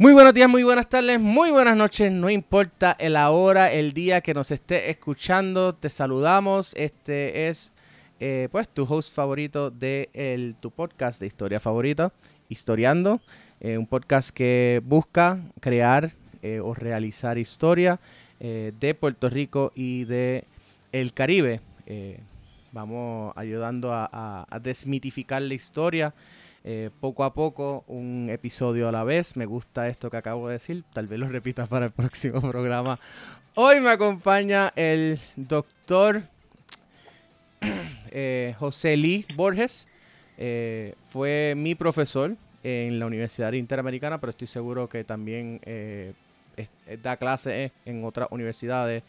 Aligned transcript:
Muy 0.00 0.12
buenos 0.12 0.32
días, 0.32 0.48
muy 0.48 0.62
buenas 0.62 0.88
tardes, 0.88 1.18
muy 1.18 1.50
buenas 1.50 1.76
noches, 1.76 2.12
no 2.12 2.30
importa 2.30 2.96
la 3.00 3.30
hora, 3.30 3.72
el 3.72 3.92
día 3.92 4.20
que 4.20 4.32
nos 4.32 4.52
esté 4.52 4.90
escuchando, 4.90 5.74
te 5.74 5.90
saludamos. 5.90 6.72
Este 6.76 7.48
es 7.48 7.72
eh, 8.20 8.48
pues 8.52 8.68
tu 8.68 8.84
host 8.84 9.12
favorito 9.12 9.72
de 9.72 10.54
tu 10.60 10.70
podcast 10.70 11.18
de 11.18 11.26
historia 11.26 11.58
favorita, 11.58 12.12
Historiando, 12.48 13.20
eh, 13.58 13.76
un 13.76 13.88
podcast 13.88 14.30
que 14.30 14.80
busca 14.84 15.40
crear 15.58 16.12
eh, 16.42 16.60
o 16.60 16.74
realizar 16.74 17.36
historia 17.36 17.98
de 18.38 18.96
Puerto 19.00 19.28
Rico 19.28 19.72
y 19.74 20.04
de 20.04 20.44
el 20.92 21.12
Caribe. 21.12 21.60
vamos 22.70 23.32
ayudando 23.34 23.92
a 23.92 24.60
desmitificar 24.62 25.42
la 25.42 25.54
historia 25.54 26.14
eh, 26.64 26.90
poco 27.00 27.24
a 27.24 27.32
poco, 27.32 27.84
un 27.86 28.28
episodio 28.30 28.88
a 28.88 28.92
la 28.92 29.04
vez. 29.04 29.36
Me 29.36 29.46
gusta 29.46 29.88
esto 29.88 30.10
que 30.10 30.16
acabo 30.16 30.48
de 30.48 30.54
decir. 30.54 30.84
Tal 30.92 31.06
vez 31.06 31.18
lo 31.18 31.28
repita 31.28 31.66
para 31.66 31.86
el 31.86 31.92
próximo 31.92 32.40
programa. 32.40 32.98
Hoy 33.54 33.80
me 33.80 33.90
acompaña 33.90 34.72
el 34.76 35.18
doctor 35.36 36.22
eh, 38.10 38.54
José 38.58 38.96
Lee 38.96 39.26
Borges. 39.36 39.88
Eh, 40.36 40.94
fue 41.08 41.54
mi 41.56 41.74
profesor 41.74 42.36
en 42.62 42.98
la 42.98 43.06
Universidad 43.06 43.52
Interamericana, 43.52 44.20
pero 44.20 44.30
estoy 44.30 44.46
seguro 44.46 44.88
que 44.88 45.04
también 45.04 45.60
da 47.02 47.16
clases 47.16 47.70
en 47.84 48.04
otras 48.04 48.28
universidades. 48.30 49.02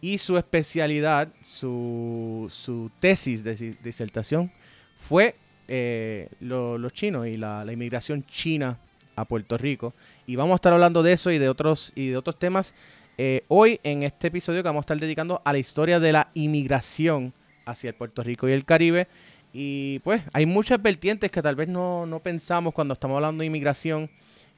y 0.00 0.18
su 0.18 0.38
especialidad, 0.38 1.28
su, 1.42 2.46
su 2.50 2.90
tesis 3.00 3.42
de 3.42 3.76
disertación 3.82 4.50
fue 4.98 5.34
eh, 5.68 6.28
los 6.40 6.92
chinos 6.92 7.26
y 7.26 7.36
la, 7.36 7.64
inmigración 7.70 8.24
china 8.24 8.78
a 9.14 9.24
Puerto 9.24 9.56
Rico. 9.56 9.94
Y 10.26 10.36
vamos 10.36 10.52
a 10.52 10.56
estar 10.56 10.72
hablando 10.72 11.02
de 11.02 11.12
eso 11.12 11.30
y 11.30 11.38
de 11.38 11.48
otros, 11.48 11.92
y 11.94 12.08
de 12.08 12.16
otros 12.16 12.38
temas 12.38 12.74
eh, 13.20 13.42
hoy 13.48 13.80
en 13.82 14.04
este 14.04 14.28
episodio 14.28 14.62
que 14.62 14.68
vamos 14.68 14.82
a 14.82 14.86
estar 14.86 15.00
dedicando 15.00 15.42
a 15.44 15.52
la 15.52 15.58
historia 15.58 15.98
de 15.98 16.12
la 16.12 16.28
inmigración 16.34 17.32
hacia 17.66 17.90
el 17.90 17.96
Puerto 17.96 18.22
Rico 18.22 18.48
y 18.48 18.52
el 18.52 18.64
Caribe. 18.64 19.08
Y 19.52 19.98
pues 20.00 20.22
hay 20.32 20.46
muchas 20.46 20.80
vertientes 20.80 21.28
que 21.30 21.42
tal 21.42 21.56
vez 21.56 21.68
no, 21.68 22.20
pensamos 22.22 22.72
cuando 22.72 22.94
estamos 22.94 23.16
hablando 23.16 23.40
de 23.40 23.46
inmigración. 23.46 24.08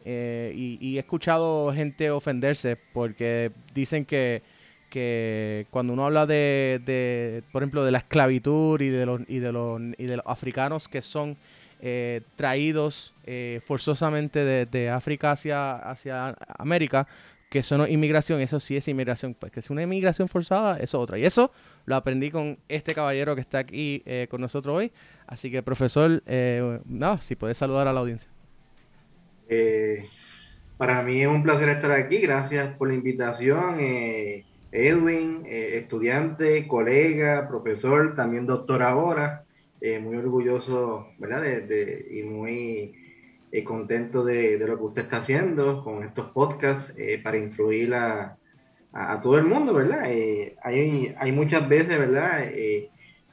Eh, 0.05 0.53
y, 0.55 0.97
he 0.97 1.01
escuchado 1.01 1.73
gente 1.73 2.11
ofenderse 2.11 2.77
porque 2.93 3.51
dicen 3.75 4.05
que 4.05 4.43
que 4.91 5.67
cuando 5.71 5.93
uno 5.95 6.05
habla 6.05 6.27
de, 6.27 7.43
por 7.53 7.63
ejemplo, 7.63 7.85
de 7.85 7.93
la 7.93 7.99
esclavitud 7.99 8.81
y 8.81 8.89
de 8.89 9.07
los, 9.07 9.21
y 9.29 9.39
de 9.39 9.53
los, 9.53 9.81
y 9.97 10.05
de 10.05 10.17
los 10.17 10.27
africanos 10.27 10.89
que 10.89 11.01
son 11.01 11.39
eh, 11.81 12.21
traídos 12.37 13.15
eh, 13.25 13.61
forzosamente 13.65 14.45
de, 14.67 14.91
África 14.91 15.33
hacia, 15.33 15.77
hacia 15.77 16.37
América, 16.59 17.07
que 17.49 17.61
eso 17.61 17.79
no 17.79 17.85
es 17.85 17.93
inmigración, 17.93 18.41
eso 18.41 18.61
sí 18.61 18.77
es 18.77 18.87
inmigración. 18.89 19.35
Pues 19.35 19.51
que 19.53 19.61
es 19.61 19.71
una 19.71 19.83
inmigración 19.83 20.29
forzada, 20.29 20.75
eso 20.75 20.99
es 20.99 21.03
otra. 21.03 21.19
Y 21.19 21.25
eso 21.25 21.51
lo 21.87 21.97
aprendí 21.97 22.31
con 22.31 22.59
este 22.69 22.95
caballero 22.95 23.35
que 23.35 23.41
está 23.41 23.59
aquí 23.59 24.03
eh, 24.05 24.27
con 24.31 24.41
nosotros 24.41 24.77
hoy. 24.77 24.93
Así 25.27 25.51
que, 25.51 25.63
profesor, 25.63 26.23
no, 26.85 27.21
si 27.21 27.37
puedes 27.37 27.57
saludar 27.57 27.89
a 27.89 27.93
la 27.93 28.01
audiencia. 28.01 28.31
para 30.77 31.03
mí 31.03 31.23
es 31.23 31.29
un 31.29 31.43
placer 31.43 31.69
estar 31.71 31.93
aquí. 31.93 32.19
Gracias 32.19 32.77
por 32.77 32.89
la 32.89 32.95
invitación. 32.95 33.77
Edwin, 34.73 35.43
eh, 35.47 35.79
estudiante, 35.79 36.67
colega, 36.69 37.49
profesor, 37.49 38.15
también 38.15 38.47
doctor 38.47 38.83
ahora, 38.83 39.45
eh, 39.81 39.99
muy 39.99 40.17
orgulloso, 40.17 41.09
¿verdad? 41.19 41.43
De, 41.43 42.07
y 42.11 42.23
muy 42.23 42.95
eh, 43.51 43.65
contento 43.65 44.25
de, 44.25 44.59
lo 44.59 44.77
que 44.77 44.85
usted 44.85 45.03
está 45.03 45.19
haciendo 45.19 45.83
con 45.83 46.05
estos 46.05 46.31
podcasts 46.31 46.93
para 47.23 47.39
influir 47.39 47.95
a, 47.95 48.37
a, 48.93 49.21
todo 49.21 49.39
el 49.39 49.45
mundo, 49.45 49.75
¿verdad? 49.75 50.05
hay, 50.05 51.15
hay 51.17 51.33
muchas 51.33 51.69
veces, 51.69 51.99
¿verdad? 51.99 52.49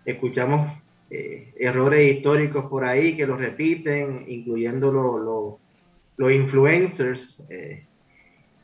escuchamos 0.05 0.71
errores 1.09 2.15
históricos 2.15 2.65
por 2.65 2.83
ahí 2.85 3.15
que 3.15 3.27
los 3.27 3.39
repiten, 3.39 4.25
incluyendo 4.27 5.59
los 6.17 6.31
influencers 6.31 7.37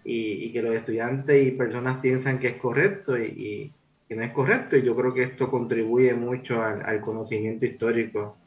y, 0.04 0.52
que 0.52 0.62
los 0.62 0.76
estudiantes 0.76 1.48
y 1.48 1.52
personas 1.52 1.98
piensan 1.98 2.40
que 2.40 2.48
es 2.48 2.56
correcto 2.56 3.18
y, 3.18 3.72
que 4.08 4.16
no 4.16 4.24
es 4.24 4.32
correcto. 4.32 4.76
Y 4.78 4.84
yo 4.84 4.96
creo 4.96 5.14
que 5.14 5.24
esto 5.24 5.50
contribuye 5.50 6.14
mucho 6.14 6.62
al, 6.62 7.02
conocimiento 7.02 7.66
histórico 7.66 8.38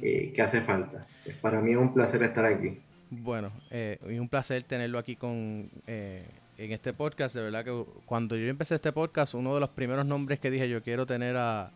eh, 0.00 0.32
que 0.34 0.42
hace 0.42 0.60
falta. 0.62 1.06
Para 1.40 1.60
mí 1.60 1.72
es 1.72 1.78
un 1.78 1.94
placer 1.94 2.22
estar 2.22 2.44
aquí. 2.44 2.78
Bueno, 3.10 3.52
eh, 3.70 3.98
y 4.08 4.18
un 4.18 4.28
placer 4.28 4.64
tenerlo 4.64 4.98
aquí 4.98 5.14
con 5.14 5.70
eh, 5.86 6.24
en 6.58 6.72
este 6.72 6.92
podcast. 6.92 7.36
De 7.36 7.42
verdad 7.42 7.64
que 7.64 7.84
cuando 8.04 8.36
yo 8.36 8.48
empecé 8.48 8.74
este 8.74 8.92
podcast, 8.92 9.34
uno 9.34 9.54
de 9.54 9.60
los 9.60 9.70
primeros 9.70 10.04
nombres 10.04 10.40
que 10.40 10.50
dije 10.50 10.68
yo 10.68 10.82
quiero 10.82 11.06
tener 11.06 11.36
a, 11.36 11.70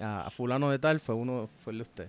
a 0.00 0.30
fulano 0.30 0.70
de 0.70 0.78
tal 0.78 0.98
fue 0.98 1.14
uno 1.14 1.48
fue 1.62 1.72
el 1.72 1.78
de 1.78 1.82
usted 1.82 2.08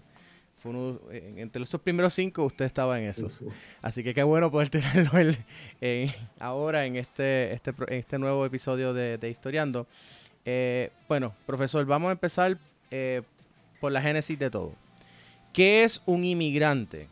entre 0.65 1.59
los 1.59 1.69
primeros 1.81 2.13
cinco 2.13 2.45
usted 2.45 2.65
estaba 2.65 2.99
en 2.99 3.09
esos. 3.09 3.41
Así 3.81 4.03
que 4.03 4.13
qué 4.13 4.23
bueno 4.23 4.49
poder 4.51 4.69
tenerlo 4.69 5.11
ahora 6.39 6.85
en 6.85 6.95
este, 6.95 7.53
este, 7.53 7.73
este 7.89 8.17
nuevo 8.17 8.45
episodio 8.45 8.93
de, 8.93 9.29
Historiando. 9.29 9.87
Eh, 10.45 10.91
bueno, 11.07 11.33
profesor, 11.45 11.85
vamos 11.85 12.09
a 12.09 12.11
empezar 12.13 12.57
eh, 12.91 13.21
por 13.79 13.91
la 13.91 14.01
génesis 14.01 14.37
de 14.37 14.49
todo. 14.49 14.73
¿Qué 15.51 15.83
es 15.83 16.01
un 16.05 16.23
inmigrante 16.25 17.07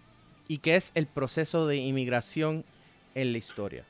y 0.48 0.58
qué 0.58 0.76
es 0.76 0.92
el 0.96 1.08
proceso 1.08 1.68
de 1.68 1.78
inmigración 1.78 2.66
en 3.16 3.32
la 3.32 3.38
historia? 3.38 3.86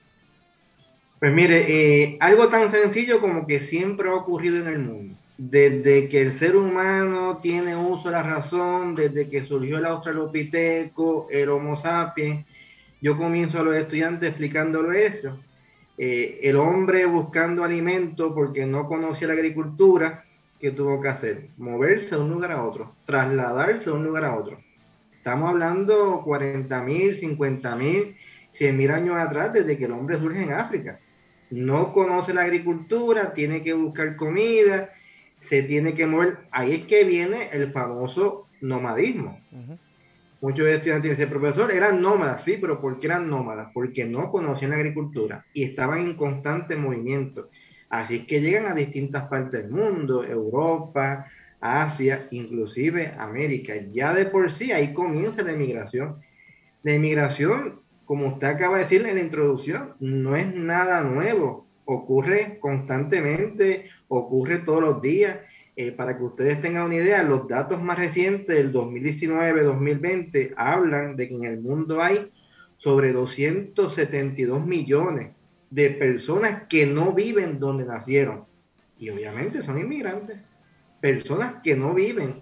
Pues 1.19 1.33
mire, 1.33 1.66
eh, 2.03 2.17
algo 2.19 2.47
tan 2.47 2.72
sencillo 2.72 3.22
como 3.22 3.45
que 3.45 3.59
siempre 3.59 4.09
ha 4.09 4.16
ocurrido 4.16 4.57
en 4.57 4.67
el 4.67 4.79
mundo 4.79 5.16
desde 5.44 6.07
que 6.07 6.22
el 6.22 6.34
ser 6.38 6.56
humano 6.56 7.40
tiene 7.41 7.75
uso 7.75 8.09
de 8.09 8.12
la 8.12 8.22
razón, 8.22 8.94
desde 8.94 9.28
que 9.28 9.44
surgió 9.44 9.79
el 9.79 9.88
australopiteco, 9.88 11.29
el 11.31 11.50
Homo 11.50 11.78
sapiens, 11.78 12.46
yo 13.02 13.18
comienzo 13.18 13.57
a 13.57 13.63
los 13.63 13.75
estudiantes 13.75 14.29
explicándolo 14.29 14.91
eso. 14.91 15.40
Eh, 15.97 16.41
el 16.44 16.57
hombre 16.57 17.07
buscando 17.07 17.63
alimento 17.63 18.35
porque 18.35 18.68
no 18.68 18.88
conocía 18.88 19.29
la 19.29 19.34
agricultura, 19.34 20.25
¿qué 20.59 20.69
tuvo 20.69 21.02
que 21.02 21.07
hacer? 21.07 21.47
Moverse 21.58 22.16
de 22.16 22.22
un 22.22 22.29
lugar 22.29 22.52
a 22.52 22.63
otro, 22.63 22.94
trasladarse 23.06 23.85
de 23.85 23.96
un 23.96 24.03
lugar 24.03 24.25
a 24.25 24.38
otro. 24.38 24.59
Estamos 25.12 25.50
hablando 25.50 26.22
40 26.23 26.84
mil, 26.84 27.18
50 27.18 27.75
mil, 27.78 28.16
100 28.53 28.78
mil 28.78 28.91
años 28.91 29.18
atrás, 29.18 29.52
desde 29.52 29.75
que 29.75 29.85
el 29.85 29.91
hombre 29.94 30.19
surge 30.19 30.44
en 30.44 30.53
África. 30.53 31.00
No 31.50 31.91
conoce 31.94 32.31
la 32.31 32.44
agricultura, 32.44 33.34
tiene 33.34 33.63
que 33.63 33.73
buscar 33.73 34.16
comida, 34.16 34.91
se 35.41 35.63
tiene 35.63 35.94
que 35.94 36.07
mover. 36.07 36.40
Ahí 36.52 36.74
es 36.74 36.85
que 36.85 37.03
viene 37.03 37.50
el 37.52 37.72
famoso 37.72 38.47
nomadismo. 38.62 39.40
Muchos 40.41 40.68
estudiantes 40.68 41.12
dicen, 41.12 41.29
profesor, 41.29 41.72
eran 41.72 42.02
nómadas, 42.02 42.44
sí, 42.44 42.57
pero 42.59 42.81
¿por 42.81 43.00
qué 43.00 43.07
eran 43.07 43.29
nómadas? 43.29 43.69
Porque 43.74 44.06
no 44.06 44.31
conocían 44.31 44.72
la 44.72 44.78
agricultura 44.78 45.46
y 45.53 45.63
estaban 45.63 46.02
en 46.02 46.16
constante 46.16 46.75
movimiento. 46.75 47.50
Así 47.90 48.16
es 48.16 48.25
que 48.25 48.41
llegan 48.41 48.66
a 48.66 48.74
distintas 48.74 49.28
partes 49.28 49.63
del 49.63 49.69
mundo, 49.69 50.24
Europa, 50.24 51.28
Asia, 51.59 52.28
inclusive 52.31 53.13
América. 53.19 53.73
Ya 53.91 54.13
de 54.13 54.25
por 54.25 54.52
sí 54.52 54.72
ahí 54.72 54.94
comienza 54.94 55.44
la 55.44 55.53
inmigración. 55.53 56.18
La 56.81 56.96
inmigración, 56.96 57.81
como 58.06 58.28
usted 58.28 58.47
acaba 58.47 58.78
de 58.78 58.84
decir 58.84 59.06
en 59.06 59.16
la 59.16 59.22
introducción, 59.22 59.94
no 60.00 60.35
es 60.35 60.56
nada 60.56 61.03
nuevo 61.03 61.68
ocurre 61.86 62.58
constantemente, 62.59 63.90
ocurre 64.08 64.59
todos 64.59 64.81
los 64.81 65.02
días. 65.02 65.40
Eh, 65.76 65.94
para 65.94 66.17
que 66.17 66.23
ustedes 66.23 66.61
tengan 66.61 66.88
una 66.88 66.96
idea, 66.96 67.23
los 67.23 67.47
datos 67.47 67.82
más 67.82 67.97
recientes 67.97 68.55
del 68.55 68.73
2019-2020 68.73 70.53
hablan 70.58 71.16
de 71.16 71.29
que 71.29 71.35
en 71.35 71.46
el 71.46 71.61
mundo 71.61 72.02
hay 72.02 72.29
sobre 72.78 73.14
272 73.14 74.66
millones 74.66 75.32
de 75.70 75.90
personas 75.91 76.64
que 76.67 76.85
no 76.85 77.14
viven 77.14 77.58
donde 77.59 77.85
nacieron. 77.85 78.46
Y 79.00 79.09
obviamente 79.09 79.64
son 79.64 79.79
inmigrantes, 79.79 80.38
personas 81.00 81.55
que 81.64 81.76
no 81.76 81.94
viven 81.94 82.41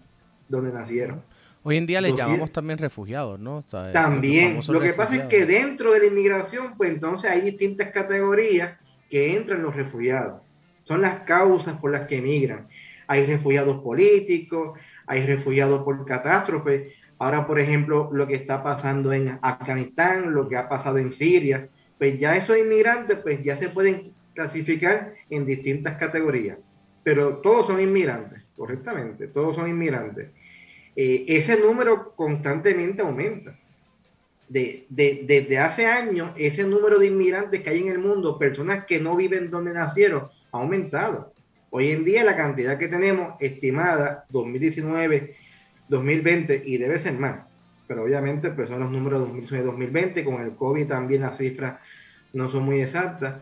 donde 0.49 0.73
nacieron. 0.73 1.21
Hoy 1.61 1.77
en 1.77 1.85
día 1.85 2.01
les 2.01 2.15
llamamos 2.15 2.51
también 2.51 2.79
refugiados, 2.79 3.39
¿no? 3.39 3.63
también. 3.93 4.59
Lo 4.69 4.79
que 4.79 4.93
pasa 4.93 5.15
es 5.15 5.23
que 5.25 5.45
dentro 5.45 5.91
de 5.91 5.99
la 5.99 6.05
inmigración, 6.07 6.75
pues 6.77 6.89
entonces 6.89 7.29
hay 7.29 7.41
distintas 7.41 7.89
categorías 7.91 8.77
que 9.09 9.35
entran 9.35 9.63
los 9.63 9.75
refugiados. 9.75 10.41
Son 10.83 11.01
las 11.01 11.21
causas 11.21 11.77
por 11.79 11.91
las 11.91 12.07
que 12.07 12.17
emigran. 12.17 12.67
Hay 13.07 13.25
refugiados 13.25 13.81
políticos, 13.81 14.79
hay 15.07 15.25
refugiados 15.25 15.83
por 15.83 16.05
catástrofe. 16.05 16.93
Ahora, 17.17 17.45
por 17.45 17.59
ejemplo, 17.59 18.09
lo 18.11 18.27
que 18.27 18.35
está 18.35 18.63
pasando 18.63 19.11
en 19.11 19.39
Afganistán, 19.41 20.33
lo 20.33 20.47
que 20.47 20.57
ha 20.57 20.69
pasado 20.69 20.97
en 20.97 21.11
Siria, 21.11 21.67
pues 21.97 22.19
ya 22.19 22.35
esos 22.35 22.57
inmigrantes, 22.57 23.17
pues 23.17 23.43
ya 23.43 23.57
se 23.57 23.69
pueden 23.69 24.13
clasificar 24.33 25.13
en 25.29 25.45
distintas 25.45 25.97
categorías. 25.97 26.57
Pero 27.03 27.37
todos 27.37 27.67
son 27.67 27.81
inmigrantes, 27.81 28.43
correctamente, 28.55 29.27
todos 29.27 29.55
son 29.55 29.67
inmigrantes. 29.67 30.29
Eh, 30.95 31.25
ese 31.27 31.59
número 31.59 32.13
constantemente 32.15 33.01
aumenta. 33.01 33.57
De, 34.49 34.87
desde 34.89 35.59
hace 35.59 35.85
años, 35.85 36.31
ese 36.35 36.63
número 36.63 36.99
de 36.99 37.07
inmigrantes 37.07 37.61
que 37.61 37.69
hay 37.69 37.79
en 37.79 37.87
el 37.87 37.99
mundo, 37.99 38.37
personas 38.37 38.85
que 38.85 38.99
no 38.99 39.15
viven 39.15 39.51
donde 39.51 39.73
nacieron, 39.73 40.29
ha 40.51 40.57
aumentado. 40.57 41.33
Hoy 41.69 41.91
en 41.91 42.03
día 42.03 42.23
la 42.23 42.35
cantidad 42.35 42.79
que 42.79 42.87
tenemos 42.87 43.35
estimada 43.39 44.25
2019, 44.29 45.35
2020 45.87 46.63
y 46.65 46.77
debe 46.77 46.97
ser 46.97 47.13
más, 47.13 47.41
pero 47.87 48.03
obviamente 48.03 48.49
pues 48.49 48.69
son 48.69 48.79
los 48.79 48.91
números 48.91 49.29
2019-2020, 49.29 50.23
con 50.23 50.41
el 50.41 50.55
COVID 50.55 50.87
también 50.87 51.21
las 51.21 51.37
cifras 51.37 51.79
no 52.33 52.51
son 52.51 52.63
muy 52.63 52.81
exactas, 52.81 53.35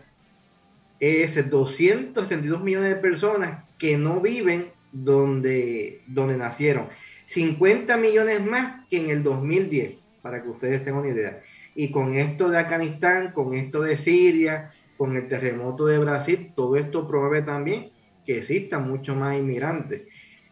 es 0.99 1.49
272 1.49 2.63
millones 2.63 2.95
de 2.95 3.01
personas 3.01 3.63
que 3.77 3.97
no 3.97 4.19
viven 4.19 4.71
donde, 4.91 6.01
donde 6.07 6.37
nacieron. 6.37 6.87
50 7.27 7.97
millones 7.97 8.43
más 8.45 8.85
que 8.89 8.97
en 8.97 9.09
el 9.09 9.23
2010, 9.23 9.95
para 10.21 10.41
que 10.41 10.49
ustedes 10.49 10.83
tengan 10.83 11.01
una 11.01 11.13
idea. 11.13 11.41
Y 11.75 11.91
con 11.91 12.15
esto 12.15 12.49
de 12.49 12.57
Afganistán, 12.57 13.31
con 13.31 13.53
esto 13.53 13.81
de 13.81 13.97
Siria, 13.97 14.71
con 14.97 15.15
el 15.15 15.27
terremoto 15.27 15.85
de 15.85 15.99
Brasil, 15.99 16.51
todo 16.55 16.75
esto 16.75 17.07
promueve 17.07 17.43
también 17.43 17.91
que 18.25 18.39
existan 18.39 18.89
mucho 18.89 19.15
más 19.15 19.37
inmigrantes. 19.37 20.03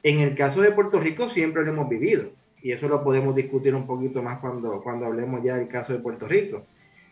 En 0.04 0.20
el 0.20 0.36
caso 0.36 0.62
de 0.62 0.72
Puerto 0.72 1.00
Rico 1.00 1.30
siempre 1.30 1.64
lo 1.64 1.72
hemos 1.72 1.90
vivido 1.90 2.32
y 2.62 2.72
eso 2.72 2.88
lo 2.88 3.04
podemos 3.04 3.36
discutir 3.36 3.76
un 3.76 3.86
poquito 3.86 4.24
más 4.24 4.40
cuando, 4.40 4.82
cuando 4.82 5.06
hablemos 5.06 5.44
ya 5.44 5.58
del 5.58 5.68
caso 5.68 5.94
de 5.94 6.00
Puerto 6.00 6.28
Rico. 6.28 6.66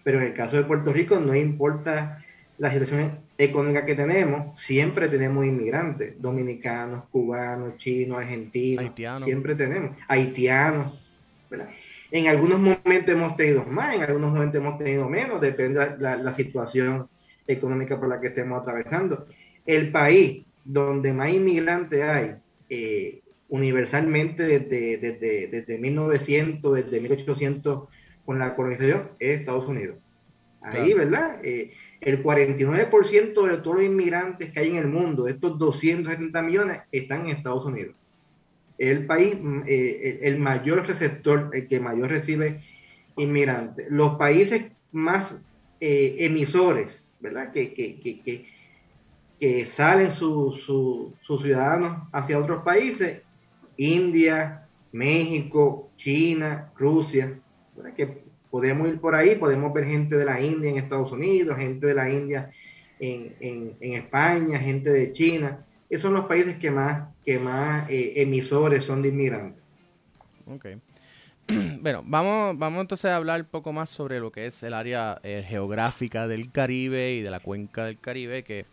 Pero 0.04 0.20
en 0.20 0.28
el 0.28 0.34
caso 0.34 0.58
de 0.58 0.64
Puerto 0.64 0.94
Rico 0.94 1.20
no 1.20 1.36
importa 1.36 2.24
la 2.58 2.72
situación 2.72 3.20
económica 3.38 3.86
que 3.86 3.96
tenemos, 3.96 4.60
siempre 4.62 5.08
tenemos 5.08 5.46
inmigrantes, 5.46 6.22
dominicanos, 6.22 7.06
cubanos, 7.12 7.78
chinos, 7.78 8.20
argentinos, 8.20 8.86
haitianos. 8.86 9.26
siempre 9.26 9.56
tenemos, 9.56 9.98
haitianos, 10.08 11.16
En 12.14 12.28
algunos 12.28 12.60
momentos 12.60 13.10
hemos 13.10 13.36
tenido 13.36 13.66
más, 13.66 13.96
en 13.96 14.04
algunos 14.04 14.32
momentos 14.32 14.62
hemos 14.62 14.78
tenido 14.78 15.10
menos, 15.10 15.42
depende 15.42 15.80
de 15.80 15.98
la, 15.98 16.36
situación 16.36 17.10
económica 17.48 18.00
por 18.00 18.08
la 18.08 18.22
que 18.22 18.28
estemos 18.28 18.62
atravesando. 18.62 19.26
El 19.66 19.92
país 19.92 20.46
donde 20.64 21.12
más 21.12 21.34
inmigrantes 21.34 22.04
hay, 22.04 22.36
eh, 22.70 23.24
universalmente 23.50 24.44
desde, 24.44 24.98
desde, 24.98 25.48
desde 25.48 25.80
1900, 25.80 26.76
desde 26.76 27.02
1800 27.02 27.90
con 28.24 28.38
la 28.38 28.56
colonización, 28.56 29.10
es 29.18 29.40
Estados 29.40 29.68
Unidos. 29.68 29.98
Ahí, 30.62 30.94
¿verdad? 30.94 31.40
Eh, 31.42 31.74
el 32.00 32.22
49% 32.22 33.48
de 33.48 33.58
todos 33.58 33.78
los 33.78 33.86
inmigrantes 33.86 34.52
que 34.52 34.60
hay 34.60 34.70
en 34.70 34.76
el 34.76 34.88
mundo, 34.88 35.24
de 35.24 35.32
estos 35.32 35.58
270 35.58 36.44
millones, 36.44 36.82
están 36.92 37.22
en 37.22 37.36
Estados 37.36 37.66
Unidos. 37.66 37.96
El 38.78 39.06
país, 39.06 39.38
mm, 39.40 39.62
eh, 39.68 40.20
el 40.24 40.40
mayor 40.40 40.88
receptor, 40.88 41.50
el 41.54 41.68
que 41.68 41.80
mayor 41.80 42.10
recibe 42.10 42.62
inmigrantes. 43.18 43.88
Los 43.90 44.16
países 44.16 44.72
más 44.92 45.36
eh, 45.80 46.16
emisores, 46.20 47.02
¿verdad? 47.20 47.52
Que, 47.52 47.74
que, 47.74 48.00
que, 48.00 48.54
salen 49.66 50.16
sus 50.16 50.64
ciudadanos 51.26 52.08
hacia 52.14 52.40
otros 52.40 52.64
países, 52.64 53.22
India, 53.76 54.68
México, 54.94 55.90
China, 55.98 56.72
Rusia, 56.78 57.40
que 57.98 58.24
podemos 58.50 58.88
ir 58.88 59.00
por 59.00 59.16
ahí, 59.16 59.36
podemos 59.36 59.74
ver 59.74 59.86
gente 59.86 60.16
de 60.16 60.26
la 60.26 60.40
India 60.40 60.70
en 60.70 60.78
Estados 60.78 61.12
Unidos, 61.12 61.58
gente 61.58 61.88
de 61.88 61.94
la 61.96 62.10
India 62.10 62.52
en, 63.00 63.76
España, 63.82 64.60
gente 64.60 64.92
de 64.92 65.12
China. 65.12 65.66
Esos 65.94 66.06
son 66.06 66.14
los 66.16 66.26
países 66.26 66.56
que 66.56 66.72
más, 66.72 67.10
que 67.24 67.38
más 67.38 67.88
eh, 67.88 68.14
emisores 68.16 68.84
son 68.84 69.04
de 69.04 69.10
inmigrantes. 69.10 69.62
Ok. 70.48 70.66
Bueno, 71.82 72.02
vamos, 72.04 72.58
vamos 72.58 72.82
entonces 72.82 73.06
a 73.12 73.16
hablar 73.18 73.42
un 73.42 73.48
poco 73.48 73.72
más 73.74 73.92
sobre 73.92 74.20
lo 74.20 74.32
que 74.32 74.48
es 74.48 74.64
el 74.64 74.74
área 74.74 75.20
eh, 75.22 75.46
geográfica 75.48 76.28
del 76.28 76.52
Caribe 76.52 77.14
y 77.14 77.22
de 77.22 77.30
la 77.30 77.42
cuenca 77.42 77.86
del 77.86 78.00
Caribe, 78.00 78.44
que 78.44 78.66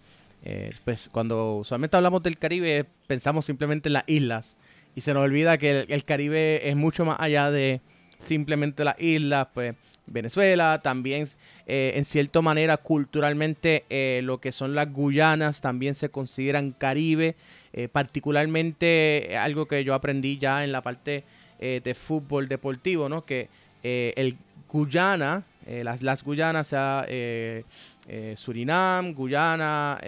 eh, 0.45 0.71
pues 0.85 1.11
cuando 1.13 1.57
usualmente 1.57 1.95
hablamos 1.99 2.23
del 2.23 2.39
Caribe 2.39 2.87
pensamos 3.07 3.45
simplemente 3.45 3.91
en 3.91 3.95
las 3.95 4.05
islas 4.07 4.57
y 4.95 5.03
se 5.03 5.13
nos 5.13 5.25
olvida 5.25 5.59
que 5.59 5.85
el 5.89 6.05
Caribe 6.05 6.71
es 6.71 6.77
mucho 6.77 7.05
más 7.05 7.21
allá 7.21 7.51
de, 7.51 7.83
simplemente 8.19 8.83
las 8.83 8.99
islas, 8.99 9.49
pues 9.53 9.75
Venezuela, 10.11 10.81
también 10.83 11.27
eh, 11.67 11.93
en 11.95 12.05
cierta 12.05 12.43
manera 12.43 12.77
culturalmente 12.77 13.85
eh, 13.89 14.21
lo 14.25 14.41
que 14.41 14.53
son 14.53 14.75
las 14.75 14.93
Guyanas 14.93 15.61
también 15.61 15.95
se 15.95 16.11
consideran 16.11 16.73
Caribe, 16.73 17.37
eh, 17.73 17.89
particularmente 17.89 19.37
algo 19.39 19.67
que 19.67 19.85
yo 19.85 19.95
aprendí 19.95 20.37
ya 20.39 20.65
en 20.65 20.73
la 20.73 20.83
parte 20.83 21.25
de 21.61 21.95
fútbol 21.95 22.49
deportivo, 22.49 23.11
¿no? 23.11 23.27
que 23.27 23.51
el 23.83 24.39
Guyana, 24.67 25.45
las, 25.67 26.25
Guyanas, 26.25 26.69
sea 26.69 27.07
Surinam, 28.35 29.13
Guyana 29.13 30.01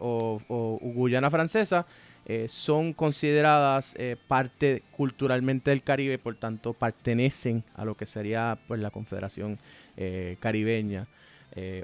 o 0.00 0.38
Guyana 0.82 1.30
francesa, 1.30 1.86
eh, 2.30 2.46
son 2.46 2.92
consideradas 2.92 3.94
eh, 3.98 4.16
parte 4.28 4.82
culturalmente 4.90 5.70
del 5.70 5.82
Caribe, 5.82 6.18
por 6.18 6.36
tanto 6.36 6.74
pertenecen 6.74 7.64
a 7.74 7.86
lo 7.86 7.96
que 7.96 8.04
sería 8.04 8.58
pues, 8.68 8.80
la 8.80 8.90
Confederación 8.90 9.58
eh, 9.96 10.36
Caribeña, 10.38 11.08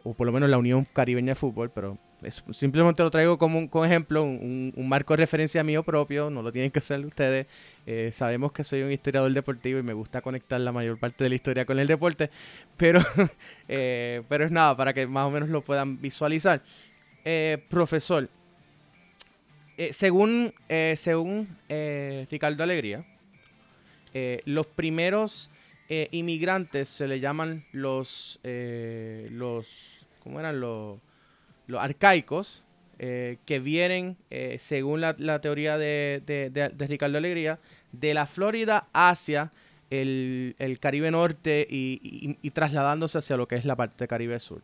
o 0.04 0.12
por 0.12 0.26
lo 0.26 0.32
menos 0.32 0.48
la 0.48 0.58
Unión 0.58 0.84
Caribeña 0.84 1.32
de 1.32 1.34
Fútbol, 1.34 1.68
pero 1.68 1.98
simplemente 2.52 3.02
lo 3.02 3.10
traigo 3.10 3.38
como 3.38 3.58
un 3.58 3.84
ejemplo, 3.84 4.22
un, 4.22 4.72
marco 4.86 5.14
de 5.14 5.16
referencia 5.16 5.64
mío 5.64 5.82
propio, 5.82 6.30
no 6.30 6.42
lo 6.42 6.52
tienen 6.52 6.70
que 6.70 6.78
hacer 6.78 7.04
ustedes. 7.04 7.48
sabemos 8.14 8.52
que 8.52 8.62
soy 8.62 8.82
un 8.82 8.92
historiador 8.92 9.32
deportivo 9.32 9.80
y 9.80 9.82
me 9.82 9.94
gusta 9.94 10.20
conectar 10.20 10.60
la 10.60 10.70
mayor 10.70 10.96
parte 11.00 11.24
de 11.24 11.30
la 11.30 11.34
historia 11.34 11.64
con 11.64 11.80
el 11.80 11.88
deporte, 11.88 12.30
pero, 12.76 13.00
pero 13.66 14.44
es 14.44 14.52
nada, 14.52 14.76
para 14.76 14.92
que 14.92 15.08
más 15.08 15.26
o 15.26 15.30
menos 15.32 15.48
lo 15.48 15.64
puedan 15.64 16.00
visualizar. 16.00 16.62
profesor, 17.68 18.28
eh, 19.76 19.92
según 19.92 20.54
eh, 20.68 20.94
según 20.96 21.56
eh, 21.68 22.26
Ricardo 22.30 22.62
Alegría, 22.62 23.04
los 24.44 24.68
primeros 24.68 25.50
inmigrantes 25.88 26.88
se 26.88 27.08
le 27.08 27.18
llaman 27.18 27.64
los, 27.72 28.38
los 28.44 29.66
¿cómo 30.22 30.38
eran? 30.38 30.60
Los, 30.60 31.00
los 31.66 31.82
arcaicos, 31.82 32.62
que 32.96 33.60
vienen, 33.60 34.16
según 34.58 35.00
la, 35.00 35.40
teoría 35.40 35.78
de, 35.78 36.72
Ricardo 36.78 37.18
Alegría, 37.18 37.58
de 37.90 38.14
la 38.14 38.26
Florida 38.26 38.86
hacia 38.92 39.50
el, 39.90 40.78
Caribe 40.80 41.10
Norte 41.10 41.66
y, 41.68 42.38
y, 42.40 42.50
trasladándose 42.50 43.18
hacia 43.18 43.36
lo 43.36 43.48
que 43.48 43.56
es 43.56 43.64
la 43.64 43.74
parte 43.74 44.06
Caribe 44.06 44.38
Sur. 44.38 44.62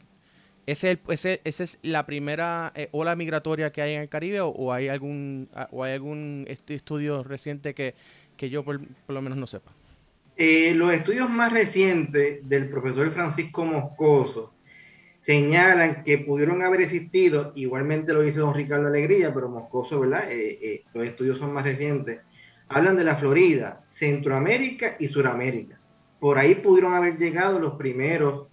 ¿Ese 0.70 1.00
es, 1.42 1.78
la 1.82 2.06
primera 2.06 2.72
eh, 2.76 2.88
ola 2.92 3.16
migratoria 3.16 3.72
que 3.72 3.82
hay 3.82 3.94
en 3.94 4.02
el 4.02 4.08
Caribe 4.08 4.40
o, 4.40 4.72
hay 4.72 4.86
algún 4.86 5.48
o 5.72 5.82
hay 5.82 5.94
algún 5.94 6.46
estudio 6.46 7.24
reciente 7.24 7.74
que, 7.74 7.94
yo 8.38 8.62
por, 8.62 8.80
lo 9.08 9.20
menos 9.20 9.36
no 9.36 9.48
sepa? 9.48 9.72
Eh, 10.36 10.72
los 10.76 10.92
estudios 10.92 11.28
más 11.28 11.52
recientes 11.52 12.48
del 12.48 12.68
profesor 12.68 13.10
Francisco 13.10 13.64
Moscoso 13.64 14.54
señalan 15.22 16.04
que 16.04 16.18
pudieron 16.18 16.62
haber 16.62 16.82
existido, 16.82 17.52
igualmente 17.56 18.12
lo 18.12 18.22
dice 18.22 18.38
don 18.38 18.54
Ricardo 18.54 18.86
Alegría, 18.86 19.34
pero 19.34 19.48
Moscoso, 19.48 19.98
¿verdad? 19.98 20.28
Eh, 20.30 20.84
los 20.94 21.04
estudios 21.04 21.40
son 21.40 21.52
más 21.52 21.64
recientes, 21.64 22.20
hablan 22.68 22.96
de 22.96 23.02
la 23.02 23.16
Florida, 23.16 23.84
Centroamérica 23.90 24.94
y 25.00 25.08
Suramérica. 25.08 25.80
Por 26.20 26.38
ahí 26.38 26.54
pudieron 26.54 26.94
haber 26.94 27.16
llegado 27.16 27.58
los 27.58 27.72
primeros 27.72 28.49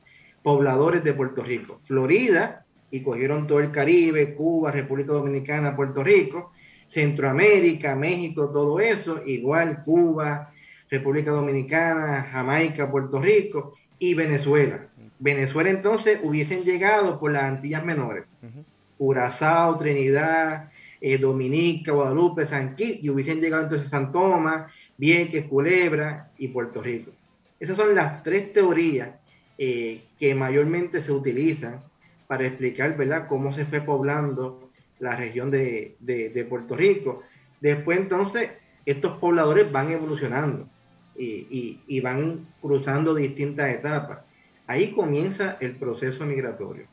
pobladores 0.47 1.03
de 1.03 1.13
Puerto 1.13 1.43
Rico. 1.43 1.81
Florida, 1.83 2.63
y 2.89 3.01
cogieron 3.01 3.47
todo 3.47 3.59
el 3.59 3.69
Caribe, 3.69 4.33
Cuba, 4.33 4.71
República 4.71 5.11
Dominicana, 5.11 5.75
Puerto 5.75 6.01
Rico, 6.01 6.53
Centroamérica, 6.87 7.97
México, 7.97 8.49
todo 8.49 8.79
eso, 8.79 9.21
igual 9.25 9.83
Cuba, 9.83 10.53
República 10.89 11.31
Dominicana, 11.31 12.29
Jamaica, 12.31 12.89
Puerto 12.89 13.19
Rico 13.19 13.73
y 13.99 14.13
Venezuela. 14.13 14.87
Venezuela 15.19 15.69
entonces 15.69 16.21
hubiesen 16.23 16.63
llegado 16.63 17.19
por 17.19 17.33
las 17.33 17.43
Antillas 17.43 17.83
Menores, 17.83 18.23
Curazao, 18.97 19.75
Trinidad, 19.75 20.71
eh, 21.01 21.17
Dominica, 21.17 21.91
Guadalupe, 21.91 22.45
San 22.45 22.73
Quito, 22.77 22.99
y 23.01 23.09
hubiesen 23.09 23.41
llegado 23.41 23.63
entonces 23.63 23.89
San 23.89 24.13
Tomás, 24.13 24.71
Vieques, 24.95 25.43
Culebra 25.47 26.31
y 26.37 26.47
Puerto 26.47 26.81
Rico. 26.81 27.11
Esas 27.59 27.75
son 27.75 27.93
las 27.93 28.23
tres 28.23 28.53
teorías 28.53 29.09
eh, 29.57 30.01
que 30.19 30.35
mayormente 30.35 31.03
se 31.03 31.11
utilizan 31.11 31.83
para 32.27 32.45
explicar 32.45 32.95
¿verdad? 32.97 33.27
cómo 33.27 33.53
se 33.53 33.65
fue 33.65 33.81
poblando 33.81 34.69
la 34.99 35.15
región 35.15 35.51
de, 35.51 36.45
Puerto 36.49 36.75
Rico. 36.75 37.23
Después 37.61 37.99
entonces 37.99 38.51
estos 38.85 39.17
pobladores 39.17 39.71
van 39.71 39.91
evolucionando 39.91 40.67
y, 41.15 41.99
van 42.01 42.47
cruzando 42.61 43.15
distintas 43.15 43.69
etapas. 43.73 44.19
Ahí 44.67 44.91
comienza 44.91 45.57
el 45.59 45.75
proceso 45.75 46.25
migratorio. 46.25 46.85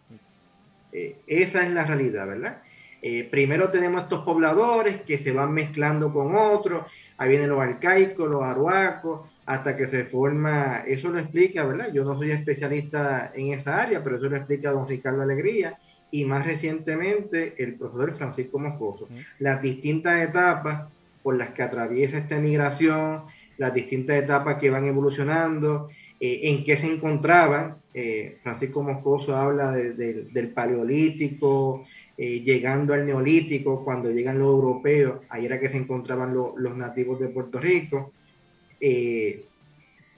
Eh, 0.92 1.16
esa 1.26 1.66
es 1.66 1.72
la 1.72 1.84
realidad, 1.84 2.26
¿verdad? 2.26 2.62
Eh, 3.02 3.28
primero 3.30 3.68
tenemos 3.70 4.04
estos 4.04 4.24
pobladores 4.24 5.02
que 5.02 5.18
se 5.18 5.30
van 5.30 5.52
mezclando 5.52 6.10
con 6.10 6.34
otros, 6.36 6.86
ahí 7.18 7.28
vienen 7.28 7.50
los 7.50 7.60
arcaicos, 7.60 8.30
los 8.30 8.42
aruacos, 8.42 9.28
hasta 9.46 9.76
que 9.76 9.86
se 9.88 10.04
forma, 10.04 10.84
eso 10.86 11.10
lo 11.10 11.18
explica, 11.18 11.64
¿verdad? 11.64 11.92
Yo 11.92 12.04
no 12.04 12.16
soy 12.16 12.30
especialista 12.30 13.32
en 13.34 13.52
esa 13.52 13.82
área, 13.82 14.02
pero 14.02 14.16
eso 14.16 14.28
lo 14.28 14.36
explica 14.36 14.70
don 14.70 14.88
Ricardo 14.88 15.22
Alegría 15.22 15.78
y 16.10 16.24
más 16.24 16.46
recientemente 16.46 17.54
el 17.58 17.74
profesor 17.74 18.16
Francisco 18.16 18.58
Moscoso. 18.58 19.08
Las 19.38 19.60
distintas 19.60 20.22
etapas 20.22 20.88
por 21.22 21.36
las 21.36 21.50
que 21.50 21.62
atraviesa 21.62 22.18
esta 22.18 22.38
migración, 22.38 23.22
las 23.58 23.74
distintas 23.74 24.22
etapas 24.22 24.56
que 24.56 24.70
van 24.70 24.86
evolucionando, 24.86 25.88
eh, 26.20 26.40
en 26.44 26.64
qué 26.64 26.76
se 26.76 26.86
encontraban. 26.86 27.76
Eh, 27.92 28.38
Francisco 28.42 28.82
Moscoso 28.82 29.36
habla 29.36 29.72
del 29.72 30.52
paleolítico, 30.54 31.84
eh, 32.16 32.40
llegando 32.40 32.94
al 32.94 33.04
neolítico, 33.04 33.84
cuando 33.84 34.10
llegan 34.10 34.38
los 34.38 34.46
europeos, 34.46 35.20
ahí 35.28 35.46
era 35.46 35.58
que 35.60 35.68
se 35.68 35.76
encontraban 35.76 36.32
los 36.32 36.76
nativos 36.76 37.20
de 37.20 37.28
Puerto 37.28 37.58
Rico. 37.58 38.12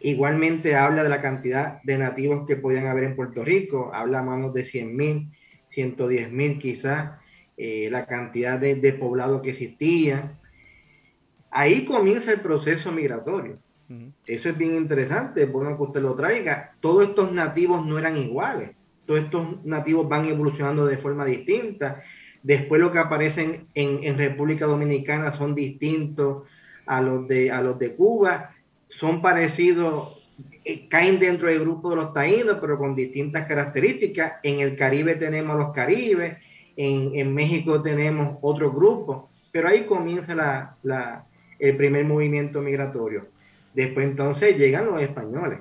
Igualmente 0.01 0.75
habla 0.75 1.03
de 1.03 1.09
la 1.09 1.21
cantidad 1.21 1.83
de 1.83 1.99
nativos 1.99 2.47
que 2.47 2.57
podían 2.57 2.87
haber 2.87 3.05
en 3.05 3.17
Puerto 3.17 3.45
Rico, 3.45 3.91
habla 3.95 4.23
manos 4.23 4.53
de 4.55 4.65
100.000, 4.65 5.31
110.000 5.75 6.59
quizás, 6.59 7.13
la 7.57 8.07
cantidad 8.07 8.59
de, 8.59 8.75
de 8.77 8.93
poblado 8.93 9.43
que 9.43 9.51
existía. 9.51 10.39
Ahí 11.51 11.85
comienza 11.85 12.33
el 12.33 12.41
proceso 12.41 12.93
migratorio. 12.93 13.59
Eso 14.27 14.49
es 14.49 14.59
bien 14.59 14.75
interesante, 14.75 15.45
bueno 15.47 15.77
que 15.77 15.83
usted 15.85 16.03
lo 16.03 16.15
traiga. 16.15 16.75
Todos 16.81 17.09
estos 17.09 17.33
nativos 17.33 17.87
no 17.87 17.99
eran 17.99 18.17
iguales. 18.17 18.71
Todos 19.07 19.21
estos 19.21 19.65
nativos 19.65 20.09
van 20.09 20.25
evolucionando 20.25 20.85
de 20.87 20.99
forma 20.99 21.25
distinta. 21.25 22.03
Después 22.43 22.81
lo 22.81 22.91
que 22.91 22.99
aparecen 22.99 23.69
en, 23.75 24.19
República 24.19 24.67
Dominicana 24.67 25.33
son 25.37 25.55
distintos 25.55 26.49
a 26.87 27.01
los 27.01 27.29
de, 27.29 27.51
a 27.51 27.61
los 27.61 27.79
de 27.79 27.95
Cuba. 27.95 28.55
Son 28.89 29.21
parecidos, 29.21 30.23
eh, 30.65 30.89
caen 30.89 31.19
dentro 31.19 31.49
del 31.49 31.61
grupo 31.61 31.91
de 31.91 31.97
los 31.97 32.13
taínos, 32.13 32.59
pero 32.61 32.79
con 32.79 32.95
distintas 32.95 33.47
características. 33.47 34.35
En 34.43 34.61
el 34.61 34.77
Caribe 34.77 35.17
tenemos 35.17 35.57
los 35.57 35.73
caribes, 35.73 36.39
en, 36.77 37.35
México 37.35 37.83
tenemos 37.83 38.39
otro 38.43 38.71
grupo, 38.71 39.31
pero 39.51 39.69
ahí 39.69 39.85
comienza 39.85 40.35
la, 40.35 41.27
el 41.59 41.77
primer 41.77 42.05
movimiento 42.05 42.61
migratorio. 42.61 43.29
Después 43.75 44.07
entonces 44.07 44.57
llegan 44.57 44.87
los 44.87 45.01
españoles. 45.01 45.61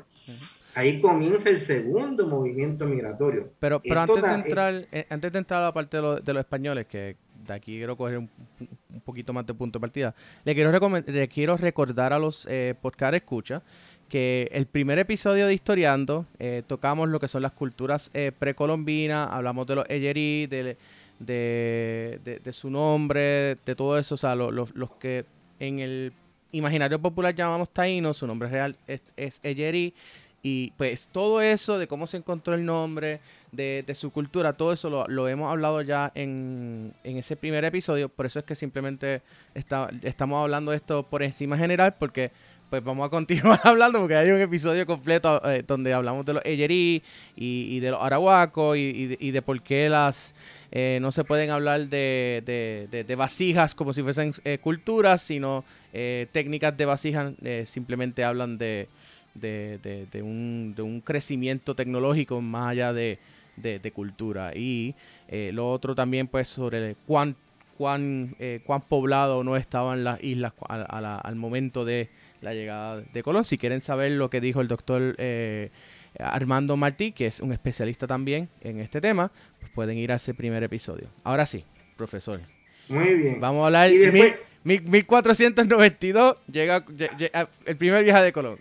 Ahí 0.74 1.00
comienza 1.00 1.50
el 1.50 1.62
segundo 1.62 2.27
movimiento 2.27 2.86
migratorio. 2.86 3.50
Pero, 3.60 3.82
pero 3.82 4.01
antes, 4.01 4.22
de 4.22 4.34
entrar, 4.34 4.88
eh, 4.91 5.05
antes 5.10 5.32
de 5.32 5.39
entrar 5.39 5.62
a 5.62 5.65
la 5.65 5.74
parte 5.74 5.98
de, 5.98 6.01
los 6.34 6.38
españoles, 6.38 6.86
que 6.88 7.15
aquí 7.54 7.78
quiero 7.78 7.96
coger 7.96 8.18
un, 8.18 8.30
poquito 9.04 9.34
más 9.34 9.46
de 9.46 9.54
punto 9.54 9.80
de 9.80 9.82
partida, 9.82 10.16
le 10.44 10.56
quiero, 10.56 10.72
le 11.06 11.28
quiero 11.28 11.58
recordar 11.58 12.14
a 12.14 12.20
los 12.20 12.48
eh, 12.50 12.74
podcast 12.82 13.14
escucha 13.14 13.62
que 14.10 14.50
el 14.52 14.68
primer 14.68 15.00
episodio 15.00 15.48
de 15.48 15.54
Historiando 15.54 16.25
eh, 16.40 16.64
tocamos 16.68 17.10
lo 17.10 17.20
que 17.20 17.28
son 17.28 17.42
las 17.42 17.52
culturas 17.54 18.12
eh, 18.14 18.32
precolombinas, 18.38 19.30
hablamos 19.32 19.66
de 19.68 19.75
los 19.75 19.86
Eyerí, 19.90 20.48
de, 20.48 20.78
de, 21.20 22.52
su 22.52 22.70
nombre, 22.70 23.58
de 23.66 23.75
todo 23.75 23.98
eso, 23.98 24.16
o 24.16 24.18
sea, 24.18 24.36
los 24.36 24.92
que 25.00 25.25
en 25.60 25.80
el 25.80 26.14
imaginario 26.52 27.00
popular 27.00 27.34
llamamos 27.34 27.70
taíno, 27.70 28.14
su 28.14 28.28
nombre 28.28 28.50
real 28.50 28.75
es, 28.88 29.02
es 29.18 29.40
Y 30.48 30.74
pues 30.78 31.10
todo 31.12 31.42
eso 31.42 31.80
de 31.80 31.88
cómo 31.88 32.06
se 32.06 32.18
encontró 32.18 32.54
el 32.54 32.64
nombre, 32.64 33.20
de, 33.52 33.84
su 33.96 34.12
cultura, 34.12 34.54
todo 34.54 34.74
eso 34.74 35.08
lo, 35.08 35.28
hemos 35.28 35.52
hablado 35.52 35.82
ya 35.82 36.12
en, 36.14 36.94
ese 37.04 37.36
primer 37.36 37.66
episodio. 37.66 38.10
Por 38.10 38.28
eso 38.28 38.38
es 38.38 38.46
que 38.46 38.54
simplemente 38.54 39.24
está, 39.56 39.90
estamos 40.04 40.40
hablando 40.44 40.70
de 40.70 40.78
esto 40.78 41.02
por 41.02 41.24
encima 41.24 41.58
general, 41.58 41.96
porque 41.98 42.32
pues 42.70 42.84
vamos 42.84 43.08
a 43.08 43.10
continuar 43.18 43.60
hablando, 43.64 43.98
porque 43.98 44.18
hay 44.18 44.30
un 44.30 44.40
episodio 44.40 44.86
completo 44.86 45.42
eh, 45.50 45.64
donde 45.66 45.92
hablamos 45.96 46.24
de 46.28 46.34
los 46.34 46.46
Eyerí 46.46 47.02
y, 47.36 47.80
de 47.80 47.90
los 47.90 48.04
Arahuacos 48.04 48.78
y, 48.78 49.18
y 49.20 49.32
de 49.32 49.42
por 49.42 49.64
qué 49.64 49.90
las 49.90 50.36
eh, 50.78 51.00
no 51.02 51.10
se 51.14 51.24
pueden 51.24 51.52
hablar 51.52 51.88
de, 51.88 53.16
vasijas 53.18 53.74
como 53.75 53.94
si 53.94 54.04
fuesen 54.04 54.34
eh, 54.44 54.58
culturas, 54.58 55.22
sino 55.22 55.64
eh, 55.94 56.28
técnicas 56.34 56.75
de 56.75 56.84
vasijas 56.84 57.34
simplemente 57.64 58.25
hablan 58.25 58.58
de, 58.58 58.90
un, 59.36 61.01
crecimiento 61.04 61.75
tecnológico 61.75 62.42
más 62.42 62.70
allá 62.70 62.94
de, 62.94 63.20
cultura. 63.94 64.54
Y 64.56 64.96
lo 65.51 65.70
otro 65.70 65.96
también 65.96 66.27
pues 66.27 66.48
sobre 66.48 66.96
cuán, 67.06 67.36
cuán, 67.77 68.36
cuán 68.65 68.82
poblado 68.82 69.44
no 69.44 69.56
estaban 69.56 70.04
las 70.04 70.24
islas 70.24 70.54
al 70.70 71.36
momento 71.36 71.86
de 71.86 72.10
la 72.42 72.54
llegada 72.54 73.01
de 73.01 73.24
Colón. 73.24 73.46
Si 73.46 73.58
quieren 73.58 73.82
saber 73.82 74.12
lo 74.13 74.30
que 74.30 74.42
dijo 74.42 74.62
el 74.62 74.68
doctor 74.68 75.15
Armando 76.20 76.77
Martí, 76.77 77.12
que 77.12 77.27
es 77.27 77.39
un 77.39 77.51
especialista 77.51 78.08
también 78.08 78.50
en 78.62 78.80
este 78.80 79.01
tema, 79.01 79.32
pues 79.60 79.72
pueden 79.72 79.98
ir 79.98 80.12
a 80.12 80.15
ese 80.15 80.34
primer 80.34 80.63
episodio. 80.63 81.10
Ahora 81.24 81.46
sí, 81.46 81.63
profesor. 81.98 82.42
Muy 82.88 83.13
bien. 83.15 83.39
Vamos 83.39 83.63
a 83.63 83.65
hablar 83.68 83.89
de 83.89 84.38
1492, 84.63 86.36
llega, 86.51 86.84
el 87.65 87.77
primer 87.77 88.04
viaje 88.04 88.24
de 88.24 88.32
Colón. 88.32 88.60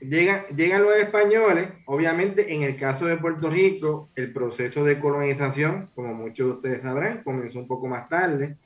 Llegan, 0.00 0.44
llegan 0.54 0.82
los 0.82 0.96
españoles, 0.96 1.68
obviamente 1.86 2.52
en 2.54 2.62
el 2.62 2.76
caso 2.76 3.06
de 3.06 3.16
Puerto 3.16 3.48
Rico, 3.48 4.10
el 4.16 4.32
proceso 4.32 4.84
de 4.84 4.98
colonización, 4.98 5.90
como 5.94 6.12
muchos 6.12 6.46
de 6.46 6.52
ustedes 6.52 6.82
sabrán, 6.82 7.22
comenzó 7.22 7.58
un 7.58 7.68
poco 7.68 7.86
más 7.86 8.08
tarde, 8.08 8.56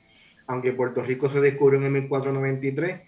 aunque 0.47 0.73
Puerto 0.73 1.01
Rico 1.03 1.29
se 1.29 1.39
descubrió 1.39 1.79
en 1.81 1.93
1493, 1.93 3.01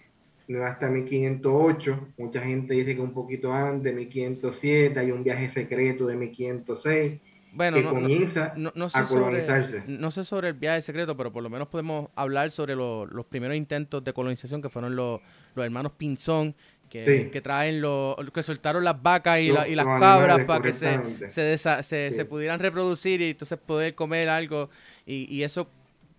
no 0.48 0.64
hasta 0.64 0.88
1508, 0.88 2.08
mucha 2.18 2.40
gente 2.40 2.74
dice 2.74 2.94
que 2.94 3.02
un 3.02 3.12
poquito 3.12 3.52
antes, 3.52 3.94
1507, 3.94 4.98
hay 4.98 5.10
un 5.10 5.24
viaje 5.24 5.50
secreto 5.50 6.06
de 6.06 6.16
1506 6.16 7.20
bueno, 7.52 7.76
que 7.76 7.84
comienza 7.84 8.54
a 8.94 9.04
colonizarse. 9.04 9.82
no 9.86 10.10
sé 10.10 10.24
sobre 10.24 10.48
el 10.48 10.54
viaje 10.54 10.80
secreto, 10.80 11.16
pero 11.16 11.30
por 11.32 11.42
lo 11.42 11.50
menos 11.50 11.68
podemos 11.68 12.08
hablar 12.14 12.50
sobre 12.50 12.74
los 12.74 13.26
primeros 13.28 13.56
intentos 13.56 14.02
de 14.02 14.12
colonización 14.12 14.62
que 14.62 14.70
fueron 14.70 14.96
los, 14.96 15.20
hermanos 15.54 15.92
Pinzón, 15.92 16.54
que, 16.92 17.30
que 17.32 17.40
traen 17.40 17.80
los, 17.80 18.16
que 18.34 18.42
soltaron 18.42 18.84
las 18.84 19.02
vacas 19.02 19.40
y, 19.40 19.48
las 19.48 19.86
cabras 19.86 20.44
para 20.44 20.62
que 20.62 20.74
se, 20.74 21.00
se, 21.28 22.10
se, 22.10 22.24
pudieran 22.26 22.60
reproducir 22.60 23.22
y 23.22 23.30
entonces 23.30 23.58
poder 23.58 23.94
comer 23.94 24.28
algo. 24.28 24.68
Y, 25.06 25.26
y 25.34 25.42
eso, 25.42 25.70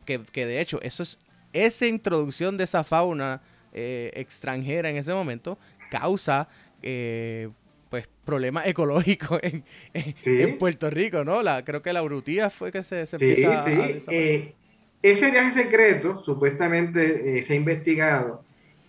que, 0.04 0.20
que 0.32 0.48
de 0.48 0.60
hecho, 0.60 0.82
eso 0.82 1.04
es 1.04 1.20
esa 1.54 1.86
introducción 1.86 2.58
de 2.58 2.64
esa 2.64 2.84
fauna 2.84 3.40
eh, 3.72 4.10
extranjera 4.16 4.90
en 4.90 4.98
ese 4.98 5.14
momento 5.14 5.60
causa 5.92 6.48
eh, 6.82 7.50
pues 7.92 8.10
problemas 8.26 8.66
ecológicos 8.68 9.40
en, 9.44 9.64
en, 9.94 10.58
Puerto 10.58 10.90
Rico, 10.90 11.24
¿no? 11.24 11.44
La, 11.44 11.64
creo 11.64 11.84
que 11.84 11.94
la 11.94 12.02
brutía 12.02 12.50
fue 12.50 12.72
que 12.72 12.82
se, 12.82 13.06
se 13.06 13.18
empieza 13.18 13.64
eh, 14.10 14.56
ese 15.04 15.30
viaje 15.30 15.64
secreto, 15.64 16.24
supuestamente 16.26 17.46
se 17.46 17.54
ha 17.54 17.56
investigado, 17.56 18.44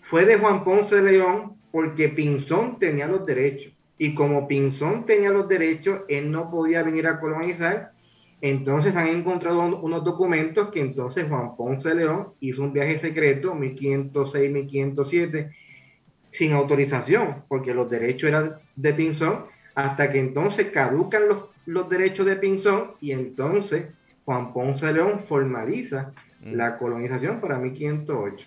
fue 0.05 0.25
de 0.25 0.39
Juan 0.39 0.65
Ponce 0.65 1.03
de 1.03 1.13
León 1.13 1.64
porque 1.75 2.09
Pinzón 2.09 2.79
tenía 2.79 3.09
los 3.09 3.27
derechos. 3.27 3.73
Y 3.99 4.15
como 4.15 4.47
Pinzón 4.47 5.07
tenía 5.07 5.31
los 5.31 5.49
derechos, 5.49 6.03
él 6.09 6.31
no 6.31 6.49
podía 6.49 6.85
venir 6.85 7.09
a 7.09 7.19
colonizar 7.19 7.95
entonces 8.45 8.95
han 8.95 9.09
encontrado 9.09 9.63
unos 9.81 10.05
documentos 10.05 10.69
que 10.69 10.79
entonces 10.81 11.27
Juan 11.27 11.57
Ponce 11.57 11.89
de 11.89 11.95
León 11.95 12.35
hizo 12.41 12.61
un 12.61 12.75
viaje 12.75 12.99
secreto, 12.99 13.55
1506-1507, 13.55 15.51
sin 16.31 16.53
autorización, 16.53 17.45
porque 17.49 17.73
los 17.73 17.89
derechos 17.89 18.29
eran 18.29 18.57
de 18.77 18.93
Pinzón, 18.93 19.47
hasta 19.75 20.13
que 20.13 20.19
entonces 20.21 20.67
caducan 20.67 21.23
los, 21.65 21.89
derechos 21.89 22.27
de 22.27 22.37
Pinzón 22.37 22.91
y 23.01 23.13
entonces 23.13 23.87
Juan 24.27 24.53
Ponce 24.53 24.85
de 24.85 24.93
León 24.93 25.21
formaliza 25.27 26.13
mm. 26.43 26.53
la 26.53 26.77
colonización 26.77 27.41
para 27.41 27.57
1508. 27.57 28.45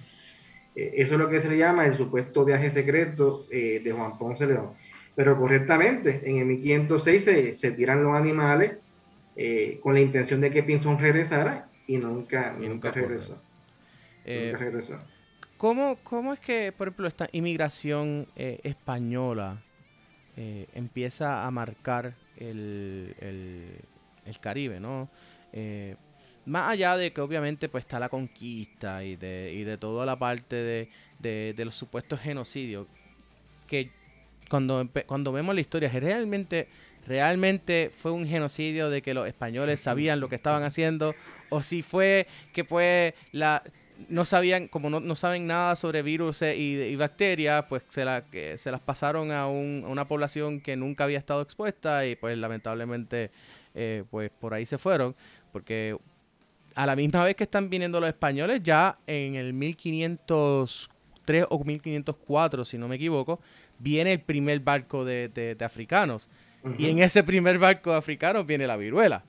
Eh, 0.77 0.93
eso 0.97 1.13
es 1.13 1.19
lo 1.19 1.27
que 1.27 1.41
se 1.41 1.49
le 1.49 1.57
llama 1.57 1.87
el 1.87 1.97
supuesto 1.97 2.45
viaje 2.45 2.69
secreto 2.69 3.47
eh, 3.49 3.81
de 3.83 3.91
Juan 3.91 4.17
Ponce 4.17 4.45
León. 4.45 4.73
Pero 5.15 5.35
correctamente, 5.35 6.21
en 6.23 6.37
el 6.37 6.45
1506 6.45 7.23
se, 7.23 7.57
se 7.57 7.71
tiran 7.71 8.03
los 8.03 8.15
animales 8.15 8.73
eh, 9.35 9.79
con 9.81 9.95
la 9.95 10.01
intención 10.01 10.39
de 10.39 10.51
que 10.51 10.61
Pinzón 10.61 10.99
regresara 10.99 11.69
y 11.87 11.97
nunca, 11.97 12.55
nunca, 12.59 12.91
regresó. 12.91 13.41
Eh, 14.23 14.53
regresó. 14.57 14.99
¿cómo, 15.57 15.97
¿Cómo 16.03 16.33
es 16.33 16.39
que, 16.39 16.71
por 16.71 16.89
ejemplo, 16.89 17.07
esta 17.07 17.27
inmigración 17.31 18.27
española 18.35 19.63
empieza 20.35 21.47
a 21.47 21.49
marcar 21.49 22.13
el, 22.35 23.15
el, 23.19 24.39
Caribe, 24.39 24.79
no? 24.79 25.09
Más 26.47 26.71
allá 26.71 26.95
de 26.95 27.11
que 27.11 27.21
obviamente 27.21 27.67
pues 27.67 27.83
está 27.83 27.99
la 27.99 28.09
conquista 28.09 29.03
y 29.03 29.17
de, 29.17 29.53
y 29.53 29.63
de 29.63 29.77
toda 29.77 30.05
la 30.05 30.17
parte 30.17 30.55
de, 30.55 31.53
de, 31.53 31.65
los 31.65 31.75
supuestos 31.75 32.21
genocidios, 32.21 32.87
que 33.67 33.91
cuando, 34.49 34.87
cuando 35.05 35.33
vemos 35.33 35.53
la 35.53 35.61
historia, 35.61 35.89
realmente 35.89 36.69
realmente 37.05 37.91
fue 37.95 38.11
un 38.11 38.27
genocidio 38.27 38.89
de 38.89 39.01
que 39.01 39.13
los 39.13 39.27
españoles 39.27 39.79
sabían 39.79 40.19
lo 40.19 40.27
que 40.27 40.35
estaban 40.35 40.63
haciendo 40.63 41.15
o 41.49 41.61
si 41.61 41.81
fue 41.81 42.27
que 42.53 42.65
pues 42.65 43.13
la 43.31 43.63
no 44.09 44.25
sabían, 44.25 44.67
como 44.67 44.89
no, 44.89 45.15
saben 45.15 45.47
nada 45.47 45.75
sobre 45.75 46.03
virus 46.03 46.43
y, 46.43 46.95
bacterias, 46.95 47.65
pues 47.67 47.83
se, 47.87 48.05
la, 48.05 48.23
se 48.55 48.71
las 48.71 48.79
pasaron 48.79 49.31
a, 49.31 49.47
una 49.47 50.07
población 50.07 50.61
que 50.61 50.75
nunca 50.75 51.05
había 51.05 51.17
estado 51.17 51.41
expuesta 51.41 52.05
y 52.05 52.15
pues 52.15 52.37
lamentablemente 52.37 53.31
eh, 53.73 54.03
pues 54.11 54.29
por 54.29 54.53
ahí 54.53 54.65
se 54.65 54.77
fueron, 54.77 55.15
porque 55.51 55.97
a 56.77 56.85
la 56.85 56.95
misma 56.95 57.23
vez 57.23 57.35
que 57.35 57.45
están 57.45 57.71
viniendo 57.71 57.99
los 57.99 58.07
españoles, 58.07 58.61
ya 58.61 58.99
en 59.07 59.33
el 59.33 59.51
1503 59.51 61.45
o 61.49 61.63
1504, 61.63 62.63
si 62.65 62.77
no 62.77 62.87
me 62.87 62.97
equivoco, 62.97 63.39
viene 63.79 64.11
el 64.13 64.19
primer 64.19 64.59
barco 64.59 65.03
de, 65.03 65.57
africanos. 65.59 66.29
Y 66.77 66.89
en 66.89 66.99
ese 66.99 67.23
primer 67.23 67.57
barco 67.57 67.89
de 67.91 67.97
africanos 67.97 68.45
viene 68.45 68.67
la 68.67 68.77
viruela. 68.77 69.23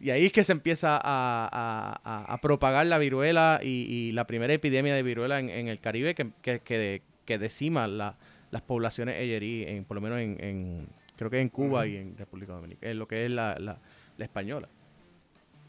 Y 0.00 0.10
ahí 0.10 0.26
es 0.26 0.32
que 0.32 0.44
se 0.44 0.52
empieza 0.52 1.00
a, 1.02 2.38
propagar 2.42 2.84
la 2.88 2.98
viruela 2.98 3.60
y, 3.62 4.12
la 4.12 4.26
primera 4.26 4.52
epidemia 4.52 4.94
de 4.94 5.02
viruela 5.02 5.38
en, 5.40 5.68
el 5.68 5.80
Caribe 5.80 6.14
que, 6.14 7.00
que, 7.24 7.38
decima 7.38 7.86
las 7.86 8.62
poblaciones 8.66 9.16
eyerí, 9.18 9.64
en, 9.64 9.86
por 9.86 9.94
lo 9.94 10.02
menos 10.02 10.18
en, 10.18 10.88
creo 11.16 11.30
que 11.30 11.40
en 11.40 11.48
Cuba 11.48 11.86
y 11.86 11.96
en 11.96 12.18
República 12.18 12.52
Dominicana, 12.52 12.90
en 12.92 12.98
lo 12.98 13.08
que 13.08 13.24
es 13.24 13.30
la, 13.30 13.58
la 13.58 13.78
española. 14.18 14.68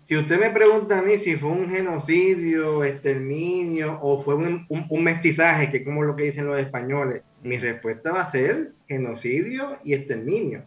Si 0.08 0.16
usted 0.16 0.40
me 0.40 0.52
pregunta 0.52 1.00
a 1.00 1.02
mí 1.02 1.18
si 1.18 1.36
fue 1.36 1.50
un 1.50 1.68
genocidio, 1.68 2.84
exterminio 2.84 4.00
o 4.02 4.22
fue 4.22 4.36
un, 4.36 4.68
mestizaje, 5.04 5.72
que 5.72 5.78
es 5.78 5.84
como 5.84 6.04
lo 6.04 6.16
que 6.16 6.26
dicen 6.26 6.46
los 6.46 6.60
españoles, 6.60 7.24
mi 7.42 7.58
respuesta 7.58 8.12
va 8.12 8.22
a 8.22 8.32
ser 8.32 8.74
genocidio 8.88 9.80
y 9.84 9.96
exterminio. 9.96 10.64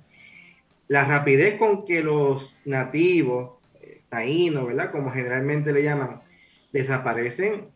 La 0.89 1.05
rapidez 1.05 1.57
con 1.57 1.85
que 1.85 2.03
los 2.03 2.53
nativos, 2.65 3.59
eh, 3.81 4.01
taínos, 4.09 4.67
¿verdad? 4.67 4.91
Como 4.91 5.13
generalmente 5.13 5.73
le 5.73 5.85
llaman, 5.85 6.21
desaparecen 6.73 7.69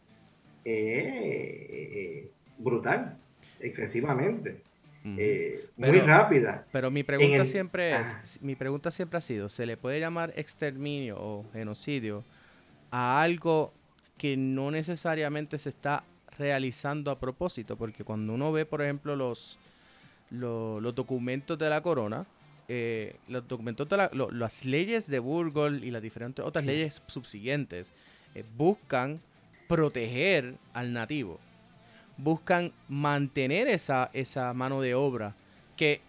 eh, 0.65 2.29
brutal, 2.59 3.19
excesivamente. 3.61 4.63
Eh, 5.05 5.67
muy 5.77 6.01
rápida. 6.01 6.65
Pero 6.71 6.91
mi 6.91 7.03
pregunta 7.03 7.45
siempre 7.45 8.01
es, 8.01 8.15
ah. 8.15 8.39
mi 8.41 8.55
pregunta 8.55 8.91
siempre 8.91 9.19
ha 9.19 9.21
sido, 9.21 9.49
¿se 9.49 9.67
le 9.67 9.77
puede 9.77 9.99
llamar 9.99 10.33
exterminio 10.37 11.17
o 11.19 11.45
genocidio 11.53 12.25
a 12.91 13.21
algo 13.21 13.73
que 14.17 14.37
no 14.37 14.71
necesariamente 14.71 15.59
se 15.59 15.71
está 15.71 16.05
realizando 16.39 17.11
a 17.11 17.19
propósito? 17.19 17.77
Porque 17.77 18.05
cuando 18.05 18.33
uno 18.35 18.53
ve, 18.53 18.65
por 18.65 18.83
ejemplo, 18.83 19.17
los, 19.17 19.59
los, 20.31 20.95
documentos 20.95 21.59
de 21.59 21.69
la 21.69 21.81
corona, 21.81 22.25
eh, 22.69 23.17
los 23.29 23.47
documentos 23.49 23.89
de 23.89 24.09
las 24.31 24.65
leyes 24.65 25.09
de 25.09 25.19
Burgos 25.19 25.73
y 25.83 25.91
las 25.91 26.01
diferentes 26.01 26.45
otras 26.45 26.65
leyes 26.65 27.03
subsiguientes 27.07 27.91
eh, 28.37 28.45
buscan 28.57 29.21
proteger 29.67 30.55
al 30.73 30.93
nativo 30.93 31.41
buscan 32.17 32.73
mantener 32.89 33.69
esa, 33.69 34.11
esa 34.13 34.53
mano 34.53 34.81
de 34.81 34.95
obra 34.95 35.35
que 35.77 36.01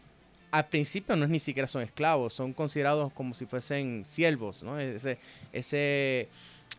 al 0.52 0.68
principio 0.68 1.16
no 1.16 1.26
es 1.26 1.32
ni 1.32 1.40
siquiera 1.40 1.68
son 1.68 1.82
esclavos, 1.82 2.34
son 2.34 2.54
considerados 2.54 3.12
como 3.14 3.34
si 3.34 3.48
fuesen 3.48 4.06
siervos, 4.06 4.62
¿no? 4.62 4.80
Ese, 4.80 5.18
ese, 5.52 6.30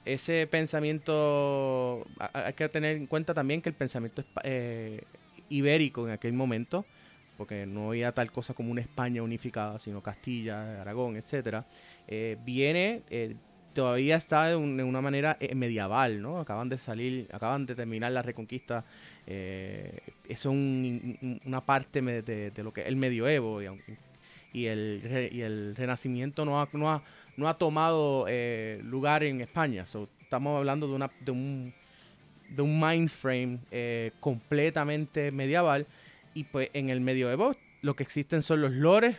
ese 0.05 0.47
pensamiento, 0.47 2.07
hay 2.33 2.53
que 2.53 2.69
tener 2.69 2.97
en 2.97 3.07
cuenta 3.07 3.35
también 3.35 3.61
que 3.61 3.71
el 3.71 3.75
pensamiento 3.75 4.23
eh, 4.45 5.03
ibérico 5.49 6.07
en 6.07 6.13
aquel 6.13 6.33
momento, 6.35 6.87
porque 7.37 7.67
no 7.67 7.89
había 7.89 8.13
tal 8.13 8.31
cosa 8.31 8.55
como 8.55 8.71
una 8.71 8.81
España 8.81 9.25
unificada, 9.25 9.81
sino 9.81 10.01
Castilla, 10.01 10.81
Aragón, 10.81 11.17
etcétera, 11.17 11.67
eh, 12.07 12.37
viene 12.45 13.03
eh, 13.11 13.35
todavía 13.75 14.17
está 14.17 14.47
de, 14.47 14.57
una 14.57 15.01
manera 15.01 15.37
medieval, 15.55 16.23
¿no? 16.23 16.39
Acaban 16.39 16.69
de 16.69 16.79
salir, 16.79 17.29
acaban 17.33 17.67
de 17.67 17.75
terminar 17.75 18.13
la 18.13 18.23
reconquista. 18.23 18.85
Eh, 19.27 20.01
es 20.29 20.45
una 20.45 21.65
parte 21.65 22.03
de, 22.03 22.53
lo 22.63 22.73
que 22.73 22.83
es 22.83 22.89
el 22.89 22.97
medioevo 22.97 23.63
y, 24.53 24.67
el, 24.67 25.31
y 25.33 25.41
el 25.41 25.75
renacimiento 25.77 26.45
no 26.45 26.61
ha, 26.61 26.69
no 26.73 26.91
ha, 26.91 27.03
no 27.37 27.49
ha 27.49 27.57
tomado 27.57 28.27
eh, 28.29 28.81
lugar 28.85 29.25
en 29.25 29.41
España. 29.41 29.85
estamos 30.21 30.59
hablando 30.59 30.89
de, 30.89 30.95
una, 30.95 31.11
de 31.21 31.31
un 31.31 31.75
de 32.51 32.63
un 32.63 32.79
mind 32.79 33.09
frame 33.09 34.13
completamente 34.21 35.33
medieval 35.33 35.87
y 36.35 36.45
pues 36.45 36.69
en 36.75 36.91
el 36.91 37.01
medioevo 37.01 37.57
lo 37.81 37.97
que 37.97 38.03
existen 38.03 38.43
son 38.43 38.61
los 38.61 38.73
lores 38.73 39.17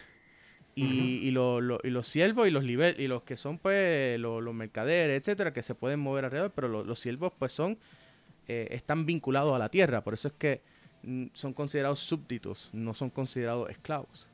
y, 0.76 1.28
y, 1.28 1.32
los 1.32 2.08
siervos 2.08 2.48
y 2.48 2.52
los 2.52 2.64
y 2.66 3.08
los 3.08 3.24
que 3.24 3.38
son 3.38 3.58
pues 3.58 4.20
los, 4.20 4.54
mercaderes, 4.54 5.22
etcétera, 5.22 5.54
que 5.54 5.62
se 5.62 5.74
pueden 5.74 6.00
mover 6.02 6.26
alrededor, 6.26 6.52
pero 6.54 6.84
los 6.84 7.00
siervos 7.00 7.32
pues 7.38 7.54
son 7.54 7.78
eh, 8.48 8.68
están 8.72 9.06
vinculados 9.06 9.56
a 9.56 9.60
la 9.60 9.70
tierra, 9.70 10.04
por 10.04 10.14
eso 10.14 10.28
es 10.28 10.34
que 10.36 10.62
mm, 11.04 11.28
son 11.34 11.54
considerados 11.54 12.00
súbditos, 12.00 12.70
no 12.74 12.94
son 12.94 13.10
considerados 13.10 13.70
esclavos. 13.72 14.28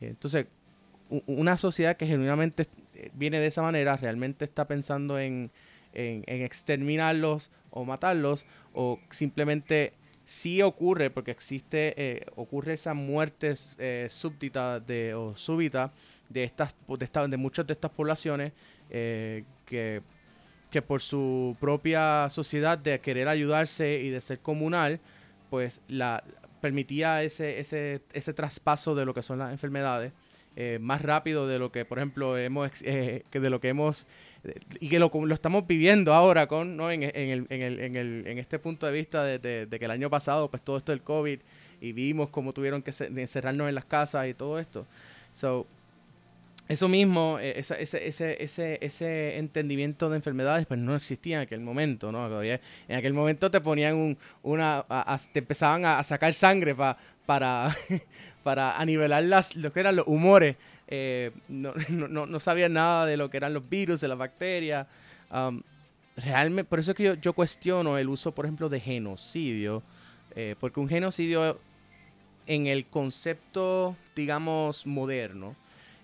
Entonces, 0.00 0.46
una 1.08 1.56
sociedad 1.56 1.96
que 1.96 2.06
genuinamente 2.06 2.66
eh, 2.94 3.10
viene 3.14 3.40
de 3.40 3.46
esa 3.46 3.62
manera, 3.62 3.96
realmente 3.96 4.44
está 4.44 4.66
pensando 4.66 5.18
en, 5.18 5.50
exterminarlos 5.94 7.50
o 7.70 7.86
matarlos, 7.86 8.44
o 8.74 9.00
simplemente 9.08 9.94
sí 10.26 10.60
ocurre, 10.60 11.08
porque 11.08 11.30
existe, 11.30 11.94
eh, 11.96 12.26
ocurre 12.36 12.74
esa 12.74 12.92
muerte 12.92 13.54
súbdita 14.10 14.78
de, 14.80 15.14
o 15.14 15.34
súbita 15.34 15.90
de 16.28 16.44
estas, 16.44 16.74
de, 17.30 17.36
muchas 17.38 17.66
de 17.66 17.72
estas 17.72 17.90
poblaciones 17.90 18.52
que, 18.90 20.02
que 20.70 20.82
por 20.82 21.00
su 21.00 21.56
propia 21.60 22.28
sociedad 22.30 22.78
de 22.78 23.00
querer 23.00 23.28
ayudarse 23.28 24.00
y 24.00 24.10
de 24.10 24.20
ser 24.20 24.40
comunal, 24.40 25.00
pues 25.50 25.80
la 25.88 26.24
permitía 26.60 27.22
ese, 27.22 27.60
ese, 27.60 28.02
ese 28.12 28.32
traspaso 28.34 28.94
de 28.94 29.04
lo 29.04 29.14
que 29.14 29.22
son 29.22 29.38
las 29.38 29.52
enfermedades 29.52 30.12
eh, 30.58 30.78
más 30.80 31.02
rápido 31.02 31.46
de 31.46 31.58
lo 31.58 31.70
que, 31.70 31.84
por 31.84 31.98
ejemplo, 31.98 32.38
hemos, 32.38 32.70
que 32.80 33.22
de 33.30 33.50
lo 33.50 33.60
que 33.60 33.68
hemos 33.68 34.06
y 34.80 34.88
que 34.88 34.98
lo, 34.98 35.10
lo 35.12 35.34
estamos 35.34 35.66
viviendo 35.66 36.14
ahora 36.14 36.46
con, 36.46 36.78
¿no? 36.78 36.90
en, 36.90 37.02
en, 37.02 37.14
el, 37.14 37.46
en, 37.50 37.62
el, 37.62 37.80
en, 37.80 37.96
el, 37.96 38.26
en 38.26 38.38
este 38.38 38.58
punto 38.58 38.86
de 38.86 38.92
vista 38.92 39.22
de, 39.22 39.38
de, 39.38 39.78
que 39.78 39.84
el 39.84 39.90
año 39.90 40.08
pasado, 40.08 40.50
pues 40.50 40.62
todo 40.62 40.78
esto 40.78 40.92
del 40.92 41.02
COVID 41.02 41.40
y 41.82 41.92
vimos 41.92 42.30
cómo 42.30 42.54
tuvieron 42.54 42.82
que 42.82 42.92
encerrarnos 43.00 43.68
en 43.68 43.74
las 43.74 43.84
casas 43.84 44.28
y 44.28 44.34
todo 44.34 44.58
esto. 44.58 44.86
So, 45.34 45.66
eso 46.68 46.88
mismo, 46.88 47.38
e, 47.40 47.58
ese, 47.58 47.82
ese, 47.82 48.42
ese, 48.42 48.78
ese, 48.80 49.38
entendimiento 49.38 50.10
de 50.10 50.16
enfermedades, 50.16 50.66
pues 50.66 50.80
no 50.80 50.96
existía 50.96 51.36
en 51.36 51.42
aquel 51.42 51.60
momento, 51.60 52.10
¿no? 52.10 52.42
En 52.42 52.60
aquel 52.88 53.12
momento 53.12 53.50
te 53.50 53.60
ponían 53.60 53.94
un, 53.94 54.18
una, 54.42 54.84
te 55.32 55.38
empezaban 55.40 55.84
a, 55.84 56.02
sacar 56.02 56.32
sangre 56.34 56.74
pa, 56.74 56.98
para, 57.24 57.74
para 58.42 58.78
anivelar 58.78 59.24
las, 59.24 59.54
lo 59.54 59.72
que 59.72 59.80
eran 59.80 59.96
los 59.96 60.06
humores 60.06 60.56
eh, 60.88 61.32
no, 61.48 61.74
no, 61.88 62.26
no, 62.26 62.40
sabía 62.40 62.68
nada 62.68 63.06
de 63.06 63.16
lo 63.16 63.30
que 63.30 63.36
eran 63.36 63.54
los 63.54 63.68
virus, 63.68 64.00
de 64.00 64.08
las 64.08 64.18
bacterias. 64.18 64.86
Realmente, 66.16 66.64
por 66.64 66.78
eso 66.78 66.92
es 66.92 66.96
que 66.96 67.02
yo, 67.02 67.14
yo, 67.14 67.34
cuestiono 67.34 67.98
el 67.98 68.08
uso, 68.08 68.32
por 68.32 68.46
ejemplo, 68.46 68.70
de 68.70 68.80
genocidio, 68.80 69.82
eh, 70.34 70.54
porque 70.58 70.80
un 70.80 70.88
genocidio 70.88 71.60
en 72.46 72.66
el 72.66 72.86
concepto, 72.86 73.96
digamos, 74.14 74.86
moderno, 74.86 75.56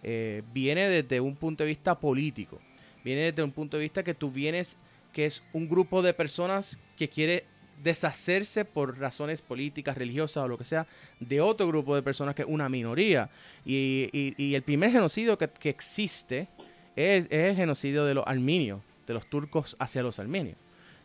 eh, 0.02 0.42
viene 0.52 0.88
desde 0.88 1.20
un 1.20 1.36
punto 1.36 1.64
de 1.64 1.68
vista 1.68 1.98
político, 1.98 2.60
viene 3.04 3.22
desde 3.30 3.42
un 3.42 3.52
punto 3.52 3.76
de 3.76 3.82
vista 3.82 4.02
que 4.02 4.14
tú 4.14 4.30
vienes, 4.30 4.76
que 5.12 5.26
es 5.26 5.42
un 5.52 5.68
grupo 5.68 6.02
de 6.02 6.14
personas 6.14 6.78
que 6.96 7.08
quiere 7.08 7.44
deshacerse 7.82 8.64
por 8.64 8.98
razones 8.98 9.42
políticas, 9.42 9.96
religiosas 9.96 10.44
o 10.44 10.48
lo 10.48 10.58
que 10.58 10.64
sea, 10.64 10.86
de 11.20 11.40
otro 11.40 11.66
grupo 11.66 11.94
de 11.94 12.02
personas 12.02 12.34
que 12.34 12.42
es 12.42 12.48
una 12.48 12.68
minoría. 12.68 13.28
Y, 13.64 14.54
el 14.54 14.62
primer 14.62 14.92
genocidio 14.92 15.36
que, 15.36 15.50
existe 15.68 16.48
es, 16.94 17.26
el 17.30 17.56
genocidio 17.56 18.04
de 18.04 18.14
los 18.14 18.24
armenios, 18.26 18.80
de 19.06 19.14
los 19.14 19.26
turcos 19.28 19.76
hacia 19.78 20.02
los 20.02 20.18
armenios. 20.18 20.56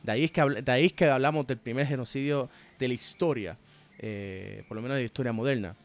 De 0.04 0.12
ahí 0.12 0.24
es 0.26 0.32
que, 0.32 0.42
de 0.42 0.72
ahí 0.72 0.90
que 0.92 1.06
hablamos 1.06 1.48
del 1.48 1.58
primer 1.58 1.88
genocidio 1.88 2.50
de 2.78 2.88
la 2.88 2.94
historia, 2.94 3.58
eh, 3.98 4.64
por 4.68 4.76
lo 4.76 4.82
menos 4.82 4.96
de 4.96 5.02
la 5.02 5.06
historia 5.06 5.34
moderna. 5.34 5.76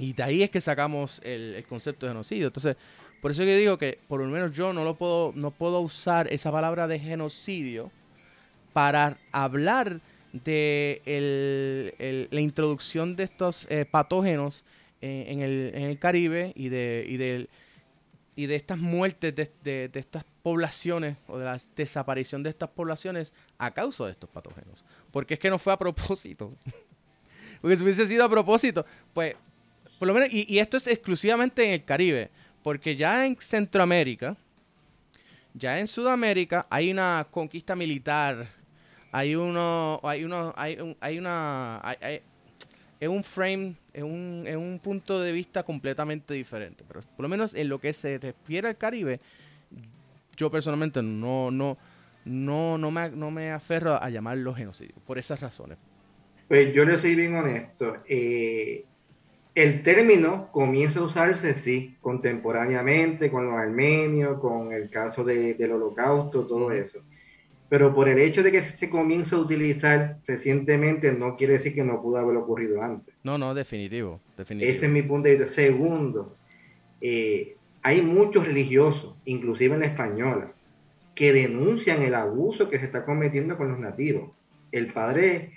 Y 0.00 0.14
de 0.14 0.22
ahí 0.22 0.42
es 0.42 0.50
que 0.50 0.62
sacamos 0.62 1.20
el, 1.22 1.62
concepto 1.68 2.06
de 2.06 2.12
genocidio. 2.12 2.46
Entonces, 2.46 2.76
por 3.20 3.30
eso 3.30 3.44
yo 3.44 3.54
digo 3.54 3.76
que 3.76 3.98
por 4.08 4.20
lo 4.20 4.26
menos 4.26 4.56
yo 4.56 4.72
no 4.72 4.82
lo 4.82 4.96
puedo, 4.96 5.32
no 5.36 5.50
puedo 5.50 5.80
usar 5.80 6.32
esa 6.32 6.50
palabra 6.50 6.88
de 6.88 6.98
genocidio 6.98 7.92
para 8.72 9.18
hablar 9.30 10.00
de 10.32 12.28
la 12.30 12.40
introducción 12.40 13.14
de 13.14 13.24
estos 13.24 13.66
eh, 13.68 13.84
patógenos 13.84 14.64
eh, 15.02 15.26
en, 15.28 15.42
el, 15.42 15.98
Caribe 15.98 16.52
y 16.54 16.70
de, 16.70 17.04
y 17.06 17.16
de, 17.18 17.48
y 18.36 18.46
de 18.46 18.56
estas 18.56 18.78
muertes 18.78 19.34
de, 19.34 19.90
estas 19.92 20.24
poblaciones 20.42 21.18
o 21.26 21.36
de 21.36 21.44
la 21.44 21.58
desaparición 21.76 22.42
de 22.42 22.48
estas 22.48 22.70
poblaciones 22.70 23.34
a 23.58 23.70
causa 23.72 24.06
de 24.06 24.12
estos 24.12 24.30
patógenos. 24.30 24.82
Porque 25.10 25.34
es 25.34 25.40
que 25.40 25.50
no 25.50 25.58
fue 25.58 25.74
a 25.74 25.78
propósito. 25.78 26.54
Porque 27.60 27.76
si 27.76 27.82
hubiese 27.82 28.06
sido 28.06 28.24
a 28.24 28.30
propósito, 28.30 28.86
pues 29.12 29.34
por 30.00 30.08
lo 30.08 30.14
menos, 30.14 30.30
y, 30.32 30.58
esto 30.58 30.78
es 30.78 30.86
exclusivamente 30.86 31.62
en 31.62 31.72
el 31.72 31.84
Caribe, 31.84 32.30
porque 32.62 32.96
ya 32.96 33.26
en 33.26 33.36
Centroamérica, 33.38 34.34
ya 35.52 35.78
en 35.78 35.86
Sudamérica 35.86 36.66
hay 36.70 36.90
una 36.90 37.26
conquista 37.30 37.76
militar, 37.76 38.48
hay 39.12 39.34
uno, 39.34 40.00
hay 40.02 40.24
uno, 40.24 40.54
hay, 40.56 40.80
un, 40.80 40.96
hay 41.00 41.18
una, 41.18 41.82
es 42.98 43.08
un 43.10 43.22
frame, 43.22 43.74
es 43.92 44.02
un, 44.02 44.44
es 44.46 44.56
un 44.56 44.80
punto 44.82 45.20
de 45.20 45.32
vista 45.32 45.64
completamente 45.64 46.32
diferente. 46.32 46.82
Pero 46.88 47.02
por 47.02 47.22
lo 47.22 47.28
menos 47.28 47.52
en 47.52 47.68
lo 47.68 47.78
que 47.78 47.92
se 47.92 48.16
refiere 48.16 48.68
al 48.68 48.78
Caribe, 48.78 49.20
yo 50.34 50.50
personalmente 50.50 51.02
no, 51.02 51.50
no, 51.50 51.76
no, 52.24 52.78
no, 52.78 52.90
me, 52.90 53.10
no 53.10 53.30
me 53.30 53.50
aferro 53.50 54.02
a 54.02 54.08
llamarlo 54.08 54.54
genocidio, 54.54 54.94
por 55.06 55.18
esas 55.18 55.40
razones. 55.40 55.76
Pues 56.48 56.72
yo 56.72 56.86
le 56.86 56.98
soy 56.98 57.14
bien 57.14 57.34
honesto. 57.34 57.98
Eh, 58.08 58.86
el 59.54 59.82
término 59.82 60.48
comienza 60.52 61.00
a 61.00 61.04
usarse, 61.04 61.54
sí, 61.54 61.96
contemporáneamente 62.00 63.30
con 63.30 63.46
los 63.46 63.54
armenios, 63.54 64.38
con 64.40 64.72
el 64.72 64.90
caso 64.90 65.24
del 65.24 65.72
holocausto, 65.72 66.46
todo 66.46 66.70
eso. 66.72 67.00
Pero 67.68 67.94
por 67.94 68.08
el 68.08 68.18
hecho 68.18 68.42
de 68.42 68.50
que 68.50 68.62
se 68.62 68.90
comienza 68.90 69.36
a 69.36 69.40
utilizar 69.40 70.18
recientemente, 70.26 71.12
no 71.12 71.36
quiere 71.36 71.54
decir 71.54 71.74
que 71.74 71.84
no 71.84 72.02
pudo 72.02 72.18
haber 72.18 72.36
ocurrido 72.36 72.82
antes. 72.82 73.14
No, 73.22 73.38
no, 73.38 73.54
definitivo. 73.54 74.20
definitivo. 74.36 74.72
Ese 74.72 74.86
es 74.86 74.92
mi 74.92 75.02
punto 75.02 75.28
de 75.28 75.36
vista. 75.36 75.54
Segundo, 75.54 76.36
eh, 77.00 77.56
hay 77.82 78.02
muchos 78.02 78.46
religiosos, 78.46 79.14
inclusive 79.24 79.74
en 79.74 79.80
la 79.80 79.86
española, 79.86 80.52
que 81.14 81.32
denuncian 81.32 82.02
el 82.02 82.14
abuso 82.14 82.68
que 82.68 82.78
se 82.78 82.86
está 82.86 83.04
cometiendo 83.04 83.56
con 83.56 83.70
los 83.70 83.78
nativos. 83.78 84.30
El 84.72 84.92
padre 84.92 85.52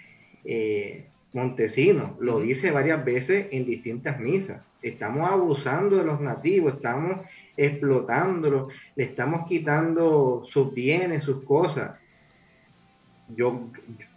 eh, 0.46 1.08
Montesino 1.34 2.16
lo 2.20 2.40
dice 2.40 2.72
varias 2.72 3.04
veces 3.04 3.48
en 3.52 3.66
distintas 3.66 4.20
misas. 4.20 4.62
Estamos 4.82 5.30
abusando 5.30 5.98
de 5.98 6.06
los 6.06 6.22
nativos, 6.22 6.76
estamos 6.76 7.18
explotándolos, 7.58 8.72
le 8.96 9.04
estamos 9.04 9.48
quitando 9.48 10.46
sus 10.52 10.74
bienes, 10.74 11.24
sus 11.24 11.44
cosas. 11.44 11.98
Yo, 13.36 13.68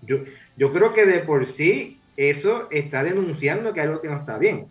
yo, 0.03 0.19
yo 0.57 0.73
creo 0.73 0.93
que 0.93 1.07
de 1.07 1.21
por 1.21 1.47
sí 1.47 2.01
eso 2.17 2.69
está 2.71 3.03
denunciando 3.03 3.73
que 3.73 3.81
hay 3.81 3.87
algo 3.87 4.03
que 4.03 4.09
no 4.09 4.17
está 4.17 4.39
bien. 4.39 4.71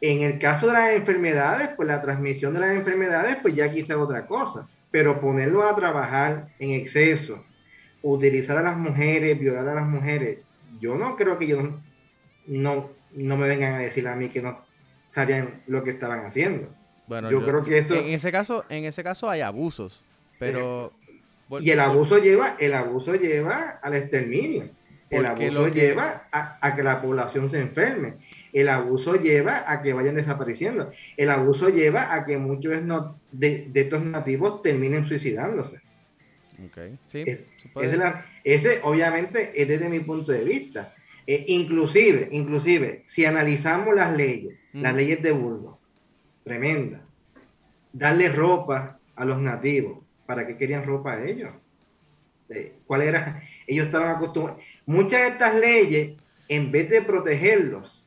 En 0.00 0.22
el 0.22 0.38
caso 0.38 0.68
de 0.68 0.72
las 0.74 0.92
enfermedades, 0.92 1.70
pues 1.76 1.88
la 1.88 2.00
transmisión 2.00 2.54
de 2.54 2.60
las 2.60 2.74
enfermedades, 2.74 3.36
pues 3.42 3.54
ya 3.54 3.70
quizá 3.72 3.98
otra 3.98 4.26
cosa. 4.26 4.68
Pero 4.90 5.20
ponerlo 5.20 5.62
a 5.62 5.76
trabajar 5.76 6.48
en 6.58 6.70
exceso, 6.70 7.44
utilizar 8.02 8.56
a 8.58 8.62
las 8.62 8.76
mujeres, 8.76 9.38
violar 9.38 9.68
a 9.68 9.74
las 9.74 9.86
mujeres, 9.86 10.38
yo 10.80 10.96
no 10.96 11.16
creo 11.16 11.38
que 11.38 11.44
ellos 11.44 11.68
no, 12.46 12.90
no 13.12 13.36
me 13.36 13.48
vengan 13.48 13.74
a 13.74 13.78
decir 13.78 14.06
a 14.08 14.16
mí 14.16 14.28
que 14.28 14.42
no 14.42 14.60
sabían 15.14 15.62
lo 15.66 15.82
que 15.84 15.90
estaban 15.90 16.24
haciendo. 16.26 16.68
Bueno, 17.06 17.30
yo, 17.30 17.44
creo 17.44 17.64
que 17.64 17.78
esto... 17.78 17.94
En 17.94 18.06
ese 18.06 18.30
caso, 18.30 18.64
en 18.68 18.84
ese 18.84 19.02
caso 19.02 19.28
hay 19.28 19.40
abusos, 19.40 20.02
pero... 20.38 20.92
y 21.58 21.70
el 21.70 21.80
abuso 21.80 22.18
lleva, 22.18 22.56
el 22.58 22.74
abuso 22.74 23.14
lleva 23.14 23.80
al 23.82 23.94
exterminio. 23.94 24.70
El 25.10 25.26
abuso 25.26 25.66
lleva 25.68 26.28
a, 26.30 26.76
que 26.76 26.84
la 26.84 27.02
población 27.02 27.50
se 27.50 27.58
enferme. 27.58 28.14
El 28.52 28.68
abuso 28.68 29.16
lleva 29.16 29.64
a 29.70 29.82
que 29.82 29.92
vayan 29.92 30.14
desapareciendo. 30.14 30.92
El 31.16 31.30
abuso 31.30 31.68
lleva 31.68 32.14
a 32.14 32.24
que 32.24 32.38
muchos 32.38 32.72
de, 33.32 33.68
de 33.68 33.80
estos 33.80 34.04
nativos 34.04 34.62
terminen 34.62 35.08
suicidándose. 35.08 35.80
Okay. 36.68 36.98
Sí, 37.08 37.24
ese 38.44 38.80
obviamente 38.82 39.52
es 39.54 39.68
desde 39.68 39.88
mi 39.88 40.00
punto 40.00 40.32
de 40.32 40.44
vista. 40.44 40.94
Eh, 41.26 41.44
inclusive, 41.48 42.28
inclusive, 42.32 43.04
si 43.08 43.24
analizamos 43.24 43.94
las 43.94 44.16
leyes, 44.16 44.58
las 44.72 44.94
leyes 44.94 45.22
de 45.22 45.32
Burgos, 45.32 45.76
tremenda. 46.44 47.02
Darle 47.92 48.28
ropa 48.30 48.98
a 49.16 49.24
los 49.24 49.38
nativos. 49.38 49.98
¿Para 50.26 50.46
qué 50.46 50.56
querían 50.56 50.84
ropa 50.84 51.14
a 51.14 51.24
ellos? 51.24 51.50
Eh, 52.48 52.74
¿Cuál 52.86 53.02
era? 53.02 53.42
Ellos 53.66 53.86
estaban 53.86 54.16
acostumbrados. 54.16 54.62
Muchas 54.86 55.20
de 55.22 55.28
estas 55.28 55.54
leyes, 55.54 56.16
en 56.48 56.72
vez 56.72 56.90
de 56.90 57.02
protegerlos, 57.02 58.04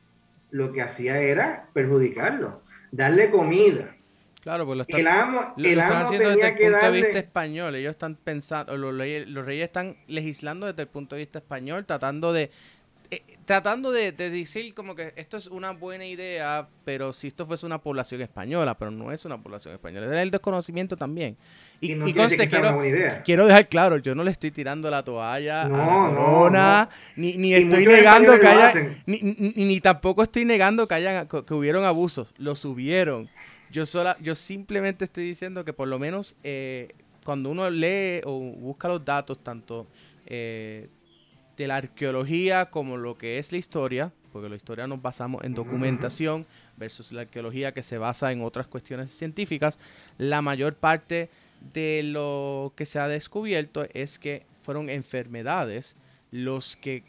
lo 0.50 0.72
que 0.72 0.82
hacía 0.82 1.18
era 1.20 1.68
perjudicarlos. 1.72 2.54
Darle 2.92 3.30
comida, 3.30 3.93
Claro, 4.44 4.66
pues 4.66 4.76
lo 4.76 4.82
están, 4.82 5.00
el 5.00 5.06
amo, 5.08 5.54
el 5.56 5.80
amo 5.80 5.94
haciendo 5.94 6.28
desde 6.28 6.48
el 6.48 6.72
punto 6.72 6.92
de 6.92 7.02
vista 7.02 7.18
español. 7.18 7.74
Ellos 7.76 7.92
están 7.92 8.14
pensando, 8.14 8.76
los, 8.76 8.92
los 8.92 9.46
reyes 9.46 9.64
están 9.64 9.96
legislando 10.06 10.66
desde 10.66 10.82
el 10.82 10.88
punto 10.88 11.16
de 11.16 11.22
vista 11.22 11.38
español, 11.38 11.86
tratando 11.86 12.30
de 12.34 12.50
eh, 13.10 13.22
tratando 13.46 13.90
de, 13.90 14.12
decir 14.12 14.74
como 14.74 14.94
que 14.94 15.14
esto 15.16 15.38
es 15.38 15.46
una 15.46 15.70
buena 15.70 16.04
idea, 16.04 16.68
pero 16.84 17.14
si 17.14 17.28
esto 17.28 17.46
fuese 17.46 17.64
una 17.64 17.78
población 17.78 18.20
española, 18.20 18.76
pero 18.76 18.90
no 18.90 19.12
es 19.12 19.24
una 19.24 19.42
población 19.42 19.72
española, 19.72 20.14
es 20.14 20.22
el 20.22 20.30
desconocimiento 20.30 20.94
también. 20.94 21.38
Y, 21.80 21.92
y, 21.92 22.12
conste, 22.12 22.46
quiero, 22.48 22.82
quiero 23.24 23.46
dejar 23.46 23.68
claro, 23.70 23.96
yo 23.96 24.14
no 24.14 24.24
le 24.24 24.30
estoy 24.30 24.50
tirando 24.50 24.90
la 24.90 25.02
toalla 25.02 25.62
a 25.62 26.50
la 26.50 26.90
ni, 27.16 27.38
ni 27.38 27.54
estoy 27.54 27.86
negando 27.86 28.38
que 28.38 28.46
haya, 28.46 28.74
ni, 29.06 29.20
ni, 29.22 29.80
tampoco 29.80 30.22
estoy 30.22 30.44
negando 30.44 30.86
que 30.86 30.94
hayan, 30.94 31.26
que 31.28 31.54
hubieron 31.54 31.84
abusos, 31.84 32.34
los 32.36 32.58
subieron 32.58 33.30
yo, 33.74 33.86
sola, 33.86 34.16
yo 34.20 34.36
simplemente 34.36 35.04
estoy 35.04 35.24
diciendo 35.24 35.64
que 35.64 35.72
por 35.72 35.88
lo 35.88 35.98
menos 35.98 36.36
eh, 36.44 36.94
cuando 37.24 37.50
uno 37.50 37.68
lee 37.68 38.20
o 38.24 38.38
busca 38.38 38.86
los 38.86 39.04
datos, 39.04 39.42
tanto 39.42 39.88
eh, 40.26 40.88
de 41.56 41.66
la 41.66 41.76
arqueología 41.76 42.66
como 42.66 42.96
lo 42.96 43.18
que 43.18 43.38
es 43.38 43.50
la 43.50 43.58
historia, 43.58 44.12
porque 44.32 44.48
la 44.48 44.54
historia 44.54 44.86
nos 44.86 45.02
basamos 45.02 45.42
en 45.42 45.54
documentación 45.54 46.46
versus 46.76 47.10
la 47.10 47.22
arqueología 47.22 47.74
que 47.74 47.82
se 47.82 47.98
basa 47.98 48.30
en 48.30 48.42
otras 48.42 48.68
cuestiones 48.68 49.12
científicas, 49.12 49.80
la 50.18 50.40
mayor 50.40 50.76
parte 50.76 51.28
de 51.72 52.04
lo 52.04 52.72
que 52.76 52.86
se 52.86 53.00
ha 53.00 53.08
descubierto 53.08 53.88
es 53.92 54.20
que 54.20 54.46
fueron 54.62 54.88
enfermedades 54.88 55.96
los 56.30 56.76
que 56.76 57.02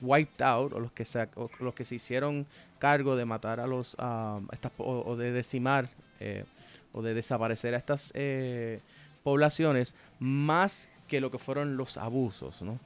wiped 0.00 0.40
out 0.40 0.72
o 0.72 0.78
los 0.78 0.92
que 0.92 1.04
se, 1.04 1.28
los 1.58 1.74
que 1.74 1.84
se 1.84 1.96
hicieron 1.96 2.46
cargo 2.78 3.16
de 3.16 3.24
matar 3.24 3.60
a 3.60 3.66
los 3.66 3.96
o, 3.98 5.16
de 5.16 5.32
decimar 5.32 5.88
eh, 6.20 6.44
o 6.92 7.02
de 7.02 7.14
desaparecer 7.14 7.74
a 7.74 7.78
estas 7.78 8.12
eh, 8.14 8.80
poblaciones 9.22 9.94
más 10.18 10.88
que 11.06 11.20
lo 11.20 11.30
que 11.30 11.38
fueron 11.38 11.76
los 11.76 11.96
abusos, 11.96 12.62
¿no? 12.62 12.78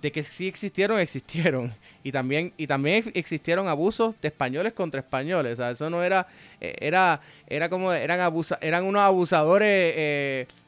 De 0.00 0.10
que 0.10 0.22
sí 0.22 0.48
existieron, 0.48 0.98
existieron. 0.98 1.74
Y 2.02 2.10
también, 2.10 2.54
y 2.56 2.66
también 2.66 3.10
existieron 3.14 3.68
abusos 3.68 4.14
de 4.22 4.28
españoles 4.28 4.72
contra 4.72 5.00
españoles. 5.00 5.54
O 5.54 5.56
sea, 5.56 5.70
eso 5.72 5.90
no 5.90 6.02
era, 6.02 6.26
eh, 6.58 6.74
era, 6.80 7.20
era 7.46 7.68
como, 7.68 7.92
eran 7.92 8.18
abusa, 8.20 8.58
eran 8.62 8.84
unos 8.84 9.02
abusadores 9.02 9.94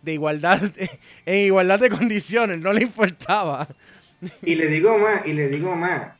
de 0.02 0.12
igualdad, 0.12 0.60
en 1.26 1.38
igualdad 1.46 1.80
de 1.80 1.88
condiciones, 1.88 2.58
no 2.58 2.74
le 2.74 2.82
importaba. 2.82 3.68
Y 4.42 4.54
le 4.54 4.68
digo 4.68 4.98
más, 4.98 5.26
y 5.26 5.32
le 5.32 5.48
digo 5.48 5.74
más, 5.74 6.12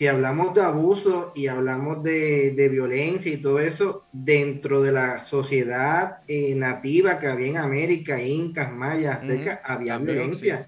si 0.00 0.06
hablamos 0.06 0.54
de 0.54 0.62
abuso 0.62 1.30
y 1.34 1.48
hablamos 1.48 2.02
de, 2.02 2.68
violencia 2.72 3.30
y 3.30 3.36
todo 3.36 3.60
eso, 3.60 4.06
dentro 4.10 4.80
de 4.80 4.92
la 4.92 5.20
sociedad 5.26 6.20
eh, 6.26 6.54
nativa 6.54 7.18
que 7.18 7.26
había 7.26 7.48
en 7.48 7.58
América, 7.58 8.18
incas, 8.18 8.72
mayas, 8.72 9.16
aztecas, 9.16 9.60
había 9.62 9.98
violencia. 9.98 10.66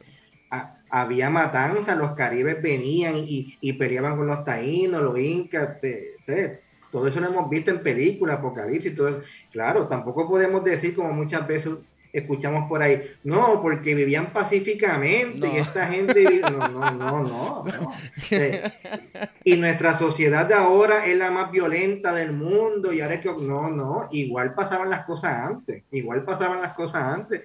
había 0.90 1.30
matanza, 1.30 1.96
los 1.96 2.12
caribes 2.12 2.60
venían 2.60 3.14
y, 3.16 3.72
peleaban 3.72 4.18
con 4.18 4.26
los 4.26 4.44
taínos, 4.44 5.00
los 5.00 5.18
incas, 5.18 5.78
todo 6.90 7.06
eso 7.06 7.18
lo 7.18 7.28
hemos 7.28 7.48
visto 7.48 7.70
en 7.70 7.82
películas, 7.82 8.36
apocalipsis, 8.36 8.94
todo 8.94 9.22
Claro, 9.50 9.88
tampoco 9.88 10.28
podemos 10.28 10.62
decir 10.62 10.94
como 10.94 11.10
muchas 11.14 11.48
veces 11.48 11.72
escuchamos 12.12 12.68
por 12.68 12.82
ahí, 12.82 13.02
no, 13.24 13.62
porque 13.62 13.94
vivían 13.94 14.32
pacíficamente 14.32 15.48
y 15.48 15.56
esta 15.56 15.86
gente... 15.86 16.40
No, 16.42 16.68
no, 16.68 16.90
no, 16.92 17.22
no. 17.22 17.64
Y 19.44 19.56
nuestra 19.56 19.98
sociedad 19.98 20.46
de 20.46 20.54
ahora 20.54 21.06
es 21.06 21.16
la 21.16 21.30
más 21.30 21.50
violenta 21.50 22.14
del 22.14 22.32
mundo 22.32 22.92
y 22.92 23.00
ahora 23.00 23.14
es 23.14 23.20
que... 23.22 23.28
No, 23.28 23.70
no, 23.70 24.08
igual 24.12 24.54
pasaban 24.54 24.90
las 24.90 25.04
cosas 25.04 25.34
antes, 25.34 25.84
igual 25.90 26.24
pasaban 26.24 26.60
las 26.60 26.74
cosas 26.74 27.02
antes. 27.02 27.42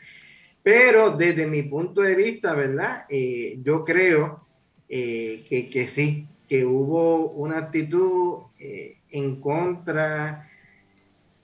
Pero 0.62 1.12
desde 1.12 1.48
mi 1.48 1.64
punto 1.64 2.02
de 2.02 2.16
vista, 2.16 2.54
¿verdad? 2.54 3.06
Eh, 3.10 3.58
yo 3.64 3.86
creo 3.86 4.46
eh, 4.90 5.46
que, 5.48 5.70
que, 5.70 5.88
sí, 5.88 6.28
que 6.48 6.66
hubo 6.66 7.32
una 7.32 7.60
actitud 7.60 8.40
eh, 8.60 8.98
en 9.10 9.40
contra 9.40 10.50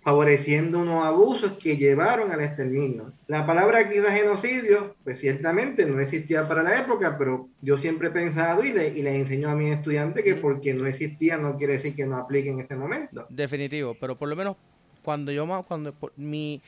favoreciendo 0.01 0.79
unos 0.79 1.05
abusos 1.05 1.53
que 1.53 1.77
llevaron 1.77 2.31
al 2.31 2.41
exterminio. 2.41 3.12
La 3.27 3.45
palabra 3.45 3.89
quizás 3.89 4.11
genocidio, 4.11 4.95
pues 5.03 5.19
ciertamente 5.19 5.85
no 5.85 5.99
existía 5.99 6.47
para 6.47 6.61
la 6.61 6.81
época, 6.81 7.17
pero 7.17 7.47
yo 7.61 7.77
siempre 7.77 8.09
he 8.09 8.11
pensado 8.11 8.63
y 8.65 8.73
le, 8.73 8.89
y 8.89 9.01
le 9.01 9.15
enseño 9.15 9.49
a 9.49 9.55
mis 9.55 9.73
estudiantes 9.73 10.23
que 10.23 10.35
porque 10.35 10.73
no 10.73 10.85
existía 10.87 11.37
no 11.37 11.55
quiere 11.55 11.73
decir 11.73 11.95
que 11.95 12.05
no 12.05 12.17
aplique 12.17 12.49
en 12.49 12.59
ese 12.59 12.75
momento. 12.75 13.25
Definitivo, 13.29 13.95
pero 13.99 14.17
por 14.17 14.27
lo 14.27 14.35
menos 14.35 14.57
cuando 15.03 15.31
yo 15.31 15.47
cuando 15.67 15.93
mi 16.17 16.61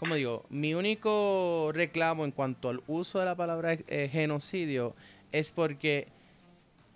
como 0.00 0.14
digo, 0.14 0.44
mi 0.48 0.72
único 0.72 1.70
reclamo 1.74 2.24
en 2.24 2.30
cuanto 2.30 2.70
al 2.70 2.82
uso 2.86 3.18
de 3.18 3.26
la 3.26 3.34
palabra 3.34 3.74
eh, 3.74 4.08
genocidio 4.10 4.94
es 5.30 5.50
porque 5.50 6.08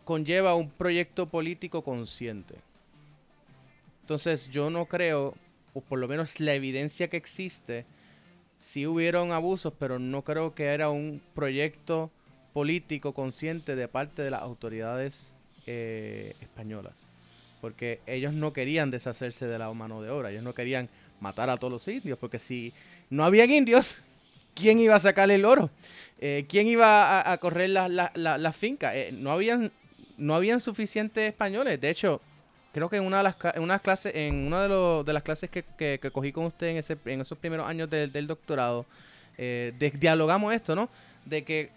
conlleva 0.05 0.55
un 0.55 0.71
proyecto 0.71 1.29
político 1.29 1.83
consciente. 1.83 2.55
Entonces 4.01 4.49
yo 4.51 4.71
no 4.71 4.87
creo, 4.87 5.35
o 5.75 5.83
por 5.83 5.99
lo 5.99 6.09
menos 6.09 6.41
la 6.41 6.55
evidencia 6.55 7.09
que 7.09 7.19
existe, 7.19 7.85
sí 8.65 8.87
hubieron 8.87 9.31
abusos, 9.31 9.75
pero 9.79 9.99
no 9.99 10.23
creo 10.23 10.55
que 10.55 10.65
era 10.65 10.89
un 10.89 11.21
proyecto 11.35 12.11
político 12.55 13.13
consciente 13.13 13.77
de 13.77 13.89
parte 13.89 14.23
de 14.23 14.31
las 14.31 14.41
autoridades 14.41 15.35
eh, 15.67 16.35
españolas. 16.41 16.95
Porque 17.61 18.01
ellos 18.07 18.33
no 18.33 18.55
querían 18.55 18.91
deshacerse 18.91 19.47
de 19.47 19.59
la 19.59 19.71
mano 19.75 20.01
de 20.01 20.09
obra, 20.09 20.31
ellos 20.31 20.43
no 20.43 20.55
querían 20.55 20.89
matar 21.21 21.51
a 21.51 21.59
todos 21.59 21.75
los 21.75 21.89
indios, 21.89 22.19
porque 22.19 22.39
si 22.39 22.73
no 23.11 23.25
habían 23.25 23.51
indios, 23.51 23.99
¿quién 24.55 24.79
iba 24.79 24.95
a 24.95 25.01
sacarle 25.01 25.35
el 25.35 25.45
oro? 25.45 25.69
Eh, 26.19 26.47
¿Quién 26.49 26.67
iba 26.67 27.31
a, 27.31 27.37
correr 27.37 27.69
las 27.69 27.91
la, 27.91 28.53
fincas? 28.53 28.95
Eh, 28.95 29.11
no, 29.13 29.31
habían, 29.31 29.73
no 30.17 30.35
habían 30.35 30.61
suficientes 30.61 31.29
españoles. 31.29 31.79
De 31.83 31.91
hecho, 31.91 32.23
creo 32.75 32.91
que 32.91 32.97
en 32.97 33.05
una 33.07 33.19
de 33.19 33.23
las, 33.23 33.37
en 33.55 33.79
clases, 33.79 34.13
en 34.15 34.47
una 34.47 34.69
de, 34.69 35.05
de 35.05 35.13
las 35.13 35.23
clases 35.23 35.49
que, 35.49 35.65
que, 35.79 36.11
cogí 36.13 36.33
con 36.33 36.45
usted 36.45 36.67
en, 36.67 36.77
ese, 36.77 36.99
en 37.07 37.23
esos 37.23 37.39
primeros 37.39 37.67
años 37.67 37.89
del 37.89 38.27
doctorado, 38.27 38.85
eh, 39.39 39.73
dialogamos 39.99 40.53
esto, 40.53 40.77
¿no? 40.77 40.91
De 41.25 41.45
que 41.45 41.71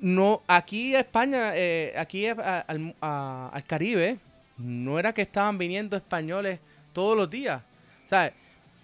no 0.00 0.42
aquí 0.48 0.96
a 0.96 1.00
España, 1.00 1.52
aquí 1.96 2.26
al, 2.26 2.94
al 3.00 3.64
Caribe, 3.66 4.18
no 4.56 4.98
era 4.98 5.12
que 5.12 5.22
estaban 5.22 5.58
viniendo 5.58 5.96
españoles 5.96 6.58
todos 6.92 7.16
los 7.16 7.30
días. 7.30 7.62
O 8.06 8.08
sea, 8.08 8.32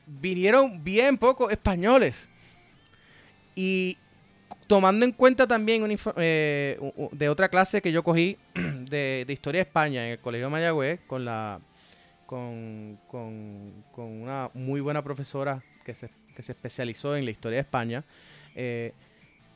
vinieron 0.06 0.84
bien 0.84 1.18
pocos 1.18 1.50
españoles. 1.50 2.28
Y 3.54 3.96
tomando 4.66 5.04
en 5.04 5.12
cuenta 5.12 5.46
también 5.46 5.86
eh, 6.16 6.78
de 7.12 7.28
otra 7.28 7.48
clase 7.48 7.80
que 7.80 7.92
yo 7.92 8.02
cogí 8.02 8.36
de, 8.54 9.24
Historia 9.28 9.60
de 9.60 9.68
España 9.68 10.04
en 10.06 10.12
el 10.12 10.18
Colegio 10.18 10.50
Mayagüez 10.50 11.00
con 11.06 11.24
la 11.24 11.60
con, 12.26 12.98
una 13.96 14.50
muy 14.52 14.80
buena 14.80 15.02
profesora 15.02 15.62
que 15.84 15.94
se, 15.94 16.10
especializó 16.36 17.16
en 17.16 17.24
la 17.24 17.30
historia 17.30 17.56
de 17.56 17.60
España, 17.60 18.04
eh, 18.54 18.92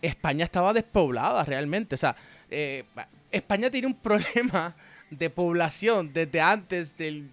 España 0.00 0.44
estaba 0.44 0.72
despoblada 0.72 1.44
realmente. 1.44 1.96
O 1.96 1.98
sea, 1.98 2.14
eh, 2.48 2.85
España 3.31 3.70
tiene 3.70 3.88
un 3.88 3.94
problema 4.03 4.74
de 5.11 5.29
población 5.29 6.12
desde 6.12 6.40
antes 6.40 6.96
del 6.96 7.29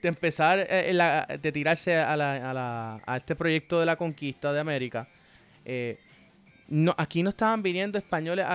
de 0.00 0.08
empezar 0.08 0.64
eh, 0.70 1.38
de 1.42 1.52
tirarse 1.52 1.96
a, 1.96 2.16
la, 2.16 3.00
a, 3.04 3.16
este 3.16 3.34
proyecto 3.34 3.80
de 3.80 3.86
la 3.86 3.96
conquista 3.96 4.52
de 4.52 4.60
América, 4.60 5.08
no, 6.68 6.94
aquí 6.98 7.22
no 7.22 7.30
estaban 7.30 7.62
viniendo 7.62 7.98
españoles 7.98 8.46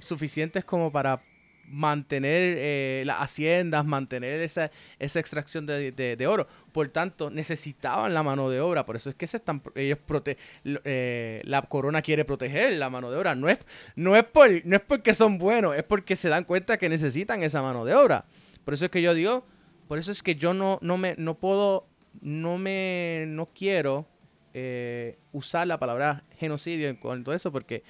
suficientes 0.00 0.64
como 0.64 0.90
para 0.90 1.22
mantener 1.70 2.56
eh, 2.58 3.02
las 3.06 3.18
haciendas, 3.18 3.84
mantener 3.84 4.40
esa, 4.40 4.72
esa 4.98 5.20
extracción 5.20 5.66
de, 5.66 6.26
oro. 6.26 6.48
Por 6.72 6.88
tanto, 6.88 7.30
necesitaban 7.30 8.12
la 8.12 8.24
mano 8.24 8.50
de 8.50 8.60
obra. 8.60 8.84
Por 8.84 8.96
eso 8.96 9.10
es 9.10 9.16
que 9.16 9.28
se 9.28 9.36
están 9.36 9.62
ellos 9.76 9.98
prote 10.04 10.36
la 10.64 11.62
corona 11.62 12.02
quiere 12.02 12.24
proteger 12.24 12.72
la 12.74 12.90
mano 12.90 13.10
de 13.10 13.18
obra. 13.18 13.36
No 13.36 13.48
es, 13.48 13.58
no, 13.94 14.16
es 14.16 14.24
por, 14.24 14.50
no 14.66 14.76
es 14.76 14.82
porque 14.82 15.14
son 15.14 15.38
buenos, 15.38 15.76
es 15.76 15.84
porque 15.84 16.16
se 16.16 16.28
dan 16.28 16.44
cuenta 16.44 16.76
que 16.76 16.88
necesitan 16.88 17.42
esa 17.44 17.62
mano 17.62 17.84
de 17.84 17.94
obra. 17.94 18.24
Por 18.64 18.74
eso 18.74 18.86
es 18.86 18.90
que 18.90 19.02
yo 19.02 19.14
digo, 19.14 19.46
por 19.86 19.98
eso 19.98 20.10
es 20.10 20.22
que 20.22 20.34
yo 20.34 20.52
no, 20.52 20.78
no 20.82 20.98
me 20.98 21.14
no 21.16 21.38
puedo, 21.38 21.86
no 22.20 22.58
me 22.58 23.24
no 23.28 23.46
quiero 23.46 24.06
eh, 24.54 25.18
usar 25.32 25.66
la 25.66 25.78
palabra 25.78 26.24
genocidio 26.38 26.88
en 26.88 26.96
cuanto 26.96 27.30
a 27.30 27.36
eso, 27.36 27.52
porque 27.52 27.82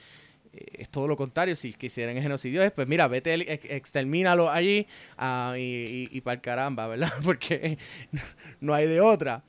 eh, 0.53 0.67
es 0.79 0.89
todo 0.89 1.09
lo 1.09 1.17
contrario. 1.17 1.57
Si 1.57 1.73
quisieran 1.73 2.17
el 2.17 2.23
genocidio, 2.23 2.69
pues 2.75 2.87
mira, 2.89 3.09
vete, 3.09 3.53
extermínalo 3.75 4.51
allí 4.51 4.87
ah, 5.17 5.55
y, 5.59 6.09
y, 6.11 6.21
para 6.21 6.35
el 6.35 6.41
caramba, 6.41 6.87
¿verdad? 6.87 7.13
Porque 7.25 7.79
no 8.61 8.75
hay 8.75 8.87
de 8.87 9.01
otra. 9.01 9.43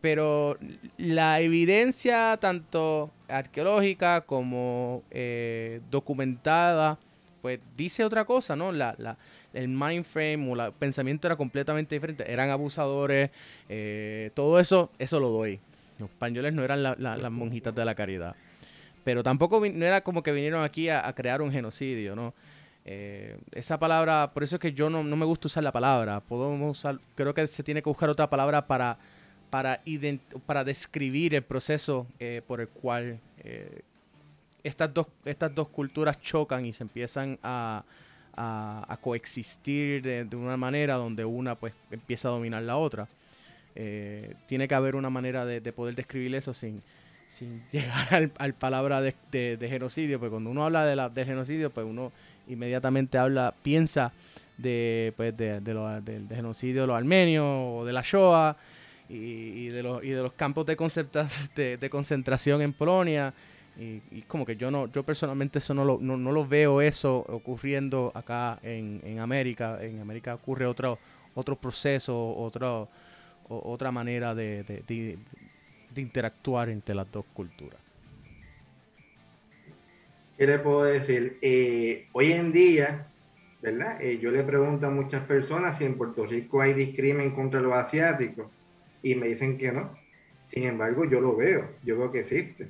Pero 0.00 0.56
la 0.96 1.40
evidencia, 1.40 2.36
tanto 2.40 3.10
arqueológica 3.26 4.20
como 4.20 5.02
eh, 5.10 5.80
documentada, 5.90 6.98
pues 7.42 7.58
dice 7.76 8.04
otra 8.04 8.24
cosa, 8.24 8.54
¿no? 8.54 8.70
La, 8.70 8.94
la, 8.98 9.18
el 9.52 9.68
mind 9.68 10.04
frame 10.04 10.50
o 10.50 10.64
el 10.64 10.72
pensamiento 10.72 11.26
era 11.26 11.36
completamente 11.36 11.94
diferente. 11.94 12.30
Eran 12.30 12.50
abusadores, 12.50 13.30
eh, 13.68 14.30
todo 14.34 14.60
eso, 14.60 14.90
eso 14.98 15.18
lo 15.18 15.30
doy. 15.30 15.60
Los 15.98 16.10
españoles 16.10 16.52
no 16.52 16.62
eran 16.64 16.82
las 16.82 17.30
monjitas 17.30 17.74
de 17.74 17.84
la 17.84 17.94
caridad. 17.94 18.36
Pero 19.04 19.22
tampoco 19.22 19.60
no 19.60 19.84
era 19.84 20.02
como 20.02 20.22
que 20.22 20.32
vinieron 20.32 20.62
aquí 20.62 20.88
a, 20.88 21.12
crear 21.14 21.42
un 21.42 21.50
genocidio, 21.50 22.14
¿no? 22.14 22.34
Eh, 22.84 23.38
esa 23.52 23.78
palabra, 23.78 24.30
por 24.32 24.42
eso 24.42 24.56
es 24.56 24.60
que 24.60 24.72
yo 24.72 24.88
no, 24.88 25.02
me 25.02 25.26
gusta 25.26 25.46
usar 25.46 25.62
la 25.62 25.72
palabra. 25.72 26.20
Podemos 26.20 26.78
usar, 26.78 26.98
creo 27.14 27.34
que 27.34 27.46
se 27.46 27.62
tiene 27.62 27.82
que 27.82 27.88
buscar 27.88 28.08
otra 28.08 28.30
palabra 28.30 28.66
para, 28.66 28.98
para, 29.50 29.82
para 30.46 30.64
describir 30.64 31.34
el 31.34 31.42
proceso 31.42 32.06
eh, 32.18 32.42
por 32.46 32.60
el 32.60 32.68
cual 32.68 33.20
estas, 34.62 34.92
dos, 34.92 35.06
estas 35.24 35.54
dos 35.54 35.68
culturas 35.68 36.20
chocan 36.20 36.66
y 36.66 36.72
se 36.72 36.82
empiezan 36.82 37.38
a, 37.42 37.84
a, 38.38 38.98
coexistir 39.00 40.02
de, 40.02 40.36
una 40.36 40.56
manera 40.56 40.94
donde 40.94 41.24
una 41.24 41.54
pues 41.54 41.74
empieza 41.90 42.28
a 42.28 42.32
dominar 42.32 42.62
la 42.62 42.76
otra. 42.76 43.08
Eh, 43.80 44.34
tiene 44.48 44.66
que 44.66 44.74
haber 44.74 44.96
una 44.96 45.08
manera 45.08 45.46
de, 45.46 45.60
poder 45.72 45.94
describir 45.94 46.34
eso 46.34 46.52
sin, 46.52 46.82
sin 47.28 47.62
llegar 47.72 48.32
al, 48.36 48.52
palabra 48.54 49.00
de, 49.00 49.14
genocidio, 49.60 50.18
pues 50.18 50.32
cuando 50.32 50.50
uno 50.50 50.64
habla 50.64 50.84
de, 50.84 50.96
la, 50.96 51.08
de 51.08 51.24
genocidio, 51.24 51.70
pues 51.70 51.86
uno 51.88 52.10
inmediatamente 52.48 53.18
habla, 53.18 53.54
piensa 53.62 54.10
de, 54.56 55.12
pues, 55.16 55.36
de, 55.36 55.60
del 55.60 56.26
genocidio 56.28 56.80
de 56.80 56.86
los 56.88 56.96
armenios 56.96 57.46
o 57.46 57.84
de 57.84 57.92
la 57.92 58.02
Shoah 58.02 58.56
y, 59.08 59.68
de, 59.68 59.82
los, 59.84 60.02
y 60.02 60.10
de 60.10 60.22
los 60.24 60.32
campos 60.32 60.66
de, 60.66 60.74
de, 61.80 61.90
concentración 61.90 62.60
en 62.60 62.72
Polonia 62.72 63.32
y, 63.78 64.22
como 64.22 64.44
que 64.44 64.56
yo 64.56 64.72
no, 64.72 64.90
yo 64.90 65.04
personalmente 65.04 65.60
eso 65.60 65.72
no 65.72 65.84
lo, 65.84 65.98
no, 66.00 66.16
lo 66.16 66.44
veo 66.48 66.80
eso 66.80 67.24
ocurriendo 67.28 68.10
acá 68.12 68.58
en, 68.64 69.00
en, 69.04 69.20
América. 69.20 69.78
En 69.80 70.00
América 70.00 70.34
ocurre 70.34 70.66
otro, 70.66 70.98
otro 71.36 71.54
proceso, 71.54 72.36
otro, 72.36 72.88
otra 73.48 73.90
manera 73.90 74.34
de, 74.34 74.62
de, 74.64 75.18
interactuar 75.96 76.68
entre 76.68 76.94
las 76.94 77.10
dos 77.10 77.24
culturas. 77.32 77.80
¿Qué 80.36 80.46
le 80.46 80.58
puedo 80.60 80.84
decir? 80.84 81.38
Eh, 81.42 82.06
hoy 82.12 82.32
en 82.32 82.52
día, 82.52 83.08
¿verdad? 83.60 84.00
Eh, 84.00 84.18
yo 84.20 84.30
le 84.30 84.44
pregunto 84.44 84.86
a 84.86 84.90
muchas 84.90 85.24
personas 85.24 85.76
si 85.78 85.84
en 85.84 85.96
Puerto 85.96 86.24
Rico 86.24 86.60
hay 86.60 86.74
discrimen 86.74 87.32
contra 87.32 87.60
los 87.60 87.72
asiáticos 87.74 88.46
y 89.02 89.16
me 89.16 89.28
dicen 89.28 89.58
que 89.58 89.72
no. 89.72 89.98
Sin 90.52 90.64
embargo, 90.64 91.04
yo 91.04 91.20
lo 91.20 91.36
veo, 91.36 91.68
yo 91.82 91.98
veo 91.98 92.12
que 92.12 92.20
existe 92.20 92.68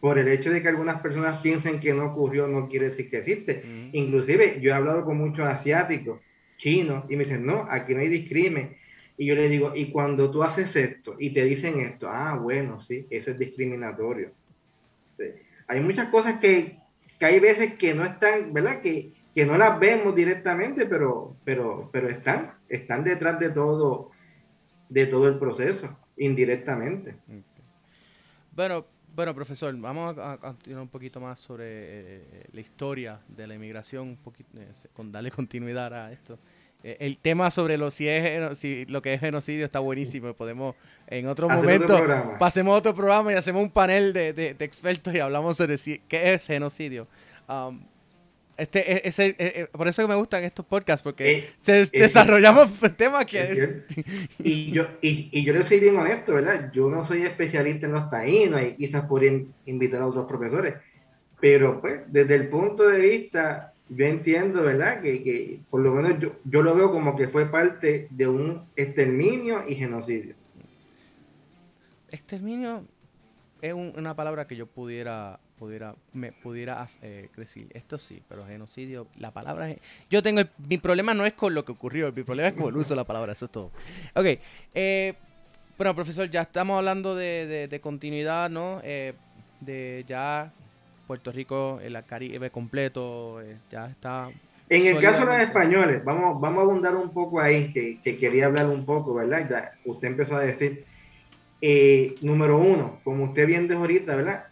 por 0.00 0.18
el 0.18 0.28
hecho 0.28 0.50
de 0.50 0.62
que 0.62 0.68
algunas 0.68 1.00
personas 1.00 1.40
piensen 1.40 1.78
que 1.78 1.92
no 1.92 2.06
ocurrió, 2.06 2.48
no 2.48 2.68
quiere 2.68 2.88
decir 2.88 3.10
que 3.10 3.18
existe. 3.18 3.62
Inclusive, 3.92 4.58
yo 4.60 4.70
he 4.70 4.74
hablado 4.74 5.04
con 5.04 5.18
muchos 5.18 5.46
asiáticos, 5.46 6.20
chinos, 6.56 7.04
y 7.10 7.16
me 7.16 7.24
dicen, 7.24 7.44
no, 7.44 7.66
aquí 7.70 7.94
no 7.94 8.00
hay 8.00 8.08
discrimen. 8.08 8.76
Y 9.20 9.26
yo 9.26 9.34
les 9.34 9.50
digo, 9.50 9.72
y 9.74 9.90
cuando 9.90 10.30
tú 10.30 10.42
haces 10.42 10.74
esto 10.74 11.14
y 11.18 11.28
te 11.34 11.44
dicen 11.44 11.78
esto, 11.80 12.08
ah, 12.08 12.38
bueno, 12.40 12.80
sí, 12.80 13.06
eso 13.10 13.30
es 13.30 13.38
discriminatorio. 13.38 14.32
Hay 15.68 15.80
muchas 15.80 16.08
cosas 16.08 16.40
que, 16.40 16.78
que, 17.18 17.26
hay 17.26 17.38
veces 17.38 17.74
que 17.74 17.92
no 17.92 18.06
están, 18.06 18.54
¿verdad? 18.54 18.80
Que, 18.80 19.12
que 19.34 19.44
no 19.44 19.58
las 19.58 19.78
vemos 19.78 20.16
directamente, 20.16 20.86
pero, 20.86 21.36
pero, 21.44 21.90
pero 21.92 22.08
están, 22.08 22.54
están 22.66 23.04
detrás 23.04 23.38
de 23.38 23.50
todo, 23.50 24.10
de 24.88 25.04
todo 25.04 25.28
el 25.28 25.38
proceso, 25.38 25.98
indirectamente. 26.16 27.16
Bueno, 28.52 28.86
bueno, 29.14 29.34
profesor, 29.34 29.76
vamos 29.76 30.16
a, 30.16 30.38
continuar 30.38 30.80
un 30.80 30.88
poquito 30.88 31.20
más 31.20 31.38
sobre 31.40 31.66
eh, 31.66 32.46
la 32.52 32.60
historia 32.62 33.20
de 33.28 33.46
la 33.46 33.54
inmigración, 33.54 34.16
eh, 34.54 34.72
con 34.94 35.12
darle 35.12 35.30
continuidad 35.30 35.92
a 35.92 36.10
esto. 36.10 36.38
Eh, 36.82 36.96
el 37.00 37.18
tema 37.18 37.50
sobre 37.50 37.76
lo 37.76 37.90
si 37.90 38.08
es 38.08 38.58
si 38.58 38.86
lo 38.86 39.02
que 39.02 39.14
es 39.14 39.20
genocidio 39.20 39.64
está 39.64 39.80
buenísimo. 39.80 40.32
Podemos 40.34 40.74
en 41.06 41.26
otro 41.26 41.48
momento 41.48 41.98
pasemos 42.38 42.74
a 42.74 42.78
otro 42.78 42.94
programa 42.94 43.32
y 43.32 43.36
hacemos 43.36 43.62
un 43.62 43.70
panel 43.70 44.12
de, 44.12 44.32
de, 44.32 44.56
expertos 44.60 45.14
y 45.14 45.18
hablamos 45.18 45.56
sobre 45.56 45.76
si, 45.76 45.98
qué 46.08 46.34
es 46.34 46.46
genocidio. 46.46 47.06
Um, 47.48 47.80
este, 48.60 48.92
e, 48.92 49.08
ese, 49.08 49.34
e, 49.38 49.62
e, 49.62 49.66
por 49.68 49.88
eso 49.88 50.02
que 50.02 50.08
me 50.08 50.14
gustan 50.16 50.44
estos 50.44 50.66
podcasts, 50.66 51.02
porque 51.02 51.48
eh, 51.66 51.88
desarrollamos 51.92 52.68
temas 52.96 53.24
que... 53.24 53.84
Y 54.38 54.70
yo, 54.70 54.86
y, 55.00 55.42
yo 55.42 55.54
le 55.54 55.62
soy 55.62 55.80
bien 55.80 55.96
honesto, 55.96 56.34
¿verdad? 56.34 56.70
Yo 56.70 56.90
no 56.90 57.06
soy 57.06 57.22
especialista 57.22 57.86
en 57.86 57.92
los 57.92 58.10
taínos 58.10 58.60
y 58.60 58.74
quizás 58.74 59.06
podría 59.06 59.32
invitar 59.64 60.02
a 60.02 60.06
otros 60.06 60.26
profesores, 60.26 60.74
pero 61.40 61.80
pues 61.80 62.02
desde 62.08 62.34
el 62.34 62.48
punto 62.48 62.86
de 62.86 63.00
vista, 63.00 63.72
yo 63.90 64.06
entiendo, 64.06 64.62
¿verdad? 64.64 65.02
Que, 65.02 65.22
que 65.22 65.60
por 65.68 65.80
lo 65.80 65.92
menos 65.92 66.18
yo, 66.18 66.32
yo 66.44 66.62
lo 66.62 66.74
veo 66.74 66.90
como 66.90 67.16
que 67.16 67.28
fue 67.28 67.46
parte 67.46 68.08
de 68.10 68.26
un 68.26 68.64
exterminio 68.76 69.64
y 69.68 69.74
genocidio. 69.74 70.34
Exterminio 72.10 72.84
es 73.60 73.74
una 73.74 74.16
palabra 74.16 74.46
que 74.46 74.56
yo 74.56 74.66
pudiera 74.66 75.38
pudiera, 75.60 75.94
me 76.14 76.32
pudiera 76.32 76.88
eh, 77.02 77.28
decir, 77.36 77.68
esto 77.74 77.98
sí, 77.98 78.22
pero 78.26 78.46
genocidio, 78.46 79.08
la 79.18 79.30
palabra... 79.30 79.68
Yo 80.08 80.22
tengo, 80.22 80.40
mi 80.56 80.78
problema 80.78 81.12
no 81.12 81.26
es 81.26 81.34
con 81.34 81.52
lo 81.52 81.66
que 81.66 81.72
ocurrió, 81.72 82.10
mi 82.12 82.22
problema 82.22 82.48
es 82.48 82.54
con 82.54 82.68
el 82.68 82.76
uso 82.76 82.94
de 82.94 82.96
la 82.96 83.04
palabra, 83.04 83.34
eso 83.34 83.44
es 83.44 83.52
todo. 83.52 83.70
Ok, 84.14 84.40
eh, 84.74 85.14
bueno, 85.76 85.94
profesor, 85.94 86.30
ya 86.30 86.40
estamos 86.40 86.78
hablando 86.78 87.14
de, 87.14 87.78
continuidad, 87.82 88.48
¿no? 88.48 88.80
Eh, 88.82 89.12
de 89.60 90.06
ya 90.08 90.50
Puerto 91.10 91.32
Rico, 91.32 91.80
el 91.82 91.98
Caribe 92.04 92.50
completo, 92.50 93.42
eh, 93.42 93.56
ya 93.68 93.86
está... 93.88 94.30
En 94.68 94.86
el 94.86 95.00
caso 95.00 95.22
de 95.22 95.26
los 95.26 95.38
españoles, 95.38 96.04
vamos, 96.04 96.40
vamos 96.40 96.60
a 96.60 96.62
abundar 96.62 96.94
un 96.94 97.12
poco 97.12 97.40
ahí, 97.40 97.72
que, 97.72 98.16
quería 98.16 98.46
hablar 98.46 98.68
un 98.68 98.86
poco, 98.86 99.14
¿verdad? 99.14 99.44
Ya 99.50 99.72
usted 99.84 100.06
empezó 100.06 100.36
a 100.36 100.42
decir, 100.42 100.84
eh, 101.60 102.14
número 102.20 102.58
uno, 102.58 103.00
como 103.02 103.24
usted 103.24 103.44
bien 103.44 103.66
dijo 103.66 103.80
ahorita, 103.80 104.14
¿verdad? 104.14 104.44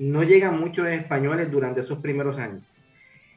no 0.00 0.24
llegan 0.24 0.58
muchos 0.58 0.88
españoles 0.88 1.48
durante 1.48 1.82
esos 1.82 2.00
primeros 2.00 2.40
años. 2.40 2.64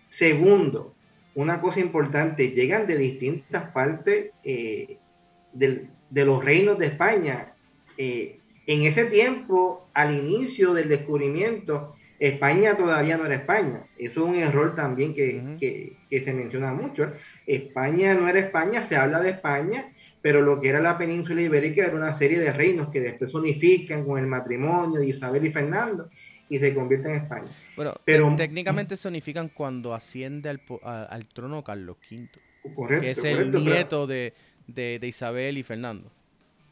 Segundo, 0.09 0.95
una 1.35 1.61
cosa 1.61 1.79
importante, 1.79 2.53
llegan 2.53 2.87
de 2.87 2.97
distintas 2.97 3.69
partes 3.69 4.31
del, 4.43 5.89
de 6.09 6.25
los 6.25 6.43
reinos 6.43 6.79
de 6.79 6.87
España. 6.87 7.53
Eh, 7.99 8.39
en 8.65 8.81
ese 8.83 9.05
tiempo, 9.05 9.87
al 9.93 10.15
inicio 10.17 10.73
del 10.73 10.89
descubrimiento, 10.89 11.95
España 12.23 12.77
todavía 12.77 13.17
no 13.17 13.25
era 13.25 13.35
España. 13.35 13.83
Eso 13.97 14.23
es 14.23 14.29
un 14.29 14.35
error 14.35 14.75
también 14.75 15.13
que, 15.13 15.97
se 16.09 16.33
menciona 16.33 16.73
mucho. 16.73 17.07
España 17.45 18.13
no 18.13 18.29
era 18.29 18.39
España, 18.39 18.81
se 18.87 18.95
habla 18.95 19.19
de 19.19 19.31
España, 19.31 19.91
pero 20.21 20.41
lo 20.41 20.61
que 20.61 20.69
era 20.69 20.79
la 20.79 20.97
península 20.97 21.41
ibérica 21.41 21.85
era 21.85 21.95
una 21.97 22.17
serie 22.17 22.39
de 22.39 22.53
reinos 22.53 22.87
que 22.87 23.01
después 23.01 23.29
se 23.29 23.37
unifican 23.37 24.05
con 24.05 24.19
el 24.19 24.27
matrimonio 24.27 25.01
de 25.01 25.07
Isabel 25.07 25.45
y 25.45 25.51
Fernando 25.51 26.09
y 26.47 26.59
se 26.59 26.73
convierten 26.73 27.11
en 27.11 27.23
España. 27.23 27.51
Bueno, 27.75 27.93
pero 28.05 28.33
técnicamente 28.37 28.95
se 28.95 29.09
unifican 29.09 29.49
cuando 29.49 29.93
asciende 29.93 30.47
al, 30.47 31.27
trono 31.27 31.61
Carlos 31.61 31.97
V, 32.09 32.29
correcto, 32.73 33.01
que 33.01 33.11
es 33.11 33.23
el 33.25 33.51
nieto 33.51 34.07
de, 34.07 34.33
de, 34.67 34.97
Isabel 35.05 35.57
y 35.57 35.63
Fernando. 35.63 36.09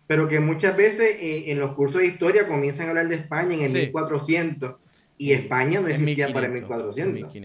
Pero 0.08 0.30
que 0.30 0.40
muchas 0.40 0.78
veces 0.78 1.18
eh, 1.20 1.52
en 1.52 1.60
los 1.60 1.74
cursos 1.74 2.00
de 2.00 2.08
historia 2.08 2.48
comienzan 2.48 2.86
a 2.86 2.90
hablar 2.92 3.10
de 3.10 3.16
España 3.16 3.54
en 3.54 3.64
el 3.64 3.74
1400 3.74 4.76
y 5.22 5.34
España 5.34 5.80
no 5.80 5.88
existía 5.88 6.34
para 6.34 6.48
el 6.48 6.54
1400. 6.54 7.36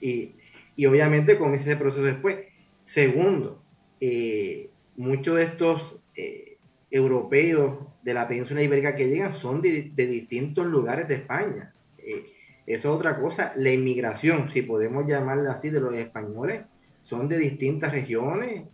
Y, 0.00 0.34
y, 0.76 0.86
obviamente 0.86 1.38
comienza 1.38 1.70
ese 1.70 1.80
proceso 1.80 2.02
después. 2.02 2.36
Segundo, 2.84 3.62
eh, 4.00 4.68
muchos 4.96 5.36
de 5.36 5.44
estos 5.44 5.96
eh, 6.14 6.58
europeos 6.90 7.78
de 8.02 8.14
la 8.14 8.28
península 8.28 8.62
ibérica 8.62 8.94
que 8.94 9.08
llegan 9.08 9.32
son 9.40 9.62
de, 9.62 9.90
de 9.94 10.06
distintos 10.06 10.66
lugares 10.66 11.08
de 11.08 11.14
España. 11.14 11.72
eso 11.96 12.28
es 12.66 12.84
otra 12.84 13.18
cosa. 13.18 13.52
La 13.56 13.72
inmigración, 13.72 14.50
si 14.52 14.60
podemos 14.60 15.06
llamarla 15.06 15.52
así, 15.52 15.70
de 15.70 15.80
los 15.80 15.94
españoles, 15.94 16.62
son 17.04 17.26
de 17.26 17.38
distintas 17.38 17.92
regiones 17.92 18.64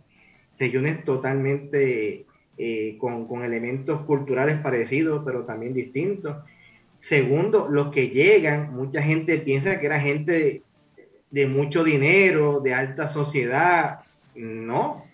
regiones 0.59 1.03
totalmente 1.03 2.25
eh, 2.57 2.97
con, 2.99 3.43
elementos 3.43 4.01
culturales 4.01 4.59
parecidos, 4.59 5.23
pero 5.25 5.43
también 5.43 5.73
distintos. 5.73 6.37
Segundo, 7.03 7.67
los 7.69 7.91
que 7.91 8.07
llegan, 8.07 8.73
mucha 8.73 9.01
gente 9.01 9.37
piensa 9.37 9.77
que 9.77 9.87
era 9.87 9.99
gente 9.99 10.63
de, 11.29 11.47
mucho 11.47 11.83
dinero, 11.83 12.61
de 12.61 12.73
alta 12.73 13.11
sociedad. 13.11 13.99
No. 14.35 15.05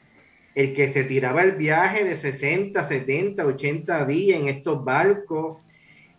El 0.54 0.76
que 0.76 0.94
se 0.94 1.04
tiraba 1.04 1.42
el 1.42 1.54
viaje 1.54 2.04
de 2.04 2.16
60, 2.16 2.88
70, 2.88 3.44
80 3.44 4.06
días 4.06 4.40
en 4.40 4.50
estos 4.50 4.86
barcos, 4.86 5.58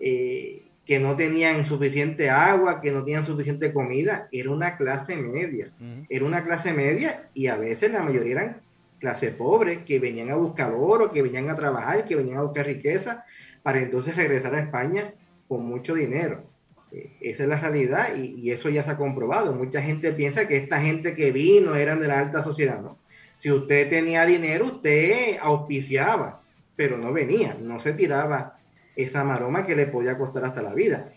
eh, 0.01 0.63
que 0.85 0.99
no 0.99 1.15
tenían 1.15 1.65
suficiente 1.67 2.31
agua, 2.31 2.81
que 2.81 2.91
no 2.91 3.05
tenían 3.05 3.25
suficiente 3.25 3.73
comida, 3.73 4.29
era 4.33 4.51
una 4.51 4.77
clase 4.77 5.15
media. 5.15 5.71
Era 6.09 6.25
una 6.25 6.45
clase 6.45 6.73
media 6.73 7.29
y 7.33 7.47
a 7.47 7.55
veces 7.55 7.93
la 7.93 8.03
mayoría 8.03 8.33
eran 8.33 8.61
clase 8.99 9.31
pobre, 9.31 9.85
que 9.85 10.01
venían 10.01 10.31
a 10.31 10.35
buscar 10.35 10.73
oro, 10.73 11.13
que 11.13 11.23
venían 11.23 11.49
a 11.49 11.55
trabajar, 11.55 12.05
que 12.07 12.17
venían 12.17 12.39
a 12.39 12.43
buscar 12.43 12.67
riqueza, 12.67 13.25
para 13.63 13.79
entonces 13.79 14.17
regresar 14.17 14.53
a 14.57 14.61
España 14.61 15.15
con 15.51 15.67
mucho 15.67 15.95
dinero. 15.95 16.45
Eh, 16.93 17.17
esa 17.21 17.43
es 17.43 17.49
la 17.49 17.59
realidad 17.59 18.15
y, 18.15 18.53
eso 18.53 18.69
ya 18.69 18.85
se 18.85 18.91
ha 18.91 18.97
comprobado. 18.97 19.53
Mucha 19.53 19.83
gente 19.83 20.13
piensa 20.13 20.47
que 20.47 20.57
esta 20.57 20.81
gente 20.81 21.17
que 21.17 21.33
vino 21.33 21.75
eran 21.75 21.99
de 21.99 22.07
la 22.07 22.21
alta 22.21 22.45
sociedad, 22.45 22.81
¿no? 22.81 22.99
Si 23.41 23.51
usted 23.51 23.91
tenía 23.91 24.25
dinero, 24.25 24.67
usted 24.67 25.39
auspiciaba, 25.41 26.43
pero 26.77 26.99
no 26.99 27.13
venía, 27.13 27.57
no 27.61 27.81
se 27.81 27.95
tiraba 27.95 28.61
esa 28.95 29.25
maroma 29.25 29.67
que 29.67 29.75
le 29.75 29.87
podía 29.87 30.17
costar 30.17 30.45
hasta 30.45 30.63
la 30.63 30.73
vida. 30.73 31.15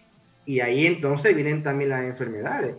Y 0.48 0.62
ahí 0.62 0.88
entonces 0.88 1.36
vienen 1.36 1.62
también 1.62 1.92
las 1.92 2.04
enfermedades. 2.04 2.76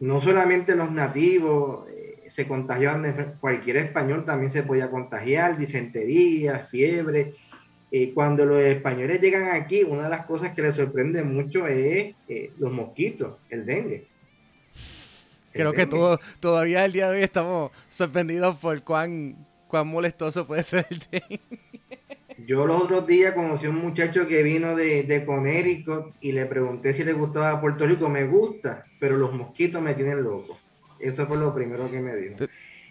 No 0.00 0.20
solamente 0.20 0.74
los 0.74 0.90
nativos, 0.90 1.86
se 2.34 2.48
contagiaban, 2.48 3.36
cualquier 3.40 3.76
español 3.76 4.24
también 4.24 4.50
se 4.50 4.64
podía 4.64 4.90
contagiar, 4.90 5.56
disentería, 5.56 6.66
fiebre. 6.70 7.34
Eh, 7.94 8.12
cuando 8.14 8.46
los 8.46 8.62
españoles 8.62 9.20
llegan 9.20 9.54
aquí, 9.54 9.82
una 9.82 10.04
de 10.04 10.08
las 10.08 10.24
cosas 10.24 10.54
que 10.54 10.62
les 10.62 10.74
sorprende 10.74 11.22
mucho 11.22 11.66
es 11.66 12.14
eh, 12.26 12.50
los 12.58 12.72
mosquitos, 12.72 13.36
el 13.50 13.66
dengue. 13.66 14.06
Creo 15.52 15.74
que 15.74 15.84
todo, 15.84 16.18
todavía 16.40 16.86
el 16.86 16.92
día 16.92 17.10
de 17.10 17.18
hoy 17.18 17.22
estamos 17.22 17.70
sorprendidos 17.90 18.56
por 18.56 18.82
cuán, 18.82 19.36
cuán 19.68 19.88
molestoso 19.88 20.46
puede 20.46 20.62
ser 20.62 20.86
el 20.88 21.00
dengue. 21.10 21.40
Yo 22.46 22.66
los 22.66 22.82
otros 22.82 23.06
días 23.06 23.34
conocí 23.34 23.66
a 23.66 23.70
un 23.70 23.82
muchacho 23.82 24.26
que 24.26 24.42
vino 24.42 24.74
de, 24.74 25.02
de 25.02 25.26
Conérico 25.26 26.14
y 26.22 26.32
le 26.32 26.46
pregunté 26.46 26.94
si 26.94 27.04
le 27.04 27.12
gustaba 27.12 27.60
Puerto 27.60 27.86
Rico. 27.86 28.08
Me 28.08 28.26
gusta, 28.26 28.86
pero 28.98 29.18
los 29.18 29.34
mosquitos 29.34 29.82
me 29.82 29.92
tienen 29.92 30.22
loco. 30.22 30.58
Eso 30.98 31.26
fue 31.26 31.36
lo 31.36 31.54
primero 31.54 31.90
que 31.90 32.00
me 32.00 32.16
dijo. 32.16 32.36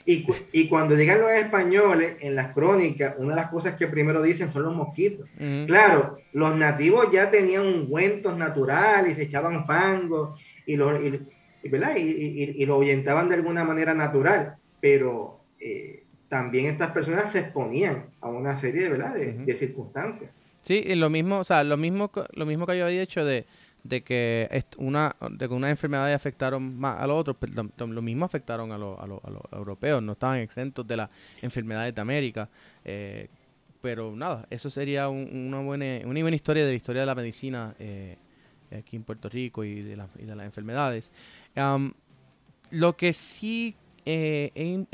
Y, 0.06 0.26
y, 0.52 0.68
cuando 0.68 0.96
llegan 0.96 1.22
los 1.22 1.32
españoles 1.32 2.16
en 2.22 2.36
las 2.36 2.54
crónicas, 2.54 3.16
una 3.18 3.36
de 3.36 3.42
las 3.42 3.52
cosas 3.52 3.76
que 3.76 3.88
primero 3.88 4.22
dicen 4.22 4.52
son 4.52 4.64
los 4.64 4.76
mosquitos. 4.76 5.28
Claro, 5.68 6.18
los 6.34 6.56
nativos 6.56 7.08
ya 7.12 7.30
tenían 7.30 7.66
ungüentos 7.66 8.36
naturales 8.38 9.14
y 9.14 9.16
se 9.16 9.24
echaban 9.24 9.66
fango 9.68 10.36
y 10.66 10.76
lo, 10.76 11.00
y, 11.06 11.28
y, 11.64 12.66
lo 12.66 12.74
ahuyentaban 12.76 13.30
de 13.30 13.36
alguna 13.36 13.64
manera 13.64 13.94
natural, 13.94 14.56
pero 14.80 15.42
eh, 15.60 16.04
también 16.30 16.68
estas 16.68 16.92
personas 16.92 17.32
se 17.32 17.40
exponían 17.40 18.06
a 18.22 18.30
una 18.30 18.60
serie 18.60 18.90
¿verdad? 18.90 19.14
De, 19.14 19.34
de 19.34 19.56
circunstancias. 19.56 20.32
Sí, 20.64 20.84
y 20.86 20.96
lo 20.96 21.10
mismo, 21.10 21.40
o 21.40 21.44
sea, 21.44 21.64
lo 21.64 21.78
mismo, 21.78 22.12
lo 22.34 22.46
mismo 22.46 22.66
que 22.66 22.78
yo 22.78 22.86
había 22.86 23.02
dicho 23.02 23.26
de 23.26 23.46
de 23.84 24.04
que 24.04 24.65
una 24.78 25.15
de 25.32 25.48
que 25.48 25.54
unas 25.54 25.72
enfermedades 25.72 26.15
afectaron 26.15 26.78
más 26.78 27.00
a 27.00 27.08
los 27.08 27.17
otros, 27.17 27.38
pero 27.39 27.88
lo 27.88 28.02
mismo 28.02 28.26
afectaron 28.26 28.72
a, 28.72 28.78
los 28.78 28.98
a, 29.00 29.04
a 29.04 29.08
los 29.08 29.41
europeos, 29.52 30.04
no 30.04 30.13
estaban 30.13 30.39
exentos 30.39 30.86
de 30.86 30.98
las 30.98 31.10
enfermedades 31.41 31.94
de 31.96 32.02
América. 32.02 32.50
Eh, 32.86 33.28
pero 33.82 34.15
nada, 34.15 34.46
eso 34.52 34.70
sería 34.70 35.10
una, 35.10 35.60
buena, 35.60 35.86
una 36.06 36.22
buena 36.22 36.36
historia 36.36 36.63
de 36.63 36.70
la 36.70 36.76
historia 36.76 37.02
de 37.02 37.06
la 37.08 37.15
medicina 37.15 37.74
eh, 37.80 38.15
aquí 38.78 38.96
en 38.96 39.04
Puerto 39.04 39.28
Rico 39.28 39.63
y 39.63 39.82
de, 39.82 39.98
y 40.20 40.26
de 40.26 40.36
las 40.36 40.46
enfermedades. 40.46 41.12
lo 42.70 42.96
que 42.96 43.13
sí 43.13 43.76
eh, 44.06 44.86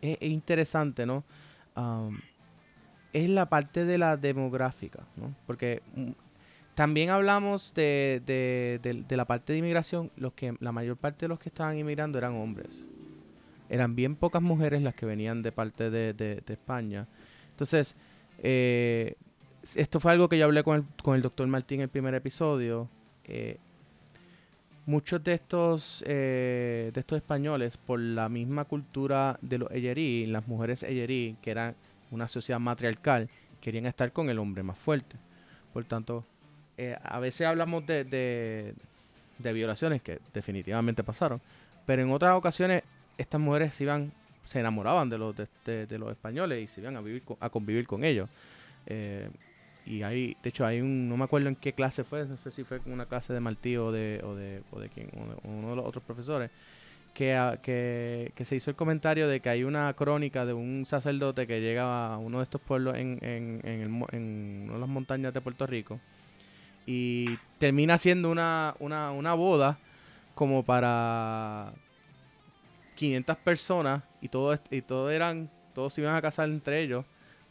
es, 0.00 0.18
interesante, 0.22 1.06
¿no? 1.06 1.22
es 3.12 3.28
la 3.28 3.48
parte 3.48 3.84
de 3.84 3.98
la 3.98 4.16
demográfica, 4.16 5.04
¿no? 5.16 5.34
Porque 5.46 5.82
mm, 5.94 6.10
también 6.80 7.10
hablamos 7.10 7.74
de, 7.74 8.22
de, 8.24 9.16
la 9.18 9.26
parte 9.26 9.52
de 9.52 9.58
inmigración. 9.58 10.10
Los 10.16 10.32
que, 10.32 10.56
la 10.60 10.72
mayor 10.72 10.96
parte 10.96 11.26
de 11.26 11.28
los 11.28 11.38
que 11.38 11.50
estaban 11.50 11.76
inmigrando 11.76 12.16
eran 12.16 12.32
hombres. 12.36 12.82
Eran 13.68 13.94
bien 13.94 14.16
pocas 14.16 14.40
mujeres 14.40 14.80
las 14.80 14.94
que 14.94 15.04
venían 15.04 15.42
de 15.42 15.52
parte 15.52 15.90
de, 15.90 16.42
España. 16.46 17.06
Entonces, 17.50 17.94
eh, 18.38 19.14
esto 19.74 20.00
fue 20.00 20.12
algo 20.12 20.30
que 20.30 20.38
yo 20.38 20.46
hablé 20.46 20.64
con 20.64 20.76
el, 20.76 20.84
con 21.02 21.16
el 21.16 21.20
doctor 21.20 21.46
Martín 21.48 21.80
en 21.80 21.82
el 21.82 21.88
primer 21.90 22.14
episodio. 22.14 22.88
Eh, 23.24 23.58
muchos 24.86 25.22
de 25.22 25.34
estos, 25.34 26.02
eh, 26.06 26.92
de 26.94 26.98
estos 26.98 27.16
españoles, 27.16 27.76
por 27.76 28.00
la 28.00 28.30
misma 28.30 28.64
cultura 28.64 29.38
de 29.42 29.58
los 29.58 29.70
Eyerí, 29.70 30.24
las 30.24 30.48
mujeres 30.48 30.82
Eyerí, 30.82 31.36
que 31.42 31.50
eran 31.50 31.76
una 32.10 32.26
sociedad 32.26 32.58
matriarcal, 32.58 33.28
querían 33.60 33.84
estar 33.84 34.12
con 34.12 34.30
el 34.30 34.38
hombre 34.38 34.62
más 34.62 34.78
fuerte. 34.78 35.16
Por 35.74 35.84
tanto, 35.84 36.24
eh, 36.82 36.96
a 37.02 37.18
veces 37.18 37.46
hablamos 37.46 37.84
de, 37.84 38.04
de, 38.04 39.52
violaciones 39.52 40.00
que 40.00 40.18
definitivamente 40.32 41.04
pasaron, 41.04 41.38
pero 41.84 42.00
en 42.00 42.10
otras 42.10 42.32
ocasiones 42.32 42.84
estas 43.18 43.38
mujeres 43.38 43.74
se 43.74 43.84
iban, 43.84 44.10
se 44.46 44.60
enamoraban 44.60 45.10
de 45.10 45.18
los, 45.18 45.36
de, 45.36 45.98
los 45.98 46.10
españoles 46.10 46.64
y 46.64 46.66
se 46.68 46.80
iban 46.80 46.96
a, 46.96 47.02
vivir 47.02 47.22
a 47.38 47.50
convivir 47.50 47.86
con 47.86 48.02
ellos. 48.02 48.30
Eh, 48.86 49.28
y 49.84 50.02
hay, 50.02 50.38
de 50.42 50.48
hecho, 50.48 50.64
hay 50.64 50.80
un, 50.80 51.06
no 51.06 51.18
me 51.18 51.24
acuerdo 51.24 51.48
en 51.48 51.56
qué 51.56 51.74
clase 51.74 52.02
fue, 52.02 52.24
no 52.24 52.38
sé 52.38 52.50
si 52.50 52.64
fue 52.64 52.80
una 52.86 53.04
clase 53.04 53.34
de 53.34 53.40
Martí 53.40 53.76
o 53.76 53.92
de, 53.92 54.22
o 54.24 54.34
de, 54.34 54.62
o 54.70 54.80
de, 54.80 54.88
quién, 54.88 55.10
uno 55.44 55.70
de 55.70 55.76
los 55.76 55.84
otros 55.84 56.02
profesores, 56.02 56.50
que, 57.12 57.34
ah, 57.34 57.58
que, 57.62 58.32
que, 58.34 58.46
se 58.46 58.56
hizo 58.56 58.70
el 58.70 58.76
comentario 58.76 59.28
de 59.28 59.40
que 59.40 59.50
hay 59.50 59.64
una 59.64 59.92
crónica 59.92 60.46
de 60.46 60.54
un 60.54 60.86
sacerdote 60.86 61.46
que 61.46 61.60
llega 61.60 62.14
a 62.14 62.16
uno 62.16 62.38
de 62.38 62.44
estos 62.44 62.62
pueblos 62.62 62.96
en, 62.96 63.18
en, 63.20 63.60
en, 63.64 64.04
en 64.12 64.62
una 64.64 64.74
de 64.74 64.80
las 64.80 64.88
montañas 64.88 65.34
de 65.34 65.42
Puerto 65.42 65.66
Rico 65.66 66.00
y 66.86 67.36
termina 67.58 67.98
siendo 67.98 68.30
una, 68.30 68.74
una, 68.78 69.12
una 69.12 69.34
boda 69.34 69.78
como 70.34 70.64
para 70.64 71.72
500 72.96 73.36
personas 73.38 74.02
y 74.20 74.28
todos 74.28 74.60
y 74.70 74.82
todos 74.82 75.12
eran 75.12 75.50
todos 75.74 75.94
se 75.94 76.00
iban 76.00 76.14
a 76.14 76.22
casar 76.22 76.48
entre 76.48 76.80
ellos 76.80 77.04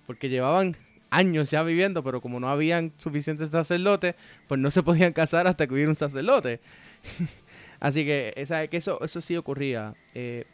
porque 0.05 0.29
llevaban 0.29 0.75
años 1.09 1.49
ya 1.49 1.63
viviendo, 1.63 2.03
pero 2.03 2.21
como 2.21 2.39
no 2.39 2.49
habían 2.49 2.93
suficientes 2.97 3.49
sacerdotes, 3.49 4.15
pues 4.47 4.59
no 4.59 4.71
se 4.71 4.83
podían 4.83 5.13
casar 5.13 5.47
hasta 5.47 5.67
que 5.67 5.73
hubiera 5.73 5.89
un 5.89 5.95
sacerdote. 5.95 6.59
Así 7.79 8.05
que, 8.05 8.33
esa, 8.35 8.67
que 8.67 8.77
eso, 8.77 9.03
eso 9.03 9.21
sí 9.21 9.35
ocurría. 9.37 9.95
Eh, 10.13 10.45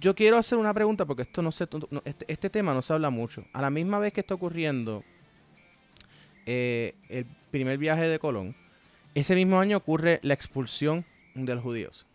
yo 0.00 0.14
quiero 0.14 0.36
hacer 0.36 0.58
una 0.58 0.74
pregunta 0.74 1.04
porque 1.04 1.22
esto 1.22 1.42
no 1.42 1.50
se, 1.50 1.66
este, 2.04 2.24
este, 2.28 2.50
tema 2.50 2.74
no 2.74 2.82
se 2.82 2.92
habla 2.92 3.10
mucho. 3.10 3.44
A 3.52 3.62
la 3.62 3.70
misma 3.70 3.98
vez 3.98 4.12
que 4.12 4.20
está 4.20 4.34
ocurriendo 4.34 5.04
eh, 6.46 6.94
el 7.08 7.26
primer 7.50 7.76
viaje 7.76 8.08
de 8.08 8.18
Colón, 8.18 8.54
ese 9.14 9.34
mismo 9.34 9.58
año 9.58 9.76
ocurre 9.76 10.20
la 10.22 10.34
expulsión 10.34 11.04
de 11.34 11.54
los 11.54 11.62
judíos. 11.62 12.06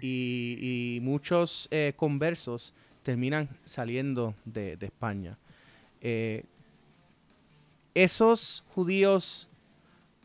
Y, 0.00 0.98
muchos 1.02 1.66
eh, 1.70 1.94
conversos 1.96 2.72
terminan 3.02 3.48
saliendo 3.64 4.34
de, 4.44 4.76
España. 4.80 5.36
Eh, 6.00 6.44
esos 7.94 8.62
judíos, 8.74 9.48